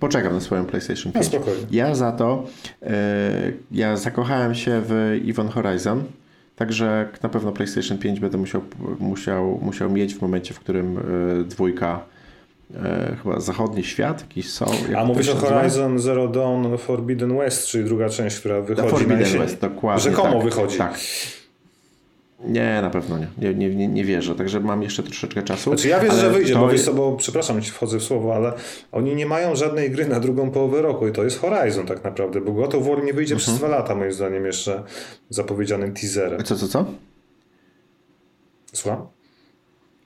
Poczekam 0.00 0.32
na 0.32 0.40
swoją 0.40 0.64
PlayStation 0.66 1.12
No 1.14 1.20
5. 1.20 1.26
spokojnie. 1.26 1.66
Ja 1.70 1.94
za 1.94 2.12
to, 2.12 2.44
y, 2.82 2.86
ja 3.70 3.96
zakochałem 3.96 4.54
się 4.54 4.82
w 4.86 5.20
Event 5.28 5.52
Horizon, 5.52 6.04
także 6.56 7.08
na 7.22 7.28
pewno 7.28 7.52
PlayStation 7.52 7.98
5 7.98 8.20
będę 8.20 8.38
musiał, 8.38 8.62
musiał, 8.98 9.58
musiał 9.62 9.90
mieć 9.90 10.14
w 10.14 10.22
momencie, 10.22 10.54
w 10.54 10.60
którym 10.60 10.98
y, 11.40 11.44
dwójka, 11.44 12.04
y, 12.70 13.16
chyba 13.22 13.40
zachodni 13.40 13.84
świat, 13.84 14.20
jakiś 14.20 14.50
są. 14.50 14.66
A 14.98 15.04
mówisz 15.04 15.26
się 15.26 15.32
o 15.32 15.34
nazywa? 15.34 15.54
Horizon 15.58 15.98
Zero 15.98 16.28
Dawn 16.28 16.78
Forbidden 16.78 17.38
West, 17.38 17.66
czyli 17.66 17.84
druga 17.84 18.08
część, 18.08 18.38
która 18.40 18.60
wychodzi 18.60 18.82
na 18.82 18.90
Forbidden 18.90 19.20
jesieni. 19.20 19.38
West, 19.38 19.60
dokładnie. 19.60 20.02
Rzekomo 20.02 20.32
tak, 20.32 20.42
wychodzi. 20.44 20.78
Tak. 20.78 20.98
Nie, 22.44 22.78
na 22.82 22.90
pewno 22.90 23.18
nie. 23.18 23.26
Nie, 23.54 23.68
nie, 23.68 23.88
nie. 23.88 24.04
wierzę, 24.04 24.34
także 24.34 24.60
mam 24.60 24.82
jeszcze 24.82 25.02
troszeczkę 25.02 25.42
czasu. 25.42 25.70
Znaczy 25.70 25.88
ja 25.88 26.00
wierzę, 26.00 26.16
że 26.20 26.30
wyjdzie, 26.30 26.54
to 26.54 26.60
bo, 26.60 26.68
wiesz 26.68 26.90
bo 26.90 27.16
przepraszam, 27.16 27.62
ci 27.62 27.70
wchodzę 27.70 27.98
w 27.98 28.02
słowo, 28.02 28.34
ale 28.34 28.52
oni 28.92 29.14
nie 29.14 29.26
mają 29.26 29.56
żadnej 29.56 29.90
gry 29.90 30.06
na 30.08 30.20
drugą 30.20 30.50
połowę 30.50 30.82
roku 30.82 31.08
i 31.08 31.12
to 31.12 31.24
jest 31.24 31.40
Horizon 31.40 31.86
tak 31.86 32.04
naprawdę, 32.04 32.40
bo 32.40 32.52
God 32.52 32.74
of 32.74 32.86
War 32.88 33.04
nie 33.04 33.12
wyjdzie 33.12 33.36
przez 33.36 33.48
Mhm. 33.54 33.70
dwa 33.70 33.78
lata 33.78 33.94
moim 33.94 34.12
zdaniem 34.12 34.46
jeszcze 34.46 34.82
zapowiedzianym 35.30 35.94
teaserem. 35.94 36.44
Co, 36.44 36.56
co, 36.56 36.68
co? 36.68 36.84
Słucham? 38.72 39.06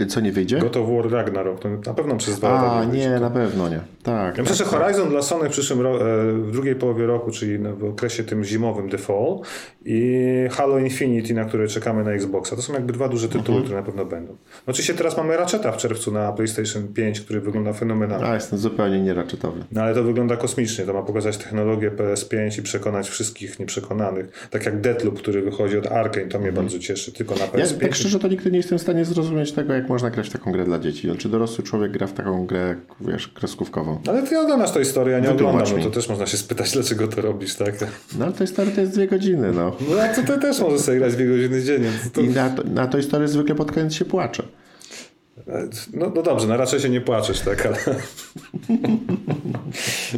Co 0.07 0.21
nie 0.21 0.33
wyjdzie? 0.33 0.59
God 0.59 0.77
of 0.77 0.89
War 0.91 1.11
Ragnarok, 1.13 1.61
to 1.61 1.69
na 1.87 1.95
pewno 1.95 2.17
przez 2.17 2.39
dwa 2.39 2.53
lata 2.53 2.73
A, 2.73 2.85
nie 2.85 2.99
nie, 2.99 3.21
na 3.21 3.31
pewno 3.31 3.69
nie. 3.69 3.81
Tak. 4.03 4.37
Ja 4.37 4.43
myślę, 4.43 4.57
że 4.57 4.65
tak, 4.65 4.73
tak. 4.73 4.83
Horizon 4.83 5.09
dla 5.09 5.23
Sony 5.23 5.49
w 5.49 5.53
przyszłym 5.53 5.87
e, 5.87 5.93
w 6.33 6.51
drugiej 6.53 6.75
połowie 6.75 7.07
roku, 7.07 7.31
czyli 7.31 7.59
no, 7.61 7.77
w 7.77 7.85
okresie 7.85 8.25
tym 8.25 8.45
zimowym 8.45 8.89
The 8.91 8.99
Fall 8.99 9.39
i 9.85 10.25
Halo 10.51 10.79
Infinity, 10.79 11.35
na 11.35 11.45
które 11.45 11.69
czekamy 11.69 12.05
na 12.05 12.11
Xboxa. 12.13 12.57
To 12.57 12.63
są 12.63 12.73
jakby 12.73 12.93
dwa 12.93 13.09
duże 13.09 13.29
tytuły, 13.29 13.59
Mhm. 13.59 13.65
które 13.65 13.77
na 13.79 13.87
pewno 13.87 14.05
będą. 14.05 14.37
Oczywiście 14.67 14.95
teraz 14.95 15.17
mamy 15.17 15.37
Ratcheta 15.37 15.73
w 15.73 15.77
czerwcu 15.77 16.13
na 16.13 16.33
PlayStation 16.33 16.89
5, 16.89 17.21
który 17.21 17.41
wygląda 17.41 17.73
fenomenalnie. 17.73 18.27
A, 18.27 18.35
jestem 18.35 18.59
zupełnie 18.59 19.01
nieraczetowy. 19.01 19.65
No 19.73 19.83
ale 19.83 19.95
to 19.95 20.03
wygląda 20.05 20.37
kosmicznie. 20.37 20.85
To 20.85 20.93
ma 20.93 21.03
pokazać 21.03 21.37
technologię 21.37 21.91
PS5 21.91 22.59
i 22.59 22.63
przekonać 22.63 23.09
wszystkich 23.11 23.59
nieprzekonanych. 23.59 24.49
Tak 24.51 24.67
jak 24.67 24.81
Deathloop, 24.81 25.19
który 25.19 25.43
wychodzi 25.43 25.79
od 25.79 25.87
Arkane, 25.87 26.27
to 26.27 26.39
mnie 26.39 26.53
bardzo 26.53 26.79
cieszy. 26.79 27.13
Tylko 27.13 27.35
na 27.35 27.41
Mhm. 27.45 27.61
Ja 27.61 27.67
PS5. 27.67 27.81
tak 27.81 27.95
szczerze 27.95 28.19
to 28.19 28.29
nigdy 28.29 28.51
nie 28.51 28.57
jestem 28.57 28.79
w 28.79 28.83
stanie 28.83 29.05
zrozumieć 29.05 29.53
tego, 29.53 29.73
jak 29.75 29.89
można 29.91 30.11
grać 30.11 30.29
w 30.29 30.33
taką 30.33 30.53
grę 30.53 30.65
dla 30.65 30.79
dzieci. 30.79 31.09
Czy 31.19 31.29
dorosły 31.29 31.65
człowiek 31.65 31.93
gra 31.93 32.07
w 32.07 32.13
taką 32.13 32.47
grę, 32.47 32.77
wiesz, 33.01 33.29
kreskówkową. 33.29 34.01
Ale 34.09 34.23
ty 34.23 34.39
oglądasz 34.39 34.71
tę 34.71 34.85
historię, 34.85 35.13
ja 35.13 35.21
nie 35.21 35.29
Wytłumacz 35.29 35.53
oglądam. 35.55 35.73
No 35.73 35.79
mi. 35.79 35.85
to 35.85 35.91
też 35.91 36.09
można 36.09 36.27
się 36.27 36.37
spytać, 36.37 36.73
dlaczego 36.73 37.09
to 37.09 37.21
robisz, 37.23 37.55
tak? 37.55 37.75
No 38.19 38.25
ale 38.25 38.35
to 38.35 38.45
jest, 38.45 38.57
to 38.57 38.63
jest 38.81 38.93
dwie 38.95 39.07
godziny, 39.09 39.53
no. 39.53 39.77
No 39.91 40.03
a 40.03 40.09
to 40.09 40.23
ty 40.23 40.39
też 40.41 40.61
możesz 40.61 40.81
sobie 40.81 40.99
grać 40.99 41.15
dwie 41.15 41.27
godziny 41.29 41.63
dziennie. 41.63 41.91
To. 42.13 42.21
I 42.21 42.29
na, 42.29 42.51
to- 42.51 42.65
na 42.65 42.87
tej 42.87 43.01
historii 43.03 43.29
zwykle 43.29 43.55
pod 43.55 43.73
koniec 43.73 43.95
się 43.95 44.05
płacze. 44.05 44.43
No, 45.93 46.13
no 46.15 46.23
dobrze, 46.23 46.47
no 46.47 46.57
raczej 46.57 46.81
się 46.81 46.89
nie 46.89 47.01
płaczesz, 47.01 47.41
tak, 47.41 47.67
ale... 47.67 47.77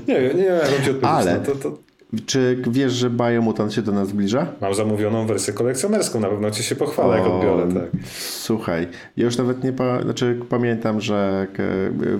nie 0.09 0.21
wiem, 0.21 0.37
nie 0.37 0.45
wiem, 0.45 0.55
jak 0.59 0.85
ci 0.85 0.91
odpowiedzieć. 0.91 1.03
Ale- 1.05 1.39
No, 1.39 1.45
to, 1.47 1.55
to... 1.55 1.79
Czy 2.27 2.63
wiesz, 2.71 2.93
że 2.93 3.11
Biomutant 3.11 3.73
się 3.73 3.83
do 3.83 3.93
nas 3.93 4.09
zbliża? 4.09 4.47
Mam 4.61 4.75
zamówioną 4.75 5.27
wersję 5.27 5.53
kolekcjonerską, 5.55 6.21
na 6.21 6.29
pewno 6.29 6.51
ci 6.51 6.63
się 6.63 6.77
pochwalę, 6.77 7.19
jak 7.19 7.27
O, 7.27 7.37
odbiorę, 7.37 7.69
tak. 7.75 8.01
Słuchaj, 8.19 8.89
ja 9.17 9.25
już 9.25 9.37
nawet 9.39 9.65
nie 9.65 9.73
pa, 9.73 10.03
znaczy 10.03 10.41
pamiętam, 10.49 11.01
że 11.01 11.47
k- 11.57 11.63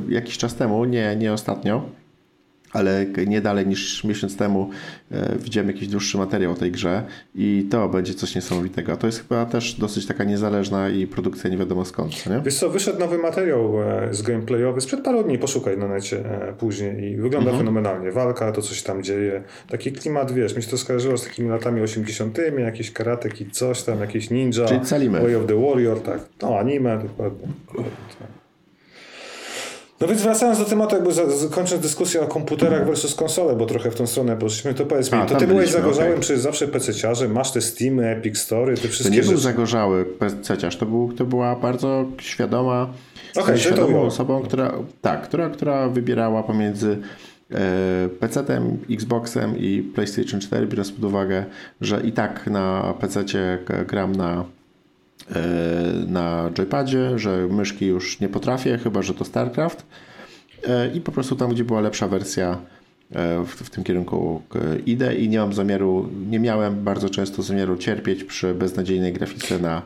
jakiś 0.09 0.39
czas 0.39 0.55
temu, 0.55 0.85
nie, 0.85 1.17
nie 1.17 1.33
ostatnio, 1.33 1.83
ale 2.73 3.07
nie 3.27 3.41
dalej 3.41 3.67
niż 3.67 4.05
miesiąc 4.05 4.37
temu 4.37 4.71
e, 5.13 5.37
widziałem 5.39 5.69
jakiś 5.69 5.89
dłuższy 5.89 6.19
materiał 6.19 6.53
o 6.53 6.55
tej 6.55 6.71
grze 6.73 7.03
i 7.35 7.67
to 7.71 7.89
będzie 7.89 8.15
coś 8.15 8.35
niesamowitego. 8.35 8.97
To 8.97 9.07
jest 9.07 9.19
chyba 9.29 9.47
też 9.47 9.75
dosyć 9.75 10.07
taka 10.07 10.25
niezależna 10.25 10.89
i 10.89 11.07
produkcja 11.07 11.51
nie 11.51 11.57
wiadomo 11.57 11.85
skąd, 11.85 12.15
co 12.15 12.31
nie? 12.31 12.41
Wiesz 12.45 12.55
co, 12.59 12.71
wyszedł 12.71 12.99
nowy 12.99 13.19
materiał 13.19 13.83
e, 13.83 14.09
z 14.15 14.23
gameplayowy 14.23 14.81
sprzed 14.81 15.01
paru 15.01 15.25
dni, 15.25 15.39
poszukaj 15.39 15.79
na 15.79 15.89
necie 15.89 16.19
e, 16.19 16.53
później 16.53 17.13
i 17.13 17.17
wygląda 17.17 17.51
Mhm. 17.51 17.59
fenomenalnie. 17.59 18.13
Walka, 18.13 18.53
to 18.53 18.63
coś 18.63 18.83
tam 18.83 19.03
dzieje. 19.03 19.43
Taki 19.69 19.93
klimat, 19.93 20.33
wiesz, 20.33 20.57
mi 20.57 20.63
się 20.63 20.71
to 20.71 20.79
skojarzyło 20.79 21.19
z 21.19 21.25
takimi 21.25 21.49
latami 21.49 21.81
80., 21.81 22.39
jakieś 22.59 22.91
karatek 22.91 23.41
i 23.41 23.51
coś 23.51 23.83
tam, 23.83 24.01
jakieś 24.01 24.31
ninja, 24.31 24.67
Czyli. 24.67 24.81
Way 25.23 25.37
of 25.37 25.47
the 25.47 25.61
Warrior, 25.61 26.01
tak. 26.01 26.21
No, 26.43 26.59
anime, 26.59 26.99
dokładnie 26.99 27.49
tak. 28.19 28.42
No 30.03 30.09
więc 30.09 30.23
wracając 30.23 30.59
do 30.59 30.65
tematu, 30.65 30.95
jakby 30.95 31.13
za- 31.13 31.31
z- 31.31 31.51
kończąc 31.51 31.83
dyskusję 31.83 32.21
o 32.21 32.27
komputerach 32.27 32.87
versus 32.87 33.15
konsole, 33.15 33.57
bo 33.57 33.67
trochę 33.67 33.91
w 33.91 33.95
tą 33.95 34.07
stronę 34.07 34.37
poszliśmy, 34.37 34.75
to 34.75 34.87
powiedz 34.87 35.13
mi, 35.13 35.19
A, 35.19 35.27
to 35.27 35.35
ty 35.37 35.47
byłeś 35.47 35.71
zagorzałym, 35.71 36.13
okej. 36.13 36.23
czy 36.25 36.39
zawsze 36.39 36.69
PC-ciarzem, 36.69 37.33
masz 37.33 37.53
te 37.53 37.61
Steamy, 37.61 38.09
Epic 38.09 38.39
Story, 38.39 38.75
te 38.77 38.83
To 38.83 38.89
wszystkie 38.89 39.17
nie 39.17 39.23
był 39.23 39.31
rzeczy? 39.31 39.43
zagorzały 39.43 40.05
pececiarz, 40.05 40.77
to, 40.77 40.87
był, 40.87 41.13
to 41.13 41.25
była 41.25 41.57
bardzo 41.57 42.05
świadoma, 42.21 42.93
to 43.35 43.57
świadomą 43.57 43.89
było. 43.89 44.03
osobą, 44.07 44.43
która, 44.43 44.73
tak, 45.01 45.23
która, 45.23 45.51
która 45.51 45.89
wybierała 45.89 46.43
pomiędzy 46.43 46.99
e, 47.51 48.09
PC-tem, 48.21 48.77
Xboxem 48.91 49.59
i 49.59 49.83
PlayStation 49.95 50.41
4, 50.41 50.67
biorąc 50.67 50.93
pod 50.93 51.05
uwagę, 51.05 51.45
że 51.81 52.01
i 52.01 52.13
tak 52.13 52.47
na 52.47 52.95
PC-cie 53.01 53.59
g- 53.69 53.85
gram 53.85 54.13
na, 54.13 54.45
na 56.07 56.51
joypadzie, 56.55 57.19
że 57.19 57.49
myszki 57.51 57.87
już 57.87 58.21
nie 58.21 58.29
potrafię, 58.29 58.79
chyba 58.79 59.03
że 59.03 59.15
to 59.15 59.25
StarCraft 59.25 59.87
e, 60.69 60.95
i 60.95 61.01
po 61.01 61.13
prostu 61.13 61.37
tam, 61.37 61.51
gdzie 61.51 61.65
była 61.65 61.81
lepsza 61.81 62.09
wersja 62.09 62.59
e, 63.13 63.45
w, 63.45 63.49
w 63.49 63.71
tym 63.71 63.85
kierunku 63.85 64.43
e, 64.55 64.79
idę 64.79 65.15
i 65.15 65.29
nie 65.29 65.39
mam 65.39 65.53
zamiaru, 65.53 66.09
nie 66.31 66.41
miałem 66.41 66.85
bardzo 66.85 67.11
często 67.11 67.43
zamiaru 67.43 67.77
cierpieć 67.77 68.25
przy 68.25 68.55
beznadziejnej 68.55 69.13
grafice 69.13 69.59
na 69.59 69.83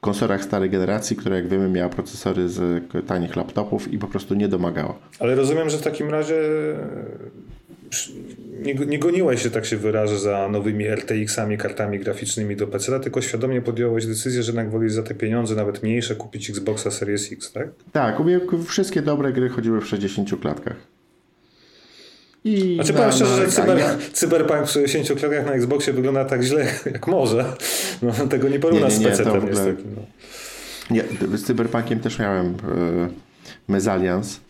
konsolach 0.00 0.44
starej 0.44 0.70
generacji, 0.70 1.16
która 1.16 1.36
jak 1.36 1.48
wiemy 1.48 1.68
miała 1.68 1.88
procesory 1.88 2.48
z 2.48 2.84
tanich 3.06 3.36
laptopów 3.36 3.92
i 3.92 3.98
po 3.98 4.06
prostu 4.06 4.34
nie 4.34 4.48
domagała. 4.48 4.94
Ale 5.18 5.34
rozumiem, 5.34 5.70
że 5.70 5.78
w 5.78 5.82
takim 5.82 6.10
razie 6.10 6.36
e, 6.36 6.76
nie, 8.62 8.74
nie 8.74 8.98
goniłeś 8.98 9.42
się, 9.42 9.50
tak 9.50 9.66
się 9.66 9.76
wyrażę, 9.76 10.18
za 10.18 10.48
nowymi 10.48 10.84
RTX-ami, 10.88 11.58
kartami 11.58 11.98
graficznymi 11.98 12.56
do 12.56 12.66
PC, 12.66 13.00
tylko 13.00 13.20
świadomie 13.22 13.62
podjąłeś 13.62 14.06
decyzję, 14.06 14.42
że 14.42 14.48
jednak 14.48 14.70
wolisz 14.70 14.92
za 14.92 15.02
te 15.02 15.14
pieniądze, 15.14 15.54
nawet 15.54 15.82
mniejsze, 15.82 16.14
kupić 16.16 16.50
Xboxa 16.50 16.90
Series 16.90 17.32
X, 17.32 17.52
tak? 17.52 17.68
Tak, 17.92 18.20
wszystkie 18.66 19.02
dobre 19.02 19.32
gry 19.32 19.48
chodziły 19.48 19.80
w 19.80 19.86
60 19.86 20.40
klatkach. 20.40 20.76
I 22.44 22.74
Znaczy 22.74 22.92
na- 22.92 22.98
powiem 22.98 23.12
szczerze, 23.12 23.36
że 23.36 23.48
cyber, 23.48 23.78
ja- 23.78 23.96
Cyberpunk 24.12 24.66
w 24.66 24.70
60 24.70 25.20
klatkach 25.20 25.46
na 25.46 25.52
Xboxie 25.52 25.92
wygląda 25.92 26.24
tak 26.24 26.42
źle, 26.42 26.66
jak 26.92 27.06
może. 27.06 27.44
No, 28.02 28.12
tego 28.30 28.48
nie 28.48 28.58
nie, 29.00 29.16
z 29.16 29.18
PC-tem 29.18 29.28
ogóle- 29.36 29.50
niestety. 29.52 29.82
No. 29.96 30.02
Nie, 30.90 31.04
z 31.38 31.44
Cyberpunkiem 31.44 32.00
też 32.00 32.18
miałem 32.18 32.46
e, 32.46 32.54
mezalians. 33.68 34.40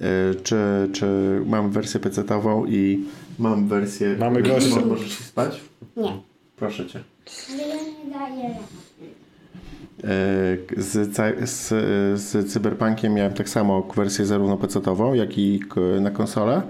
E, 0.00 0.04
czy, 0.42 0.56
czy 0.92 1.06
mam 1.46 1.70
wersję 1.70 2.00
PC-tową 2.00 2.66
i 2.68 3.04
mam 3.38 3.68
wersję... 3.68 4.16
Mamy 4.18 4.42
gościa. 4.42 4.80
Możesz 4.86 5.18
się 5.18 5.24
spać? 5.24 5.60
Nie, 5.96 6.12
Proszę 6.56 6.86
cię. 6.86 7.00
E, 10.04 10.82
Z, 10.82 11.16
z, 11.50 11.68
z 12.20 12.52
Cyberpunkiem 12.52 13.14
miałem 13.14 13.32
tak 13.32 13.48
samo 13.48 13.88
wersję 13.96 14.26
zarówno 14.26 14.56
PC-tową, 14.56 15.14
jak 15.14 15.38
i 15.38 15.60
na 16.00 16.10
konsolę, 16.10 16.62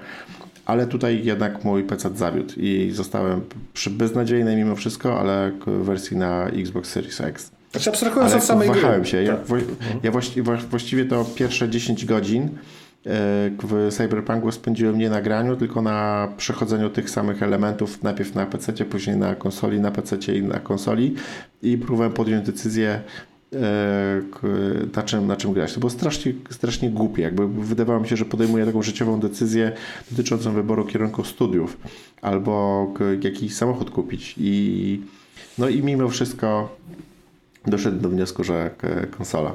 ale 0.66 0.86
tutaj 0.86 1.24
jednak 1.24 1.64
mój 1.64 1.84
PC 1.84 2.10
zawiódł 2.14 2.54
i 2.56 2.90
zostałem 2.94 3.40
przy 3.74 3.90
beznadziejnej 3.90 4.56
mimo 4.56 4.76
wszystko, 4.76 5.20
ale 5.20 5.52
wersji 5.66 6.16
na 6.16 6.46
Xbox 6.48 6.88
Series 6.90 7.20
X. 7.20 7.50
Znaczy 7.72 7.90
abstrahując 7.90 8.34
od 8.34 8.44
samej 8.44 8.70
gry. 8.70 8.80
wahałem 8.80 9.04
się. 9.04 9.22
Ja, 9.22 9.36
Tak. 9.36 9.58
ja 10.02 10.10
właściwie 10.70 11.04
to 11.04 11.24
pierwsze 11.24 11.68
10 11.68 12.04
godzin 12.04 12.48
w 13.62 13.88
Cyberpunku 13.90 14.52
spędziłem 14.52 14.98
nie 14.98 15.10
na 15.10 15.22
graniu, 15.22 15.56
tylko 15.56 15.82
na 15.82 16.28
przechodzeniu 16.36 16.90
tych 16.90 17.10
samych 17.10 17.42
elementów, 17.42 18.02
najpierw 18.02 18.34
na 18.34 18.46
PC, 18.46 18.72
później 18.72 19.16
na 19.16 19.34
konsoli, 19.34 19.80
na 19.80 19.90
PC 19.90 20.36
i 20.36 20.42
na 20.42 20.60
konsoli 20.60 21.14
i 21.62 21.78
próbowałem 21.78 22.12
podjąć 22.12 22.46
decyzję, 22.46 23.00
na 24.96 25.02
czym, 25.02 25.26
na 25.26 25.36
czym 25.36 25.52
grać. 25.52 25.74
To 25.74 25.80
było 25.80 25.90
strasznie, 25.90 26.32
strasznie 26.50 26.90
głupie. 26.90 27.22
Jakby 27.22 27.48
wydawało 27.48 28.00
mi 28.00 28.08
się, 28.08 28.16
że 28.16 28.24
podejmuję 28.24 28.66
taką 28.66 28.82
życiową 28.82 29.20
decyzję 29.20 29.72
dotyczącą 30.10 30.52
wyboru 30.52 30.84
kierunku 30.84 31.24
studiów 31.24 31.76
albo 32.22 32.86
jakiś 33.22 33.54
samochód 33.54 33.90
kupić. 33.90 34.34
I, 34.38 35.00
no 35.58 35.68
i 35.68 35.82
mimo 35.82 36.08
wszystko 36.08 36.76
doszedłem 37.66 38.02
do 38.02 38.08
wniosku, 38.08 38.44
że 38.44 38.70
konsola. 39.18 39.52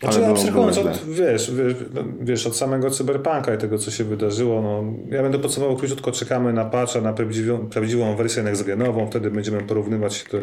Znaczy, 0.00 0.26
abstrahując 0.26 0.78
od, 0.78 1.04
wiesz, 1.08 1.50
wiesz, 1.54 1.74
no, 1.94 2.04
wiesz, 2.20 2.46
od 2.46 2.56
samego 2.56 2.90
cyberpunka 2.90 3.54
i 3.54 3.58
tego, 3.58 3.78
co 3.78 3.90
się 3.90 4.04
wydarzyło, 4.04 4.62
no, 4.62 4.84
ja 5.16 5.22
będę 5.22 5.38
podsumował 5.38 5.76
króciutko, 5.76 6.12
czekamy 6.12 6.52
na 6.52 6.64
patcha, 6.64 7.00
na 7.00 7.12
prawdziwą, 7.12 7.68
prawdziwą 7.68 8.16
wersję 8.16 8.42
next-genową, 8.42 9.06
wtedy 9.10 9.30
będziemy 9.30 9.62
porównywać 9.62 10.24
do 10.32 10.38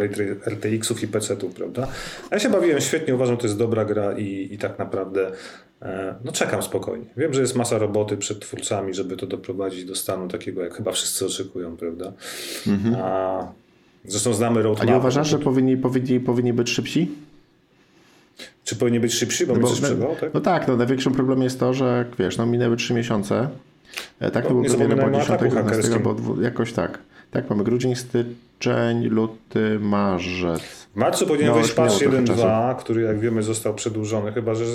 RTX-ów 0.46 1.04
i 1.04 1.08
PC-ów, 1.08 1.54
prawda? 1.54 1.88
A 2.30 2.36
ja 2.36 2.40
się 2.40 2.50
bawiłem 2.50 2.82
świetnie, 2.82 3.16
uważam, 3.16 3.36
że 3.36 3.42
to 3.42 3.48
jest 3.48 3.58
dobra 3.58 3.86
gra 3.86 4.18
i, 4.18 4.50
i 4.52 4.58
tak 4.58 4.80
naprawdę 4.80 5.32
e, 5.82 6.16
no 6.24 6.32
czekam 6.32 6.64
spokojnie. 6.64 7.06
Wiem, 7.18 7.34
że 7.34 7.42
jest 7.42 7.56
masa 7.56 7.78
roboty 7.78 8.18
przed 8.18 8.40
twórcami, 8.40 8.94
żeby 8.94 9.18
to 9.18 9.28
doprowadzić 9.28 9.86
do 9.86 9.96
stanu 9.96 10.28
takiego, 10.28 10.64
jak 10.64 10.74
chyba 10.74 10.92
wszyscy 10.92 11.26
oczekują, 11.26 11.78
prawda? 11.78 12.14
Mhm. 12.68 12.96
A, 12.96 13.48
zresztą 14.06 14.34
znamy 14.34 14.62
roadmap. 14.62 14.88
A 14.88 14.92
nie 14.92 14.98
uważasz, 14.98 15.30
że 15.30 15.40
powinni, 15.40 15.78
powinni, 15.78 16.20
powinni 16.20 16.54
być 16.54 16.70
szybsi? 16.70 17.12
Czy 18.64 18.76
powinien 18.76 19.02
być 19.02 19.14
szybszy, 19.14 19.48
bo, 19.48 19.54
no 19.54 19.60
bo 19.60 19.70
no, 20.00 20.16
tak? 20.16 20.34
No 20.34 20.40
tak, 20.40 20.68
no 20.68 20.78
największym 20.78 21.14
problemem 21.14 21.44
jest 21.44 21.60
to, 21.60 21.74
że 21.74 22.06
wiesz, 22.20 22.38
no 22.38 22.46
minęły 22.46 22.78
3 22.78 22.94
miesiące. 22.94 23.50
E, 24.20 24.32
tak, 24.32 24.44
to, 24.44 24.50
to 24.50 24.56
był 24.56 24.64
pewnie 24.64 24.96
bo 24.96 25.12
10, 25.12 25.42
11, 25.42 26.00
bo 26.00 26.42
jakoś 26.42 26.74
tak. 26.74 27.00
Tak, 27.32 27.50
mamy 27.50 27.64
grudzień, 27.64 27.96
styczeń, 27.96 29.06
luty, 29.08 29.80
marzec. 29.80 30.87
W 30.98 31.00
marcu 31.00 31.28
powinien 31.28 31.48
no, 31.48 31.56
wyjść 31.56 31.72
patch 31.72 31.94
1.2, 31.94 32.76
który 32.76 33.02
jak 33.02 33.20
wiemy 33.20 33.44
został 33.44 33.74
przedłużony, 33.74 34.32
chyba 34.32 34.56
że... 34.56 34.66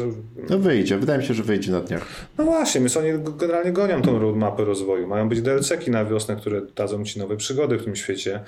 No 0.51 0.59
wyjdzie, 0.59 0.99
wydaje 0.99 1.19
mi 1.19 1.25
się, 1.25 1.35
że 1.35 1.43
wyjdzie 1.43 1.73
na 1.73 1.81
dniach. 1.81 2.07
No 2.39 2.45
właśnie, 2.45 2.81
więc 2.81 2.97
oni 2.97 3.09
generalnie 3.39 3.73
gonią 3.73 4.03
tą 4.03 4.19
roadmapę 4.19 4.65
rozwoju. 4.65 5.07
Mają 5.07 5.29
być 5.29 5.43
DLC-ki 5.43 5.91
na 5.91 6.05
wiosnę, 6.05 6.37
które 6.37 6.61
dadzą 6.77 7.05
ci 7.05 7.19
nowe 7.19 7.37
przygody 7.37 7.79
w 7.79 7.85
tym 7.85 7.97
świecie. 7.97 8.41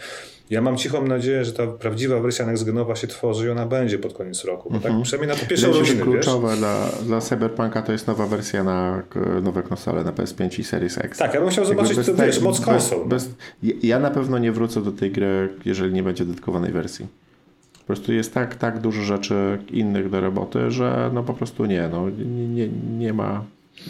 Ja 0.51 0.61
mam 0.61 0.77
cichą 0.77 1.07
nadzieję, 1.07 1.45
że 1.45 1.53
ta 1.53 1.66
prawdziwa 1.66 2.20
wersja 2.20 2.47
NextGenowa 2.47 2.97
się 2.97 3.07
tworzy 3.07 3.47
i 3.47 3.51
ona 3.51 3.66
będzie 3.66 3.99
pod 3.99 4.12
koniec 4.12 4.45
roku. 4.45 4.70
Bo 4.70 4.79
tak 4.79 4.87
mhm. 4.87 5.03
przynajmniej 5.03 5.37
na 5.37 5.43
to 5.43 5.49
pierwsze 5.49 5.70
urodziny, 5.70 6.03
kluczowe 6.03 6.49
wiesz? 6.49 6.59
Dla, 6.59 6.89
dla 7.03 7.20
Cyberpunka 7.20 7.83
to 7.83 7.93
jest 7.93 8.07
nowa 8.07 8.27
wersja 8.27 8.64
na 8.64 9.03
nowe 9.43 9.62
konsole, 9.62 10.05
na 10.05 10.12
PS5 10.12 10.61
i 10.61 10.64
Series 10.64 10.99
X. 10.99 11.18
Tak, 11.18 11.35
ja 11.35 11.41
bym 11.41 11.51
chciał 11.51 11.64
zobaczyć, 11.64 11.97
bez, 11.97 12.07
to, 12.07 12.14
wiesz, 12.14 12.41
moc 12.41 12.61
konsol. 12.61 13.09
Bez, 13.09 13.25
bez, 13.25 13.35
ja 13.83 13.99
na 13.99 14.11
pewno 14.11 14.39
nie 14.39 14.53
wrócę 14.53 14.83
do 14.83 14.93
tej 14.93 15.11
gry, 15.11 15.49
jeżeli 15.64 15.93
nie 15.93 16.03
będzie 16.03 16.25
dedykowanej 16.25 16.72
wersji. 16.72 17.24
Po 17.85 17.87
prostu 17.87 18.12
jest 18.12 18.35
tak, 18.35 18.55
tak 18.55 18.80
dużo 18.80 19.03
rzeczy 19.03 19.59
innych 19.70 20.11
do 20.11 20.20
roboty, 20.20 20.70
że 20.70 21.11
no 21.14 21.22
po 21.22 21.35
prostu 21.35 21.66
nie, 21.66 21.89
no 21.93 22.11
nie, 22.55 22.68
nie, 22.99 23.12
ma 23.12 23.45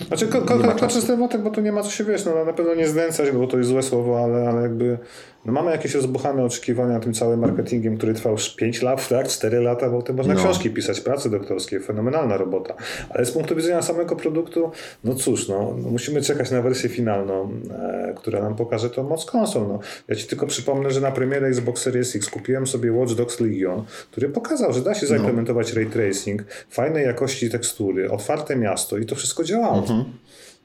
znaczy, 0.08 0.26
ko- 0.28 0.42
ko- 0.42 0.58
kończę 0.58 1.00
z 1.00 1.06
ten 1.06 1.18
wątek, 1.18 1.42
bo 1.42 1.50
tu 1.50 1.60
nie 1.60 1.72
ma 1.72 1.82
co 1.82 1.90
się 1.90 2.04
wiesz, 2.04 2.24
no 2.24 2.44
na 2.44 2.52
pewno 2.52 2.74
nie 2.74 2.88
znęcać, 2.88 3.30
bo 3.30 3.46
to 3.46 3.58
jest 3.58 3.70
złe 3.70 3.82
słowo, 3.82 4.24
ale, 4.24 4.48
ale 4.48 4.62
jakby 4.62 4.98
no 5.44 5.52
mamy 5.52 5.70
jakieś 5.70 5.94
rozbuchane 5.94 6.44
oczekiwania 6.44 7.00
tym 7.00 7.14
całym 7.14 7.40
marketingiem, 7.40 7.96
który 7.96 8.14
trwał 8.14 8.32
już 8.32 8.56
5 8.56 8.82
lat, 8.82 9.08
tak, 9.08 9.28
4 9.28 9.60
lata, 9.60 9.90
bo 9.90 10.02
tym 10.02 10.16
można 10.16 10.34
no. 10.34 10.40
książki 10.40 10.70
pisać, 10.70 11.00
prace 11.00 11.30
doktorskie, 11.30 11.80
fenomenalna 11.80 12.36
robota. 12.36 12.74
Ale 13.10 13.24
z 13.24 13.30
punktu 13.30 13.56
widzenia 13.56 13.82
samego 13.82 14.16
produktu, 14.16 14.70
no 15.04 15.14
cóż, 15.14 15.48
no, 15.48 15.74
no 15.82 15.90
musimy 15.90 16.22
czekać 16.22 16.50
na 16.50 16.62
wersję 16.62 16.88
finalną, 16.88 17.50
e, 17.70 18.14
która 18.16 18.42
nam 18.42 18.56
pokaże 18.56 18.90
to 18.90 19.02
moc 19.02 19.24
konsol. 19.24 19.68
No. 19.68 19.78
Ja 20.08 20.14
ci 20.14 20.26
tylko 20.26 20.46
przypomnę, 20.46 20.90
że 20.90 21.00
na 21.00 21.10
premierę 21.10 21.46
Xbox 21.46 21.82
Series 21.82 22.16
X 22.16 22.30
kupiłem 22.30 22.66
sobie 22.66 22.92
Watch 22.92 23.12
Dogs 23.12 23.40
Legion, 23.40 23.84
który 24.10 24.28
pokazał, 24.28 24.72
że 24.72 24.80
da 24.80 24.94
się 24.94 25.02
no. 25.02 25.08
zaimplementować 25.08 25.68
no. 25.68 25.76
ray 25.76 25.86
tracing, 25.86 26.42
fajnej 26.70 27.04
jakości 27.04 27.50
tekstury, 27.50 28.10
otwarte 28.10 28.56
miasto 28.56 28.98
i 28.98 29.06
to 29.06 29.14
wszystko 29.14 29.44
Mhm. 29.78 30.04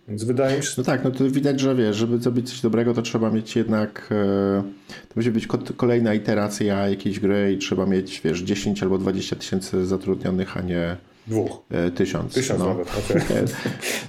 Więc 0.08 0.24
wydaje 0.24 0.58
mi 0.58 0.64
się. 0.64 0.70
No 0.78 0.84
tak, 0.84 1.04
no 1.04 1.12
to 1.12 1.30
widać, 1.30 1.60
że 1.60 1.76
wiesz, 1.76 1.98
żeby 1.98 2.18
zrobić 2.18 2.50
coś 2.50 2.62
dobrego, 2.62 2.94
to 2.94 3.02
trzeba 3.02 3.30
mieć 3.32 3.56
jednak. 3.56 4.10
E, 4.12 4.64
to 4.90 5.14
musi 5.16 5.32
być 5.32 5.48
kolejna 5.78 6.14
iteracja 6.14 6.90
jakiejś 6.90 7.20
gry 7.20 7.54
i 7.54 7.58
trzeba 7.58 7.86
mieć, 7.86 8.22
wiesz, 8.24 8.40
10 8.40 8.84
albo 8.84 8.98
20 8.98 9.36
tysięcy 9.36 9.86
zatrudnionych, 9.86 10.58
a 10.58 10.62
nie 10.62 10.98
Dwóch. 11.30 11.62
E, 11.72 11.92
tysiąc. 11.92 12.34
Tysiąc 12.34 12.60
no. 12.60 12.68
nawet, 12.68 12.88
okay. 12.88 13.22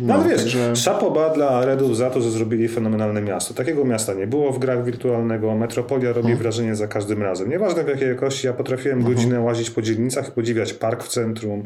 no, 0.00 0.18
no 0.18 0.24
wiesz, 0.24 0.40
także... 0.40 0.76
szapoba 0.76 1.30
dla 1.34 1.64
Redów 1.64 1.96
za 1.96 2.10
to, 2.10 2.20
że 2.20 2.30
zrobili 2.30 2.68
fenomenalne 2.68 3.22
miasto. 3.22 3.54
Takiego 3.54 3.84
miasta 3.84 4.14
nie 4.14 4.26
było 4.26 4.52
w 4.52 4.58
grach 4.58 4.84
wirtualnego. 4.84 5.54
Metropolia 5.54 6.08
robi 6.08 6.22
hmm. 6.22 6.38
wrażenie 6.38 6.76
za 6.76 6.88
każdym 6.88 7.22
razem. 7.22 7.50
Nieważne 7.50 7.84
w 7.84 7.88
jakiej 7.88 8.08
jakości, 8.08 8.46
ja 8.46 8.52
potrafiłem 8.52 8.98
hmm. 8.98 9.14
godzinę 9.14 9.40
łazić 9.40 9.70
po 9.70 9.82
dzielnicach 9.82 10.28
i 10.28 10.32
podziwiać 10.32 10.72
park 10.72 11.04
w 11.04 11.08
centrum, 11.08 11.62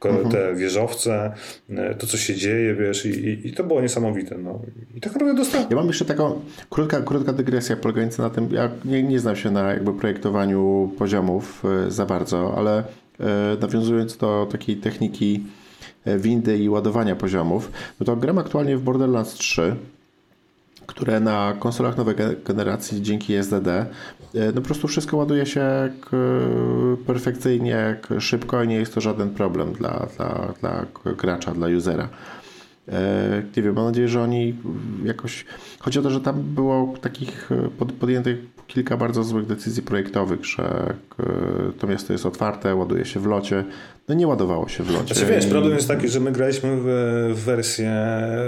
hmm. 0.00 0.30
te 0.30 0.54
wieżowce, 0.54 1.32
e, 1.70 1.94
to 1.94 2.06
co 2.06 2.16
się 2.16 2.34
dzieje, 2.34 2.74
wiesz, 2.74 3.06
i, 3.06 3.08
i, 3.08 3.48
i 3.48 3.52
to 3.52 3.64
było 3.64 3.80
niesamowite. 3.80 4.38
No. 4.38 4.60
I 4.94 5.00
tak 5.00 5.12
naprawdę 5.12 5.34
dostałem. 5.34 5.66
Ja 5.70 5.76
mam 5.76 5.86
jeszcze 5.86 6.04
taką 6.04 6.40
krótka, 6.70 7.00
krótka 7.00 7.32
dygresja 7.32 7.76
polegająca 7.76 8.22
na 8.22 8.30
tym, 8.30 8.48
ja 8.52 8.70
nie, 8.84 9.02
nie 9.02 9.20
znam 9.20 9.36
się 9.36 9.50
na 9.50 9.72
jakby 9.72 9.92
projektowaniu 9.92 10.90
poziomów 10.98 11.62
e, 11.86 11.90
za 11.90 12.06
bardzo, 12.06 12.54
ale 12.56 12.84
nawiązując 13.60 14.16
do 14.16 14.48
takiej 14.50 14.76
techniki 14.76 15.44
e, 16.04 16.18
windy 16.18 16.58
i 16.58 16.68
ładowania 16.68 17.16
poziomów, 17.16 17.70
no 18.00 18.06
to 18.06 18.16
gram 18.16 18.38
aktualnie 18.38 18.76
w 18.76 18.82
Borderlands 18.82 19.34
3, 19.34 19.76
które 20.86 21.20
na 21.20 21.54
konsolach 21.58 21.96
nowej 21.96 22.14
generacji 22.44 23.02
dzięki 23.02 23.34
SDD 23.34 23.68
e, 23.68 23.86
no 24.34 24.52
po 24.52 24.60
prostu 24.60 24.88
wszystko 24.88 25.16
ładuje 25.16 25.46
się 25.46 25.92
perfekcyjnie, 27.06 27.96
szybko 28.18 28.62
i 28.62 28.68
nie 28.68 28.76
jest 28.76 28.94
to 28.94 29.00
żaden 29.00 29.30
problem 29.30 29.72
dla, 29.72 30.08
dla, 30.16 30.52
dla 30.60 30.86
gracza, 31.16 31.54
dla 31.54 31.68
usera. 31.68 32.08
Nie 33.56 33.62
wiem, 33.62 33.74
mam 33.74 33.84
nadzieję, 33.84 34.08
że 34.08 34.22
oni 34.22 34.54
jakoś. 35.04 35.44
Chodzi 35.80 35.98
o 35.98 36.02
to, 36.02 36.10
że 36.10 36.20
tam 36.20 36.42
było 36.42 36.94
takich 37.00 37.50
podjętych 38.00 38.38
kilka 38.66 38.96
bardzo 38.96 39.24
złych 39.24 39.46
decyzji 39.46 39.82
projektowych, 39.82 40.44
że 40.44 40.94
e, 41.20 41.24
to 41.78 41.86
miasto 41.86 42.12
jest 42.12 42.26
otwarte, 42.26 42.74
ładuje 42.74 43.04
się 43.04 43.20
w 43.20 43.26
locie. 43.26 43.64
No 44.08 44.14
nie 44.14 44.26
ładowało 44.26 44.68
się 44.68 44.84
w 44.84 44.90
locie. 44.90 45.14
Znaczy 45.14 45.32
wiesz, 45.32 45.46
problem 45.46 45.74
jest 45.74 45.88
taki, 45.88 46.08
że 46.08 46.20
my 46.20 46.32
graliśmy 46.32 46.76
w, 46.76 46.84
w 47.34 47.44
wersję 47.44 47.92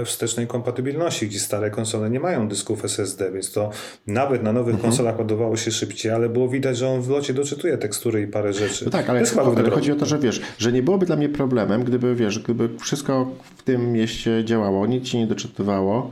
wstecznej 0.05 0.47
kompatybilności, 0.47 1.27
gdzie 1.27 1.39
stare 1.39 1.69
konsole 1.69 2.09
nie 2.09 2.19
mają 2.19 2.47
dysków 2.47 2.85
SSD, 2.85 3.31
więc 3.31 3.51
to 3.51 3.69
nawet 4.07 4.43
na 4.43 4.53
nowych 4.53 4.75
mhm. 4.75 4.89
konsolach 4.89 5.19
ładowało 5.19 5.57
się 5.57 5.71
szybciej, 5.71 6.11
ale 6.11 6.29
było 6.29 6.49
widać, 6.49 6.77
że 6.77 6.89
on 6.89 7.01
w 7.01 7.09
locie 7.09 7.33
doczytuje 7.33 7.77
tekstury 7.77 8.21
i 8.21 8.27
parę 8.27 8.53
rzeczy. 8.53 8.85
No 8.85 8.91
tak, 8.91 9.09
ale, 9.09 9.23
ale 9.55 9.71
chodzi 9.71 9.91
o 9.91 9.95
to, 9.95 10.05
że 10.05 10.19
wiesz, 10.19 10.41
że 10.57 10.71
nie 10.71 10.83
byłoby 10.83 11.05
dla 11.05 11.15
mnie 11.15 11.29
problemem, 11.29 11.83
gdyby 11.83 12.15
wiesz, 12.15 12.39
gdyby 12.39 12.69
wszystko 12.79 13.31
w 13.57 13.63
tym 13.63 13.91
mieście 13.91 14.45
działało, 14.45 14.87
nic 14.87 15.05
ci 15.05 15.17
nie 15.17 15.27
doczytywało, 15.27 16.11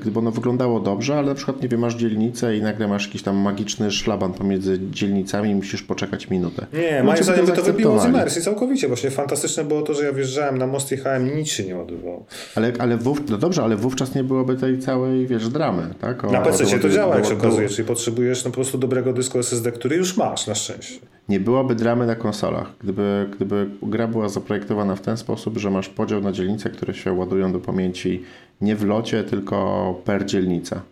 gdyby 0.00 0.18
ono 0.18 0.30
wyglądało 0.30 0.80
dobrze, 0.80 1.18
ale 1.18 1.26
na 1.26 1.34
przykład, 1.34 1.62
nie 1.62 1.68
wiem, 1.68 1.80
masz 1.80 1.94
dzielnicę 1.94 2.56
i 2.56 2.62
nagle 2.62 2.88
masz 2.88 3.06
jakiś 3.06 3.22
tam 3.22 3.36
magiczny 3.36 3.90
szlaban 3.90 4.32
pomiędzy 4.32 4.78
dzielnicami 4.90 5.50
i 5.50 5.54
musisz 5.54 5.82
poczekać 5.82 6.30
minutę. 6.30 6.66
Nie, 6.72 7.02
moim 7.02 7.24
zdaniem 7.24 7.46
to 7.46 7.62
wybiło 7.62 8.00
z 8.00 8.06
imersji 8.06 8.42
całkowicie. 8.42 8.88
Właśnie 8.88 9.10
fantastyczne 9.10 9.64
było 9.64 9.82
to, 9.82 9.94
że 9.94 10.04
ja 10.04 10.12
wjeżdżałem 10.12 10.58
na 10.58 10.66
most, 10.66 10.90
jechałem 10.90 11.36
nic 11.36 11.48
się 11.48 11.64
nie 11.64 11.76
ładowało. 11.76 12.26
Ale, 12.54 12.72
ale 12.78 12.96
wów, 12.96 13.20
no 13.30 13.38
dobrze, 13.38 13.62
ale 13.62 13.76
wówczas 13.76 14.14
nie 14.14 14.24
byłoby 14.24 14.56
tej 14.56 14.78
całej, 14.78 15.26
wiesz, 15.26 15.48
dramy, 15.48 15.94
tak? 16.00 16.24
O, 16.24 16.30
na 16.30 16.40
PC 16.40 16.78
to 16.78 16.88
działa, 16.88 17.16
jak 17.16 17.26
się 17.26 17.34
okazuje, 17.34 17.68
czyli 17.68 17.88
potrzebujesz 17.88 18.44
no, 18.44 18.50
po 18.50 18.54
prostu 18.54 18.78
dobrego 18.78 19.12
dysku 19.12 19.38
SSD, 19.38 19.72
który 19.72 19.96
już 19.96 20.16
masz, 20.16 20.46
na 20.46 20.54
szczęście. 20.54 20.98
Nie 21.28 21.40
byłoby 21.40 21.74
dramy 21.74 22.06
na 22.06 22.14
konsolach, 22.14 22.72
gdyby, 22.82 23.28
gdyby 23.36 23.70
gra 23.82 24.08
była 24.08 24.28
zaprojektowana 24.28 24.96
w 24.96 25.00
ten 25.00 25.16
sposób, 25.16 25.58
że 25.58 25.70
masz 25.70 25.88
podział 25.88 26.20
na 26.20 26.32
dzielnice, 26.32 26.70
które 26.70 26.94
się 26.94 27.12
ładują 27.12 27.52
do 27.52 27.60
pamięci 27.60 28.22
nie 28.60 28.76
w 28.76 28.84
locie, 28.84 29.24
tylko 29.24 29.94
per 30.04 30.26
dzielnica. 30.26 30.82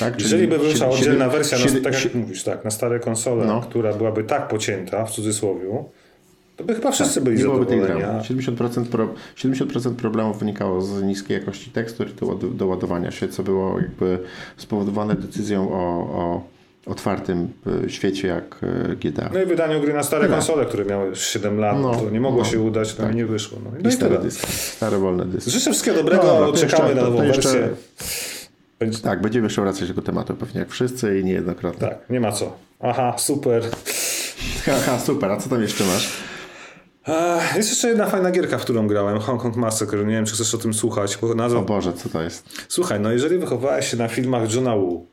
Tak? 0.00 0.20
Jeżeli 0.20 0.48
by 0.48 0.58
wyszła 0.58 0.88
oddzielna 0.88 1.28
wersja, 1.28 1.58
na, 1.58 1.80
tak 1.80 2.04
jak 2.04 2.14
mówisz, 2.14 2.44
tak, 2.44 2.64
na 2.64 2.70
stare 2.70 3.00
konsole, 3.00 3.46
no. 3.46 3.60
która 3.60 3.92
byłaby 3.92 4.24
tak 4.24 4.48
pocięta, 4.48 5.04
w 5.04 5.10
cudzysłowie, 5.10 5.84
to 6.56 6.64
by 6.64 6.74
chyba 6.74 6.90
wszyscy 6.90 7.14
tak, 7.14 7.24
byli 7.24 7.36
zadowoleni. 7.36 8.02
70%, 8.02 8.84
pro, 8.84 9.08
70% 9.36 9.94
problemów 9.94 10.38
wynikało 10.38 10.82
z 10.82 11.02
niskiej 11.02 11.38
jakości 11.38 11.70
tekstury 11.70 12.10
do, 12.10 12.34
do 12.34 12.66
ładowania 12.66 13.10
się, 13.10 13.28
co 13.28 13.42
było 13.42 13.80
jakby 13.80 14.18
spowodowane 14.56 15.14
decyzją 15.14 15.72
o, 15.72 15.76
o 16.20 16.42
otwartym 16.88 17.52
e, 17.84 17.90
świecie 17.90 18.28
jak 18.28 18.60
e, 18.62 18.96
GTA. 18.96 19.30
No 19.32 19.42
i 19.42 19.46
wydaniu 19.46 19.80
gry 19.80 19.92
na 19.92 20.02
stare 20.02 20.28
konsole, 20.28 20.66
które 20.66 20.84
miały 20.84 21.16
7 21.16 21.58
lat, 21.58 21.76
no, 21.80 21.94
to 21.94 22.10
nie 22.10 22.20
mogło 22.20 22.42
no, 22.42 22.48
się 22.48 22.60
udać, 22.60 22.94
to 22.94 23.02
tak. 23.02 23.14
nie 23.14 23.26
wyszło. 23.26 23.58
No, 23.64 23.70
no 23.70 23.78
i, 23.78 23.92
i 23.92 23.96
stare 23.96 24.18
dyski, 24.18 24.52
stare 24.52 24.98
wolne 24.98 25.24
dyski. 25.24 25.50
Życzę 25.50 25.70
wszystkiego 25.70 25.96
dobrego, 25.96 26.22
no, 26.22 26.52
czekamy 26.52 26.88
jeszcze, 26.88 27.02
na 27.02 27.10
nową 27.10 27.18
wersję. 27.18 27.68
Będzie... 28.78 28.98
Tak, 28.98 29.22
będziemy 29.22 29.46
jeszcze 29.46 29.62
wracać 29.62 29.82
do 29.82 29.88
tego 29.88 30.02
tematu 30.02 30.34
pewnie 30.34 30.60
jak 30.60 30.70
wszyscy 30.70 31.20
i 31.20 31.24
niejednokrotnie. 31.24 31.88
Tak, 31.88 31.98
nie 32.10 32.20
ma 32.20 32.32
co. 32.32 32.56
Aha, 32.80 33.14
super. 33.18 33.62
Aha, 34.78 34.98
super, 34.98 35.30
a 35.30 35.36
co 35.36 35.48
tam 35.48 35.62
jeszcze 35.62 35.84
masz? 35.84 36.28
Jest 37.56 37.70
jeszcze 37.70 37.88
jedna 37.88 38.06
fajna 38.06 38.30
gierka, 38.30 38.58
w 38.58 38.62
którą 38.62 38.86
grałem, 38.86 39.18
Hong 39.18 39.42
Kong 39.42 39.56
Massacre. 39.56 40.04
Nie 40.04 40.12
wiem, 40.12 40.26
czy 40.26 40.34
chcesz 40.34 40.54
o 40.54 40.58
tym 40.58 40.74
słuchać. 40.74 41.18
Bo 41.20 41.34
nazwa... 41.34 41.58
O 41.58 41.62
Boże, 41.62 41.92
co 41.92 42.08
to 42.08 42.22
jest? 42.22 42.48
Słuchaj, 42.68 43.00
no 43.00 43.12
jeżeli 43.12 43.38
wychowałeś 43.38 43.90
się 43.90 43.96
na 43.96 44.08
filmach 44.08 44.54
Johna 44.54 44.76
Woo, 44.76 45.06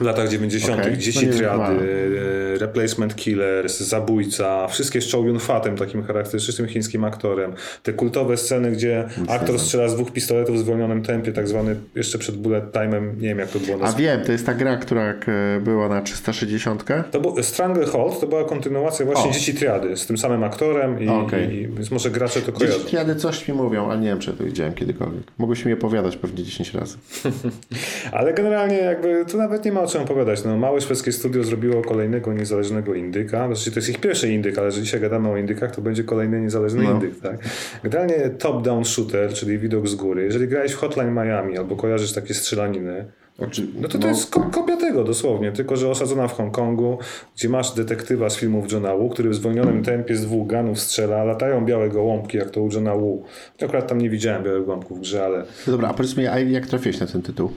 w 0.00 0.02
latach 0.02 0.28
90. 0.28 0.80
Okej, 0.80 0.98
Dzieci 0.98 1.26
no 1.26 1.32
Triady, 1.32 1.84
wiem, 1.84 2.24
e, 2.54 2.58
Replacement 2.58 3.16
Killers, 3.16 3.80
Zabójca, 3.80 4.68
wszystkie 4.68 5.00
z 5.00 5.12
Chow 5.12 5.24
Yun-fatem, 5.24 5.76
takim 5.78 6.02
charakterystycznym 6.02 6.68
chińskim 6.68 7.04
aktorem. 7.04 7.52
Te 7.82 7.92
kultowe 7.92 8.36
sceny, 8.36 8.70
gdzie 8.72 9.08
aktor 9.28 9.58
strzela 9.58 9.88
z 9.88 9.94
dwóch 9.94 10.12
pistoletów 10.12 10.56
w 10.56 10.58
zwolnionym 10.58 11.02
tempie, 11.02 11.32
tak 11.32 11.48
zwany 11.48 11.76
jeszcze 11.94 12.18
przed 12.18 12.36
bullet 12.36 12.72
time'em, 12.72 13.16
nie 13.16 13.28
wiem 13.28 13.38
jak 13.38 13.48
to 13.48 13.58
było 13.58 13.76
A 13.76 13.78
nazwane. 13.80 14.04
wiem, 14.04 14.24
to 14.24 14.32
jest 14.32 14.46
ta 14.46 14.54
gra, 14.54 14.76
która 14.76 15.02
e, 15.02 15.60
była 15.60 15.88
na 15.88 16.02
360. 16.02 16.84
To 17.10 17.20
był 17.20 17.42
Stranglehold 17.42 18.20
to 18.20 18.26
była 18.26 18.44
kontynuacja 18.44 19.06
właśnie 19.06 19.30
O. 19.30 19.32
Dzieci 19.32 19.54
Triady 19.54 19.96
z 19.96 20.06
tym 20.06 20.18
samym 20.18 20.44
aktorem 20.44 21.00
i, 21.00 21.08
Okej. 21.08 21.54
i 21.54 21.68
więc 21.68 21.90
może 21.90 22.10
gracze 22.10 22.42
to 22.42 22.52
kojarzą. 22.52 22.78
Dzieci 22.78 22.90
Triady 22.90 23.16
coś 23.16 23.48
mi 23.48 23.54
mówią, 23.54 23.90
ale 23.90 24.00
nie 24.00 24.08
wiem, 24.08 24.18
czy 24.18 24.30
ja 24.30 24.36
to 24.36 24.44
widziałem 24.44 24.72
kiedykolwiek. 24.74 25.22
Mogłeś 25.38 25.64
mi 25.64 25.72
opowiadać 25.72 26.16
pewnie 26.16 26.44
10 26.44 26.74
razy. 26.74 26.96
Ale 28.12 28.34
generalnie 28.34 28.76
jakby 28.78 29.24
tu 29.26 29.38
nawet 29.38 29.64
nie 29.64 29.72
ma 29.72 29.80
o 29.90 29.92
czym 29.92 30.02
opowiadać. 30.02 30.44
No, 30.44 30.56
małe 30.56 30.80
szwedzkie 30.80 31.12
studio 31.12 31.44
zrobiło 31.44 31.82
kolejnego 31.82 32.32
niezależnego 32.32 32.94
indyka. 32.94 33.46
Znaczy 33.46 33.70
to 33.70 33.78
jest 33.78 33.88
ich 33.88 34.00
pierwszy 34.00 34.32
indyk, 34.32 34.58
ale 34.58 34.70
że 34.72 34.82
dzisiaj 34.82 35.00
gadamy 35.00 35.28
o 35.30 35.36
indykach, 35.36 35.74
to 35.76 35.82
będzie 35.82 36.04
kolejny 36.04 36.40
niezależny 36.40 36.82
No. 36.82 36.90
indyk. 36.90 37.20
Tak? 37.20 37.38
Generalnie 37.82 38.30
top-down 38.38 38.84
shooter, 38.84 39.32
czyli 39.32 39.58
widok 39.58 39.88
z 39.88 39.94
góry. 39.94 40.22
Jeżeli 40.22 40.48
grałeś 40.48 40.72
w 40.72 40.76
Hotline 40.76 41.14
Miami 41.14 41.58
albo 41.58 41.76
kojarzysz 41.76 42.12
takie 42.12 42.34
strzelaniny, 42.34 43.04
Znaczy, 43.38 43.66
no 43.80 43.88
to 43.88 43.98
to 43.98 44.08
jest 44.08 44.30
ko- 44.30 44.50
kopia 44.52 44.76
tego 44.76 45.04
dosłownie, 45.04 45.52
tylko 45.52 45.76
że 45.76 45.88
osadzona 45.88 46.28
w 46.28 46.32
Hongkongu, 46.32 46.98
gdzie 47.36 47.48
masz 47.48 47.74
detektywa 47.74 48.30
z 48.30 48.36
filmów 48.36 48.72
Johna 48.72 48.94
Woo, 48.94 49.08
który 49.08 49.30
w 49.30 49.34
zwolnionym 49.34 49.82
tempie 49.82 50.16
z 50.16 50.26
dwóch 50.26 50.46
ganów 50.48 50.80
strzela, 50.80 51.24
latają 51.24 51.64
białe 51.64 51.88
gołąbki, 51.88 52.38
jak 52.38 52.50
to 52.50 52.62
u 52.62 52.68
Johna 52.72 52.94
Woo. 52.94 53.22
Akurat 53.62 53.86
tam 53.88 53.98
nie 54.00 54.10
widziałem 54.10 54.44
białych 54.44 54.64
gołąbków 54.66 54.98
w 54.98 55.00
grze, 55.00 55.24
ale 55.24 55.38
No 55.66 55.70
dobra, 55.72 55.88
a 55.88 55.94
powiedz 55.94 56.16
mi, 56.16 56.24
jak 56.52 56.66
trafiłeś 56.66 57.00
na 57.00 57.06
ten 57.06 57.22
tytuł? 57.22 57.50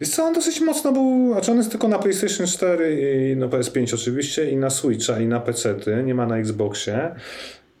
Wiesz 0.00 0.10
co, 0.10 0.24
on 0.24 0.34
dosyć 0.34 0.60
mocno 0.60 0.92
był, 0.92 1.32
znaczy 1.32 1.50
on 1.50 1.56
jest 1.56 1.70
tylko 1.70 1.88
na 1.88 1.98
PlayStation 1.98 2.46
4 2.46 3.30
i 3.32 3.36
na 3.36 3.46
PS5 3.48 3.94
oczywiście 3.94 4.50
i 4.50 4.56
na 4.56 4.70
Switcha 4.70 5.20
i 5.20 5.26
na 5.26 5.40
PC, 5.40 5.74
nie 6.04 6.14
ma 6.14 6.26
na 6.26 6.38
Xboxie. 6.38 7.14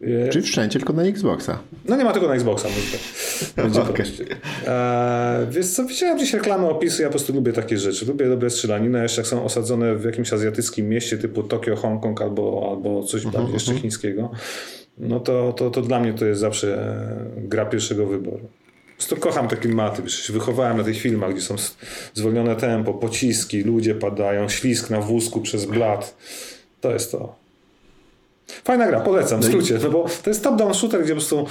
E, 0.02 0.28
Czyli 0.28 0.44
wszędzie, 0.44 0.78
tylko 0.78 0.92
na 0.92 1.02
Xboxa. 1.02 1.58
No 1.88 1.96
nie 1.96 2.04
ma 2.04 2.12
tylko 2.12 2.28
na 2.28 2.34
Xboxa, 2.34 2.68
może. 2.68 2.98
Będzie 3.62 3.82
Okej. 3.82 3.94
prościej. 3.94 4.26
E, 4.66 5.46
wiesz 5.50 5.66
co, 5.66 5.84
widziałem 5.84 6.16
gdzieś 6.16 6.34
reklamy, 6.34 6.68
opisy, 6.68 7.02
ja 7.02 7.08
po 7.08 7.12
prostu 7.12 7.32
lubię 7.32 7.52
takie 7.52 7.78
rzeczy. 7.78 8.06
Lubię 8.06 8.28
dobre 8.28 8.50
strzelaniny, 8.50 9.02
jeszcze 9.02 9.20
jak 9.20 9.28
są 9.28 9.44
osadzone 9.44 9.94
w 9.94 10.04
jakimś 10.04 10.32
azjatyckim 10.32 10.88
mieście 10.88 11.18
typu 11.18 11.42
Tokio, 11.42 11.76
Hongkong 11.76 12.22
albo, 12.22 12.68
albo 12.70 13.02
coś 13.02 13.26
bardziej 13.26 13.54
jeszcze 13.54 13.74
chińskiego. 13.74 14.30
No 14.98 15.20
to, 15.20 15.52
to, 15.52 15.70
to 15.70 15.82
dla 15.82 16.00
mnie 16.00 16.14
to 16.14 16.24
jest 16.24 16.40
zawsze 16.40 16.96
gra 17.36 17.66
pierwszego 17.66 18.06
wyboru. 18.06 18.48
Prostu 18.96 19.16
kocham 19.16 19.48
te 19.48 19.56
klimaty, 19.56 20.02
wiesz, 20.02 20.26
się 20.26 20.32
wychowałem 20.32 20.76
na 20.76 20.84
tych 20.84 21.00
filmach, 21.00 21.32
gdzie 21.32 21.42
są 21.42 21.54
zwolnione 22.14 22.56
tempo, 22.56 22.94
pociski, 22.94 23.62
ludzie 23.62 23.94
padają, 23.94 24.48
ślisk 24.48 24.90
na 24.90 25.00
wózku 25.00 25.40
przez 25.40 25.64
blat. 25.64 26.16
To 26.80 26.92
jest 26.92 27.12
to. 27.12 27.45
Fajna 28.46 28.86
gra, 28.86 29.00
polecam, 29.00 29.40
w 29.40 29.44
skrócie, 29.44 29.78
no 29.82 29.90
bo 29.90 30.06
to 30.22 30.30
jest 30.30 30.44
top-down 30.44 30.74
shooter, 30.74 31.00
gdzie 31.02 31.14
po 31.14 31.14
prostu 31.14 31.46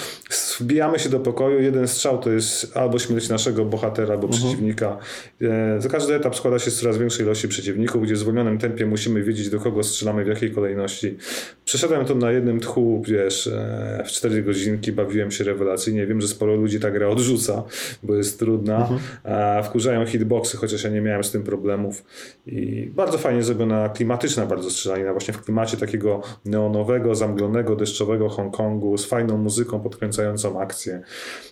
wbijamy 0.60 1.00
się 1.00 1.10
do 1.10 1.20
pokoju, 1.20 1.62
jeden 1.62 1.88
strzał 1.88 2.18
to 2.18 2.32
jest 2.32 2.78
albo 2.78 3.00
śmierć 3.00 3.30
naszego 3.30 3.66
bohatera, 3.66 4.14
albo 4.14 4.28
przeciwnika. 4.28 4.98
E, 5.42 5.82
Za 5.82 5.90
każdy 5.90 6.16
etap 6.16 6.36
składa 6.36 6.60
się 6.60 6.72
z 6.72 6.80
coraz 6.80 6.98
większej 6.98 7.26
ilości 7.26 7.48
przeciwników, 7.48 8.04
gdzie 8.04 8.14
w 8.14 8.18
zwolnionym 8.18 8.58
tempie 8.58 8.86
musimy 8.86 9.24
wiedzieć, 9.24 9.50
do 9.50 9.60
kogo 9.60 9.84
strzelamy, 9.84 10.24
w 10.24 10.28
jakiej 10.28 10.52
kolejności. 10.52 11.18
Przeszedłem 11.66 12.06
to 12.06 12.16
na 12.16 12.32
jednym 12.32 12.60
tchu, 12.60 13.04
wiesz, 13.08 13.48
e, 13.48 14.04
w 14.06 14.08
4 14.10 14.44
godzinki, 14.44 14.92
bawiłem 14.92 15.32
się 15.32 15.44
rewelacyjnie. 15.44 16.08
Wiem, 16.08 16.22
że 16.22 16.28
sporo 16.28 16.56
ludzi 16.56 16.80
ta 16.80 16.92
gra 16.92 17.08
odrzuca, 17.08 17.64
bo 18.04 18.16
jest 18.16 18.40
trudna. 18.40 18.90
A 19.24 19.62
wkurzają 19.64 20.06
hitboxy, 20.06 20.58
chociaż 20.58 20.84
ja 20.84 20.90
nie 20.90 21.02
miałem 21.02 21.24
z 21.24 21.32
tym 21.32 21.44
problemów. 21.44 22.04
I 22.48 22.90
bardzo 22.96 23.18
fajnie 23.18 23.44
zrobiona, 23.44 23.90
klimatyczna 23.90 24.46
bardzo 24.46 24.70
strzelanina, 24.70 25.12
właśnie 25.12 25.34
w 25.34 25.42
klimacie 25.42 25.78
takiego 25.78 26.22
neonowego, 26.46 26.85
zamglonego, 27.12 27.76
deszczowego 27.76 28.30
Hongkongu, 28.30 28.98
z 28.98 29.06
fajną 29.06 29.38
muzyką 29.38 29.80
podkręcającą 29.80 30.62
akcję. 30.62 31.02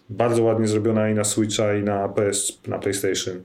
Bardzo 0.09 0.43
ładnie 0.43 0.67
zrobiona 0.67 1.09
i 1.09 1.13
na 1.13 1.23
Switcha, 1.23 1.75
i 1.75 1.84
na 1.84 2.09
PS, 2.09 2.59
na 2.67 2.79
PlayStation. 2.79 3.43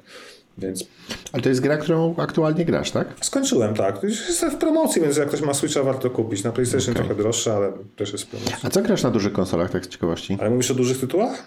Więc 0.59 0.84
Ale 1.32 1.43
to 1.43 1.49
jest 1.49 1.61
gra, 1.61 1.76
którą 1.76 2.14
aktualnie 2.16 2.64
grasz, 2.64 2.91
tak? 2.91 3.09
skończyłem, 3.20 3.74
tak. 3.74 4.03
Jestem 4.03 4.51
w 4.51 4.57
promocji, 4.57 5.03
więc 5.03 5.16
jak 5.16 5.28
ktoś 5.28 5.41
ma 5.41 5.55
Switcha, 5.55 5.82
warto 5.82 6.11
kupić. 6.11 6.45
Na 6.45 6.53
PlayStation 6.53 6.95
trochę 6.95 7.14
droższe, 7.14 7.55
ale 7.55 7.72
też 7.97 8.12
jest 8.12 8.24
w 8.24 8.26
promocji. 8.26 8.55
A 8.62 8.70
co 8.70 8.82
grasz 8.82 9.03
na 9.03 9.11
dużych 9.11 9.32
konsolach, 9.32 9.70
tak 9.70 9.84
z 9.84 9.89
ciekawości? 9.89 10.39
Ale 10.41 10.51
mówisz 10.51 10.70
o 10.70 10.74
dużych 10.74 11.01
tytułach? 11.01 11.47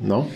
No. 0.00 0.26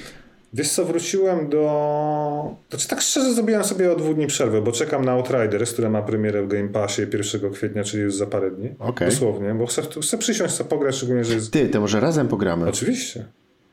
Wiesz 0.54 0.70
co, 0.70 0.84
wróciłem 0.84 1.48
do... 1.48 2.54
Znaczy 2.70 2.88
tak 2.88 3.00
szczerze 3.00 3.34
zrobiłem 3.34 3.64
sobie 3.64 3.92
o 3.92 3.96
dwóch 3.96 4.14
dni 4.14 4.26
przerwę, 4.26 4.62
bo 4.62 4.72
czekam 4.72 5.04
na 5.04 5.12
Outriders, 5.12 5.72
które 5.72 5.90
ma 5.90 6.02
premierę 6.02 6.42
w 6.42 6.48
Game 6.48 6.68
Passie 6.68 7.02
1 7.02 7.52
kwietnia, 7.52 7.84
czyli 7.84 8.02
już 8.02 8.14
za 8.14 8.26
parę 8.26 8.50
dni. 8.50 8.68
Okej. 8.78 9.08
Dosłownie, 9.08 9.54
bo 9.54 9.66
chcę, 9.66 9.82
chcę 10.02 10.18
przysiąść, 10.18 10.54
chcę 10.54 10.64
pograć, 10.64 10.94
szczególnie, 10.94 11.24
że 11.24 11.34
jest... 11.34 11.50
Ty, 11.52 11.68
to 11.68 11.80
może 11.80 12.00
razem 12.00 12.28
pogramy, 12.28 12.68
Oczywiście. 12.68 13.24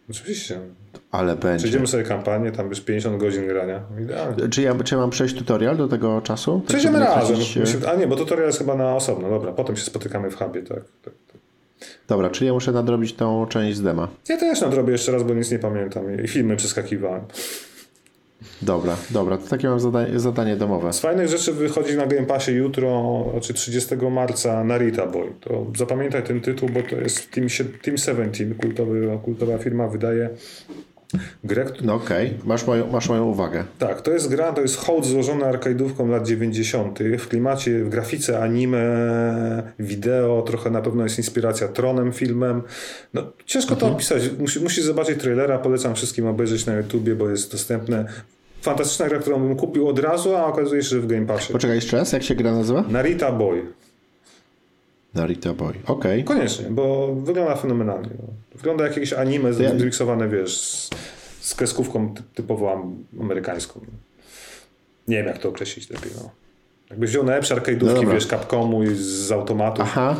Oczywiście. 0.10 0.60
ale 1.12 1.36
będzie. 1.36 1.58
Przejdziemy 1.58 1.88
sobie 1.88 2.04
kampanię, 2.04 2.52
tam 2.52 2.70
już 2.70 2.82
50 2.82 3.18
godzin 3.18 3.48
grania. 3.48 3.82
Idealnie. 4.04 4.50
Czy 4.50 4.62
ja, 4.62 4.76
czy 4.84 4.96
ja 4.96 5.02
mam 5.02 5.10
przejść 5.10 5.36
tutorial 5.36 5.78
do 5.78 5.88
tego 5.88 6.22
czasu? 6.22 6.60
Tak, 6.60 6.68
Przejdziemy 6.68 7.00
razem. 7.00 7.36
tracić, 7.36 7.58
e, 7.84 7.92
A 7.92 7.96
nie, 7.96 8.08
bo 8.08 8.16
tutorial 8.16 8.48
jest 8.48 8.60
chyba 8.60 8.76
na 8.76 8.96
osobno. 8.96 9.30
Dobra, 9.30 9.52
potem 9.52 9.76
się 9.76 9.84
spotykamy 9.84 10.32
w 10.32 10.36
hubie, 10.36 10.62
tak. 10.62 10.78
tak, 11.04 11.14
tak. 11.32 11.39
Dobra, 12.08 12.30
czyli 12.30 12.48
ja 12.48 12.54
muszę 12.54 12.72
nadrobić 12.72 13.14
tą 13.14 13.46
część 13.46 13.78
z 13.78 13.82
dema. 13.82 14.08
Ja 14.30 14.38
też 14.38 14.62
nadrobię 14.62 14.92
jeszcze 14.92 15.12
raz, 15.12 15.24
bo 15.24 15.34
nic 15.34 15.52
nie 15.52 15.60
pamiętam. 15.60 16.24
I 16.24 16.28
filmy 16.28 16.56
przeskakiwałem. 16.56 17.22
Dobra, 18.62 18.98
dobra, 19.10 19.38
to 19.38 19.48
takie 19.48 19.70
mam 19.70 19.80
zadanie, 19.80 20.20
zadanie 20.20 20.56
domowe. 20.56 20.94
Z 20.94 21.00
fajnych 21.00 21.28
rzeczy 21.28 21.54
wychodzi 21.54 21.98
na 21.98 22.06
Game 22.06 22.26
Passie 22.26 22.52
jutro, 22.52 23.26
znaczy 23.32 23.54
30 23.54 23.96
marca 24.12 24.64
Narita 24.64 25.08
Boy. 25.08 25.34
To 25.42 25.66
zapamiętaj 25.78 26.24
ten 26.24 26.42
tytuł, 26.42 26.70
bo 26.70 26.82
to 26.82 26.96
jest 26.96 27.32
Team, 27.32 27.48
Team 27.82 27.98
17, 27.98 28.46
kultowy, 28.46 29.20
kultowa 29.24 29.58
firma 29.58 29.88
wydaje 29.88 30.30
grę. 31.44 31.66
No 31.82 31.94
okej, 31.94 32.34
masz, 32.44 32.68
moją, 32.68 32.92
masz 32.92 33.10
moją 33.10 33.26
uwagę. 33.26 33.64
Tak, 33.80 34.02
to 34.02 34.12
jest 34.12 34.30
gra, 34.30 34.54
to 34.54 34.62
jest 34.62 34.78
hołd 34.78 35.06
złożony 35.06 35.46
arkajdówką 35.46 36.08
lat 36.08 36.28
90. 36.28 37.00
w 37.20 37.28
klimacie, 37.28 37.84
w 37.84 37.90
grafice 37.90 38.40
anime, 38.40 38.84
wideo, 39.80 40.42
trochę 40.42 40.70
na 40.70 40.82
pewno 40.82 41.04
jest 41.04 41.18
inspiracja 41.18 41.68
Tronem 41.68 42.14
filmem. 42.14 42.62
No, 43.14 43.24
ciężko 43.46 43.76
to 43.76 43.88
opisać, 43.88 44.24
Musi, 44.40 44.60
musisz 44.60 44.84
zobaczyć 44.84 45.20
trailera, 45.20 45.58
polecam 45.60 45.96
wszystkim 45.96 46.28
obejrzeć 46.28 46.66
na 46.66 46.76
YouTubie, 46.76 47.16
bo 47.16 47.30
jest 47.30 47.52
dostępne. 47.52 48.06
Fantastyczna 48.62 49.10
gra, 49.10 49.20
którą 49.20 49.40
bym 49.40 49.56
kupił 49.56 49.88
od 49.88 50.00
razu, 50.00 50.36
a 50.36 50.46
okazuje 50.46 50.84
się, 50.84 50.90
że 50.90 51.00
w 51.00 51.08
Game 51.08 51.26
Passie. 51.26 51.54
Poczekaj 51.54 51.76
jeszcze 51.76 51.98
raz, 51.98 52.12
jak 52.14 52.24
się 52.24 52.36
gra 52.36 52.52
nazywa? 52.52 52.84
Narita 52.90 53.32
Boy. 53.32 53.66
Narita 55.14 55.54
Boy. 55.54 55.74
Okej. 55.88 56.24
Koniecznie, 56.24 56.66
bo 56.70 57.16
wygląda 57.16 57.56
fenomenalnie. 57.56 58.10
No. 58.20 58.28
Wygląda 58.56 58.84
jak 58.84 58.94
jakieś 58.96 59.14
anime 59.14 59.50
ja- 59.60 59.80
zmiksowane, 59.80 60.30
wiesz, 60.30 60.58
z, 60.58 60.90
z 61.40 61.56
kreskówką 61.56 62.14
ty- 62.14 62.24
typowo 62.36 62.72
am- 62.74 62.96
amerykańską. 63.22 63.80
Nie 65.08 65.18
wiem, 65.18 65.26
jak 65.26 65.38
to 65.38 65.50
określić 65.50 65.90
lepiej. 65.90 66.12
No. 66.16 66.30
Jakbyś 66.90 67.10
wziął 67.10 67.24
najlepsze 67.24 67.56
No 67.56 67.62
arcade'ówki, 67.62 67.96
dobra. 67.96 68.14
wiesz, 68.14 68.26
Capcomu 68.28 68.84
i 68.84 68.88
z 68.96 69.32
automatu. 69.32 69.82
Aha, 69.82 70.16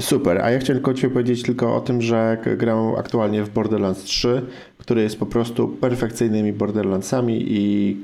super. 0.00 0.38
A 0.42 0.50
ja 0.50 0.58
chciałem 0.58 0.82
tylko 0.82 0.94
Ci 0.94 1.08
powiedzieć 1.08 1.42
tylko 1.42 1.76
o 1.76 1.80
tym, 1.80 2.02
że 2.02 2.38
gram 2.56 2.94
aktualnie 2.94 3.42
w 3.44 3.50
Borderlands 3.50 4.02
3, 4.04 4.42
który 4.78 5.02
jest 5.02 5.18
po 5.18 5.26
prostu 5.26 5.68
perfekcyjnymi 5.68 6.52
Borderlandsami 6.52 7.44
i 7.52 7.96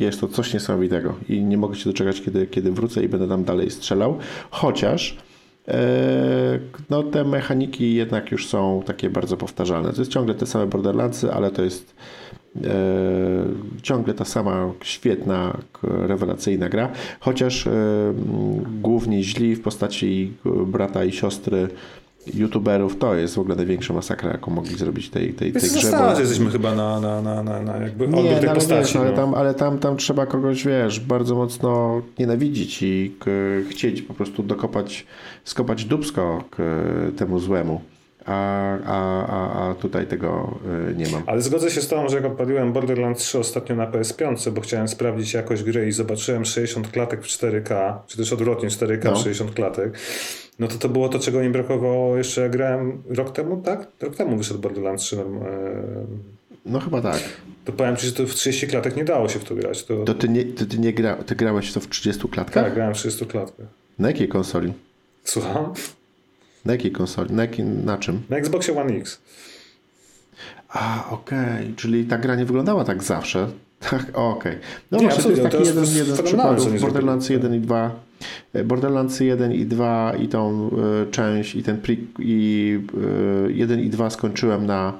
jest 0.00 0.20
to 0.20 0.28
coś 0.28 0.54
niesamowitego. 0.54 1.14
I 1.28 1.42
nie 1.44 1.56
mogę 1.58 1.74
się 1.76 1.84
doczekać, 1.90 2.20
kiedy, 2.22 2.46
kiedy 2.46 2.72
wrócę 2.72 3.02
i 3.04 3.08
będę 3.08 3.28
tam 3.28 3.44
dalej 3.44 3.70
strzelał. 3.70 4.18
Chociaż 4.50 5.16
no, 6.90 7.02
te 7.02 7.24
mechaniki 7.24 7.94
jednak 7.94 8.32
już 8.32 8.48
są 8.48 8.82
takie 8.86 9.10
bardzo 9.10 9.36
powtarzalne. 9.36 9.92
To 9.92 10.00
jest 10.00 10.10
ciągle 10.10 10.34
te 10.34 10.46
same 10.46 10.66
Borderlandsy, 10.66 11.32
ale 11.32 11.50
to 11.50 11.62
jest 11.62 11.94
e, 12.64 12.70
ciągle 13.82 14.14
ta 14.14 14.24
sama 14.24 14.72
świetna, 14.82 15.58
rewelacyjna 15.82 16.68
gra, 16.68 16.88
chociaż 17.20 17.66
e, 17.66 17.70
m, 17.70 18.14
głównie 18.82 19.22
źli 19.22 19.56
w 19.56 19.62
postaci 19.62 20.32
brata 20.66 21.04
i 21.04 21.12
siostry 21.12 21.68
youtuberów, 22.34 22.98
to 22.98 23.14
jest 23.14 23.34
w 23.34 23.38
ogóle 23.38 23.56
największa 23.56 23.94
masakra, 23.94 24.30
jaką 24.30 24.50
mogli 24.50 24.76
zrobić 24.76 25.10
tej, 25.10 25.34
tej, 25.34 25.52
tej 25.52 25.70
grze. 25.70 25.90
bo- 25.90 26.20
jesteśmy 26.20 26.50
chyba 26.50 26.74
na, 26.74 27.00
na, 27.00 27.22
na, 27.22 27.42
na, 27.42 27.62
na 27.62 27.76
jakby 27.76 28.08
nie, 28.08 28.16
odbiór 28.16 28.34
tej 28.34 28.44
no, 28.44 28.50
ale, 28.50 28.54
postaci. 28.54 28.80
wiesz, 28.80 28.94
no, 28.94 29.00
ale, 29.00 29.10
no. 29.10 29.16
tam, 29.16 29.34
ale 29.34 29.54
tam, 29.54 29.78
tam 29.78 29.96
trzeba 29.96 30.26
kogoś, 30.26 30.66
wiesz, 30.66 31.00
bardzo 31.00 31.34
mocno 31.34 32.02
nienawidzić 32.18 32.82
i 32.82 33.14
chcieć 33.70 34.02
po 34.02 34.14
prostu 34.14 34.42
dokopać, 34.42 35.06
skopać 35.44 35.84
dubsko 35.84 36.44
temu 37.16 37.38
złemu. 37.38 37.80
A, 38.26 38.78
a, 38.84 39.70
a, 39.70 39.74
tutaj 39.74 40.06
tego 40.06 40.58
y, 40.90 40.94
nie 40.94 41.08
mam. 41.10 41.22
Ale 41.26 41.42
zgodzę 41.42 41.70
się 41.70 41.80
z 41.80 41.88
tobą, 41.88 42.08
że 42.08 42.16
jak 42.16 42.24
odpaliłem 42.24 42.72
Borderlands 42.72 43.22
3 43.22 43.38
ostatnio 43.38 43.76
na 43.76 43.90
PS5, 43.90 44.50
bo 44.50 44.60
chciałem 44.60 44.88
sprawdzić 44.88 45.34
jakość 45.34 45.62
gry 45.62 45.88
i 45.88 45.92
zobaczyłem 45.92 46.44
60 46.44 46.88
klatek 46.90 47.22
w 47.22 47.26
4K, 47.26 47.94
czy 48.06 48.16
też 48.16 48.32
odwrotnie 48.32 48.68
4K 48.68 49.04
No. 49.04 49.14
w 49.14 49.18
60 49.18 49.54
klatek, 49.54 49.98
no 50.58 50.68
to 50.68 50.74
to 50.78 50.88
było 50.88 51.08
to, 51.08 51.18
czego 51.18 51.40
mi 51.40 51.50
brakowało 51.50 52.16
jeszcze 52.16 52.40
jak 52.40 52.50
grałem 52.52 53.02
rok 53.10 53.32
temu, 53.32 53.56
tak? 53.62 53.86
Rok 54.00 54.16
temu 54.16 54.36
wyszedł 54.36 54.60
Borderlands 54.60 55.02
3. 55.04 55.16
norm- 55.16 55.42
e, 55.46 56.06
No 56.66 56.80
chyba 56.80 57.00
tak. 57.02 57.20
To 57.64 57.72
powiem 57.72 57.96
ci, 57.96 58.06
że 58.06 58.12
to 58.12 58.26
w 58.26 58.34
30 58.34 58.66
klatek 58.66 58.96
nie 58.96 59.04
dało 59.04 59.28
się 59.28 59.38
w 59.38 59.44
to 59.44 59.54
grać. 59.54 59.84
To, 59.84 60.04
To 60.04 60.14
ty 60.14 60.28
nie, 60.28 60.44
to 60.44 60.66
ty 60.66 60.78
nie 60.78 60.92
gra, 60.92 61.14
ty 61.16 61.34
grałeś 61.36 61.72
to 61.72 61.80
w 61.80 61.88
30 61.88 62.28
klatkach? 62.28 62.64
tak, 62.64 62.74
grałem 62.74 62.94
w 62.94 62.96
30 62.98 63.26
klatkach. 63.26 63.66
Na 63.98 64.08
jakiej 64.08 64.28
konsoli? 64.28 64.72
Słucham? 65.24 65.72
Na 66.64 66.72
jakiej 66.72 66.92
konsoli? 66.92 67.32
Na, 67.34 67.42
jakiej, 67.42 67.64
na 67.64 67.98
czym? 67.98 68.22
Na 68.30 68.36
Xboxie 68.36 68.80
One 68.80 68.92
X. 68.94 69.20
A, 70.68 71.08
okej, 71.10 71.74
czyli 71.76 72.04
ta 72.04 72.18
gra 72.18 72.34
nie 72.36 72.44
wyglądała 72.44 72.84
tak 72.84 73.02
zawsze. 73.02 73.48
Tak, 73.90 74.06
okej. 74.14 74.58
No 74.90 74.98
Nie, 74.98 75.04
właśnie, 75.04 75.22
to 75.22 75.30
jest 75.30 75.42
taki 75.42 75.56
to 75.56 75.62
jest- 75.62 75.96
jeden, 75.96 76.16
z 76.16 76.22
przykładów. 76.22 76.80
Borderlands 76.80 77.26
zrobili. 77.26 77.44
1 77.48 77.62
i 77.62 77.66
2. 77.66 77.90
e, 78.54 78.64
Borderlands 78.64 79.20
1 79.20 79.52
i 79.52 79.66
2 79.66 80.12
i 80.20 80.28
tą 80.28 80.70
y, 81.02 81.10
część 81.10 81.54
i 81.54 81.62
ten 81.62 81.78
pre, 81.80 81.94
i 82.18 82.78
y, 83.48 83.52
1 83.52 83.80
i 83.80 83.88
2 83.90 84.10
skończyłem 84.10 84.66
na 84.66 84.92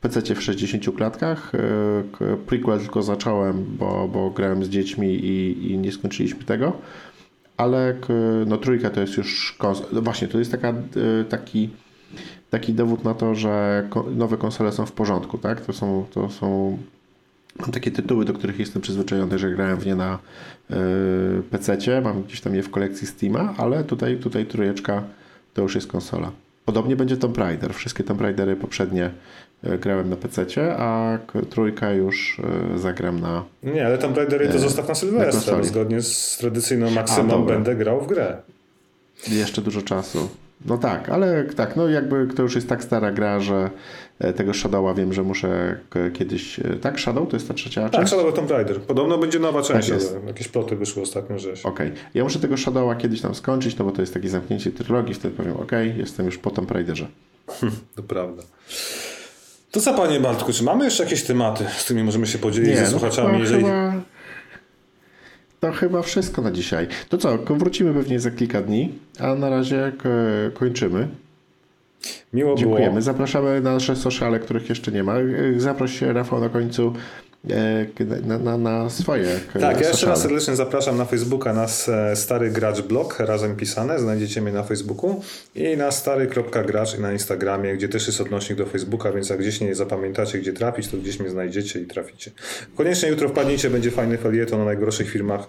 PC 0.00 0.34
w 0.34 0.42
60 0.42 0.96
klatkach. 0.96 1.52
Y, 1.54 2.36
prequel 2.46 2.78
tylko 2.80 3.02
zacząłem, 3.02 3.64
bo, 3.78 4.08
bo 4.12 4.30
grałem 4.30 4.64
z 4.64 4.68
dziećmi 4.68 5.08
i, 5.14 5.72
i 5.72 5.78
nie 5.78 5.92
skończyliśmy 5.92 6.44
tego. 6.44 6.72
Ale 7.56 7.94
k- 8.00 8.12
no 8.46 8.56
trójka 8.56 8.90
to 8.90 9.00
jest 9.00 9.16
już 9.16 9.58
właśnie, 9.92 10.28
to 10.28 10.38
jest 10.38 10.50
taka, 10.50 10.70
y, 11.20 11.24
taki 11.28 11.70
taki 12.50 12.74
dowód 12.74 13.04
na 13.04 13.14
to, 13.14 13.34
że 13.34 13.88
nowe 14.16 14.36
konsole 14.36 14.72
są 14.72 14.86
w 14.86 14.92
porządku, 14.92 15.38
tak? 15.38 15.60
To 15.60 15.72
są, 15.72 16.06
to 16.14 16.30
są 16.30 16.78
takie 17.72 17.90
tytuły, 17.90 18.24
do 18.24 18.32
których 18.32 18.58
jestem 18.58 18.82
przyzwyczajony, 18.82 19.38
że 19.38 19.50
grałem 19.50 19.76
w 19.80 19.86
nie 19.86 19.94
na 19.94 20.18
yy, 20.70 20.76
PC-cie, 21.50 22.00
mam 22.00 22.22
gdzieś 22.22 22.40
tam 22.40 22.54
je 22.54 22.62
w 22.62 22.70
kolekcji 22.70 23.06
Steama, 23.06 23.54
ale 23.58 23.84
tutaj, 23.84 24.16
tutaj 24.16 24.46
trójeczka 24.46 25.02
to 25.54 25.62
już 25.62 25.74
jest 25.74 25.86
konsola. 25.86 26.30
Podobnie 26.66 26.96
będzie 26.96 27.16
Tomb 27.16 27.38
Raider. 27.38 27.74
Wszystkie 27.74 28.04
Tomb 28.04 28.20
Raidery 28.20 28.56
poprzednie 28.56 29.10
y, 29.64 29.78
grałem 29.78 30.10
na 30.10 30.16
PC-cie, 30.16 30.76
a 30.78 31.18
trójka 31.50 31.92
już 31.92 32.38
y, 32.74 32.78
zagram 32.78 33.20
na... 33.20 33.44
Nie, 33.62 33.86
ale 33.86 33.98
Tomb 33.98 34.16
Raidery 34.16 34.48
to 34.48 34.54
E, 34.54 34.58
zostaw 34.58 34.88
na 34.88 34.94
Sylwestra, 34.94 35.62
zgodnie 35.62 36.02
z 36.02 36.36
tradycyjną 36.40 36.90
maksymą 36.90 37.44
będę 37.44 37.76
grał 37.76 38.00
w 38.00 38.06
grę. 38.06 38.36
Jeszcze 39.28 39.62
dużo 39.62 39.82
czasu. 39.82 40.28
No 40.64 40.78
tak, 40.78 41.08
ale 41.08 41.44
tak, 41.44 41.76
no 41.76 41.88
jakby 41.88 42.26
to 42.36 42.42
już 42.42 42.54
jest 42.54 42.68
tak 42.68 42.84
stara 42.84 43.12
gra, 43.12 43.40
że 43.40 43.70
e, 44.18 44.32
tego 44.32 44.54
Shadowa 44.54 44.94
wiem, 44.94 45.12
że 45.12 45.22
muszę 45.22 45.78
kiedyś... 46.14 46.58
e, 46.60 46.62
Tak, 46.80 47.00
Shadow 47.00 47.28
to 47.28 47.36
jest 47.36 47.48
ta 47.48 47.54
trzecia 47.54 47.82
Tak, 47.82 47.92
część? 47.92 48.12
Shadow 48.12 48.34
Tomb 48.34 48.50
Raider. 48.50 48.80
Podobno 48.80 49.18
będzie 49.18 49.38
nowa 49.38 49.62
część, 49.62 49.88
jest. 49.88 50.16
ale 50.16 50.26
jakieś 50.26 50.48
ploty 50.48 50.76
wyszły 50.76 51.02
ostatnio, 51.02 51.38
że. 51.38 51.52
Okej. 51.64 51.92
Ja 52.14 52.24
muszę 52.24 52.38
tego 52.38 52.56
Shadowa 52.56 52.94
kiedyś 52.94 53.20
tam 53.20 53.34
skończyć, 53.34 53.78
no 53.78 53.84
bo 53.84 53.92
to 53.92 54.00
jest 54.00 54.14
takie 54.14 54.28
zamknięcie 54.28 54.70
trylogii, 54.70 55.14
wtedy 55.14 55.36
powiem, 55.36 55.56
okej, 55.56 55.94
jestem 55.98 56.26
już 56.26 56.38
po 56.38 56.50
Tomb 56.50 56.70
Raiderze. 56.70 57.06
To 57.96 58.02
prawda. 58.02 58.42
To 59.70 59.80
co, 59.80 59.94
panie 59.94 60.20
Bartku, 60.20 60.52
czy 60.52 60.64
mamy 60.64 60.84
jeszcze 60.84 61.04
jakieś 61.04 61.22
tematy, 61.22 61.64
z 61.78 61.84
którymi 61.84 62.04
możemy 62.04 62.26
się 62.26 62.38
podzielić 62.38 62.78
ze 62.78 62.86
słuchaczami? 62.86 63.28
chyba, 63.28 63.38
jeżeli... 63.40 63.64
chyba, 63.64 63.92
to 65.60 65.72
chyba 65.72 66.02
wszystko 66.02 66.42
na 66.42 66.50
dzisiaj. 66.50 66.86
To 67.08 67.18
co, 67.18 67.38
wrócimy 67.38 67.94
pewnie 67.94 68.20
za 68.20 68.30
kilka 68.30 68.62
dni, 68.62 68.92
a 69.18 69.34
na 69.34 69.50
razie 69.50 69.92
kończymy. 70.54 71.08
Miło 72.32 72.54
Dziękujemy. 72.56 72.90
było. 72.90 73.02
Zapraszamy 73.02 73.60
na 73.60 73.72
nasze 73.72 73.96
sociale, 73.96 74.38
których 74.40 74.68
jeszcze 74.68 74.92
nie 74.92 75.02
ma. 75.04 75.14
Zaproś 75.56 75.98
się, 75.98 76.12
Rafał, 76.12 76.40
na 76.40 76.48
końcu 76.48 76.92
na, 78.26 78.38
na, 78.38 78.58
na 78.58 78.90
swoje 78.90 79.40
k- 79.52 79.60
Tak, 79.60 79.80
ja 79.80 79.88
jeszcze 79.88 80.06
raz 80.06 80.22
serdecznie 80.22 80.56
zapraszam 80.56 80.98
na 80.98 81.04
Facebooka 81.04 81.52
na 81.52 81.64
s- 81.64 81.90
Stary 82.14 82.50
Gracz 82.50 82.80
Blog, 82.80 83.20
razem 83.20 83.56
pisane, 83.56 83.98
znajdziecie 83.98 84.42
mnie 84.42 84.52
na 84.52 84.62
Facebooku 84.62 85.20
i 85.54 85.76
na 85.76 85.90
stary.gracz 85.90 86.98
i 86.98 87.00
na 87.00 87.12
Instagramie, 87.12 87.74
gdzie 87.76 87.88
też 87.88 88.06
jest 88.06 88.20
odnośnik 88.20 88.58
do 88.58 88.66
Facebooka, 88.66 89.12
więc 89.12 89.28
jak 89.28 89.38
gdzieś 89.38 89.60
nie 89.60 89.74
zapamiętacie, 89.74 90.38
gdzie 90.38 90.52
trafić, 90.52 90.88
to 90.88 90.96
gdzieś 90.96 91.20
mnie 91.20 91.30
znajdziecie 91.30 91.80
i 91.80 91.84
traficie. 91.86 92.30
Koniecznie 92.76 93.08
jutro 93.08 93.28
wpadnijcie, 93.28 93.70
będzie 93.70 93.90
fajny 93.90 94.18
felieton 94.18 94.60
o 94.60 94.64
najgorszych 94.64 95.10
filmach, 95.10 95.46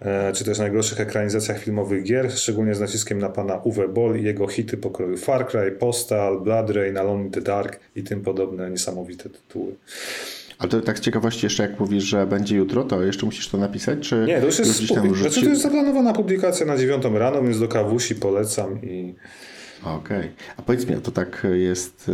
e, 0.00 0.32
czy 0.32 0.44
też 0.44 0.58
najgorszych 0.58 1.00
ekranizacjach 1.00 1.58
filmowych 1.62 2.02
gier, 2.04 2.32
szczególnie 2.32 2.74
z 2.74 2.80
naciskiem 2.80 3.18
na 3.18 3.28
pana 3.28 3.56
Uwe 3.64 3.88
Boll 3.88 4.16
i 4.20 4.22
jego 4.24 4.46
hity 4.48 4.76
pokroju 4.76 5.16
Far 5.16 5.46
Cry, 5.48 5.72
Postal, 5.72 6.40
Blood 6.40 6.70
Rain, 6.70 6.98
Alone 6.98 7.24
in 7.24 7.30
the 7.30 7.40
Dark 7.40 7.80
i 7.96 8.02
tym 8.02 8.20
podobne 8.22 8.70
niesamowite 8.70 9.28
tytuły. 9.30 9.72
Ale 10.60 10.68
to 10.68 10.80
tak 10.80 10.98
z 10.98 11.00
ciekawości 11.00 11.46
jeszcze 11.46 11.62
jak 11.62 11.80
mówisz, 11.80 12.04
że 12.04 12.26
będzie 12.26 12.56
jutro, 12.56 12.84
to 12.84 13.02
jeszcze 13.02 13.26
musisz 13.26 13.48
to 13.48 13.58
napisać, 13.58 13.98
czy 14.00 14.24
Nie, 14.28 14.40
to 14.40 14.46
już 14.46 14.58
jest, 14.58 14.88
tam 14.88 14.96
publik- 14.96 15.16
znaczy, 15.16 15.42
to 15.42 15.48
jest 15.48 15.62
zaplanowana 15.62 16.12
publikacja 16.12 16.66
na 16.66 16.76
dziewiątą 16.76 17.18
rano, 17.18 17.42
więc 17.42 17.60
do 17.60 17.68
kawusi 17.68 18.14
polecam 18.14 18.82
i 18.82 19.14
Okej. 19.84 20.30
A 20.56 20.62
powiedz 20.62 20.86
mi, 20.86 20.94
a 20.94 21.00
to 21.00 21.10
tak 21.10 21.46
jest 21.54 22.10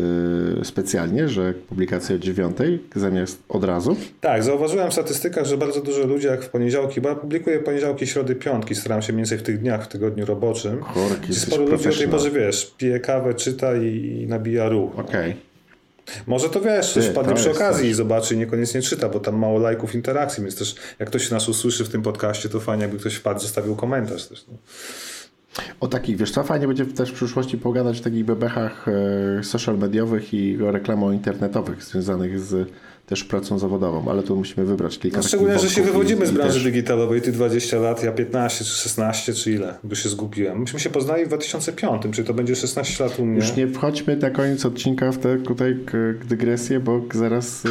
y, 0.60 0.64
specjalnie, 0.64 1.28
że 1.28 1.54
publikacja 1.54 2.16
o 2.16 2.18
dziewiątej 2.18 2.82
zamiast 2.94 3.42
od 3.48 3.64
razu? 3.64 3.96
tak, 4.20 4.42
zauważyłem 4.42 4.90
w 4.90 4.92
statystykach, 4.92 5.46
że 5.46 5.58
bardzo 5.58 5.80
dużo 5.80 6.06
ludzi 6.06 6.26
jak 6.26 6.44
w 6.44 6.48
poniedziałki, 6.48 7.00
bo 7.00 7.08
ja 7.08 7.14
publikuję 7.14 7.58
poniedziałki, 7.58 8.06
środy, 8.06 8.34
piątki, 8.34 8.74
staram 8.74 9.02
się 9.02 9.12
mniej 9.12 9.22
więcej 9.22 9.38
w 9.38 9.42
tych 9.42 9.60
dniach, 9.60 9.84
w 9.84 9.88
tygodniu 9.88 10.26
roboczym. 10.26 10.78
Korki, 10.94 11.34
sporo 11.34 11.64
ludzi 11.64 11.88
o 11.88 11.92
tej 11.92 12.08
porze, 12.08 12.30
wiesz, 12.30 12.74
pije 12.78 13.00
kawę, 13.00 13.34
czyta 13.34 13.76
i, 13.76 14.20
i 14.22 14.26
nabija 14.26 14.68
ruch. 14.68 14.98
Okej. 14.98 15.36
Może 16.26 16.48
to 16.48 16.60
wiesz, 16.60 16.92
Ty, 16.92 17.02
wpadnie 17.02 17.34
przy 17.34 17.50
okazji 17.50 17.82
coś. 17.82 17.90
i 17.90 17.94
zobaczy 17.94 18.36
niekoniecznie 18.36 18.82
czyta, 18.82 19.08
bo 19.08 19.20
tam 19.20 19.38
mało 19.38 19.58
lajków, 19.58 19.94
interakcji, 19.94 20.42
więc 20.42 20.56
też 20.56 20.74
jak 20.98 21.08
ktoś 21.08 21.30
nas 21.30 21.48
usłyszy 21.48 21.84
w 21.84 21.88
tym 21.88 22.02
podcaście, 22.02 22.48
to 22.48 22.60
fajnie 22.60 22.82
jakby 22.82 22.98
ktoś 22.98 23.14
wpadł, 23.14 23.40
zostawił 23.40 23.76
komentarz 23.76 24.26
też. 24.26 24.44
No. 24.48 24.54
O 25.80 25.88
takich, 25.88 26.16
wiesz 26.16 26.30
co, 26.30 26.44
fajnie 26.44 26.66
będzie 26.66 26.86
też 26.86 27.10
w 27.10 27.14
przyszłości 27.14 27.58
pogadać 27.58 28.00
o 28.00 28.04
takich 28.04 28.24
bebechach 28.24 28.86
e, 28.88 29.44
social 29.44 29.78
mediowych 29.78 30.34
i 30.34 30.62
o 30.62 30.70
reklamach 30.70 31.12
internetowych 31.12 31.82
związanych 31.82 32.40
z 32.40 32.68
też 33.06 33.24
pracą 33.24 33.58
zawodową, 33.58 34.10
ale 34.10 34.22
tu 34.22 34.36
musimy 34.36 34.66
wybrać 34.66 34.98
kilka 34.98 35.16
No, 35.16 35.22
szczególnie, 35.22 35.58
że 35.58 35.70
się 35.70 35.82
wywodzimy 35.82 36.24
i- 36.24 36.28
z 36.28 36.30
i 36.30 36.34
branży 36.34 36.54
też- 36.54 36.64
digitalowej, 36.64 37.22
ty 37.22 37.32
20 37.32 37.78
lat, 37.80 38.04
ja 38.04 38.12
15 38.12 38.64
czy 38.64 38.70
16 38.70 39.34
czy 39.34 39.52
ile, 39.52 39.74
by 39.84 39.96
się 39.96 40.08
zgubiłem. 40.08 40.60
Myśmy 40.60 40.80
się 40.80 40.90
poznali 40.90 41.24
w 41.24 41.28
2005, 41.28 42.02
czyli 42.12 42.26
to 42.26 42.34
będzie 42.34 42.56
16 42.56 43.04
lat 43.04 43.18
u 43.18 43.26
mnie. 43.26 43.36
Już 43.36 43.56
nie 43.56 43.68
wchodźmy 43.68 44.16
na 44.16 44.30
koniec 44.30 44.66
odcinka 44.66 45.12
w 45.12 45.18
te 45.18 45.36
tutaj 45.38 45.76
dygresję, 46.28 46.80
bo 46.80 47.00
zaraz 47.14 47.62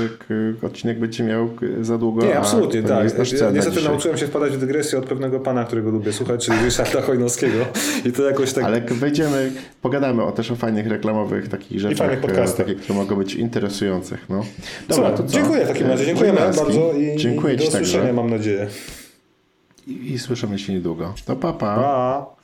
odcinek 0.62 1.00
będzie 1.00 1.24
miał 1.24 1.50
za 1.82 1.98
długo. 1.98 2.26
Nie, 2.26 2.38
absolutnie, 2.40 2.84
tak. 2.84 3.04
jest 3.04 3.18
nasz 3.18 3.32
Ja, 3.32 3.52
niestety 3.52 3.78
dzisiaj. 3.78 3.92
nauczyłem 3.92 4.18
się 4.18 4.28
wpadać 4.28 4.54
w 4.54 4.60
dygresję 4.60 5.00
od 5.00 5.06
pewnego 5.06 5.40
pana, 5.40 5.64
którego 5.66 5.90
lubię 5.90 6.14
słuchać, 6.14 6.46
czyli 6.46 6.58
Ryszarda 6.64 7.02
Chojnowskiego. 7.02 7.58
I 8.06 8.12
to 8.12 8.24
jakoś 8.24 8.54
tak... 8.54 8.64
Ale 8.64 8.82
wejdziemy, 8.82 9.52
pogadamy 9.82 10.24
o 10.24 10.32
też 10.32 10.52
o 10.52 10.56
fajnych 10.56 10.88
reklamowych 10.88 11.48
takich 11.48 11.80
rzeczach, 11.80 11.98
fajnych 11.98 12.20
e, 12.20 12.22
podcastach. 12.28 12.66
takie, 12.68 12.80
które 12.80 13.00
mogą 13.00 13.16
być 13.16 13.36
interesujących. 13.36 14.26
No. 14.30 14.46
Dobra, 14.90 15.12
to 15.12 15.25
Dziękuję 15.28 15.66
w 15.66 15.68
takim 15.68 15.88
razie, 15.88 16.06
dziękujemy 16.06 16.40
bardzo 16.40 16.94
i, 16.94 17.18
Dziękuję 17.18 17.54
i 17.54 17.58
do 17.58 17.64
Ci 17.64 17.72
także. 17.72 17.90
usłyszenia 17.90 18.14
mam 18.14 18.30
nadzieję. 18.30 18.68
I, 19.88 20.12
I 20.14 20.20
słyszymy 20.20 20.60
się 20.60 20.74
niedługo. 20.74 21.14
To 21.26 21.36
papa. 21.36 21.76
Pa! 21.76 22.36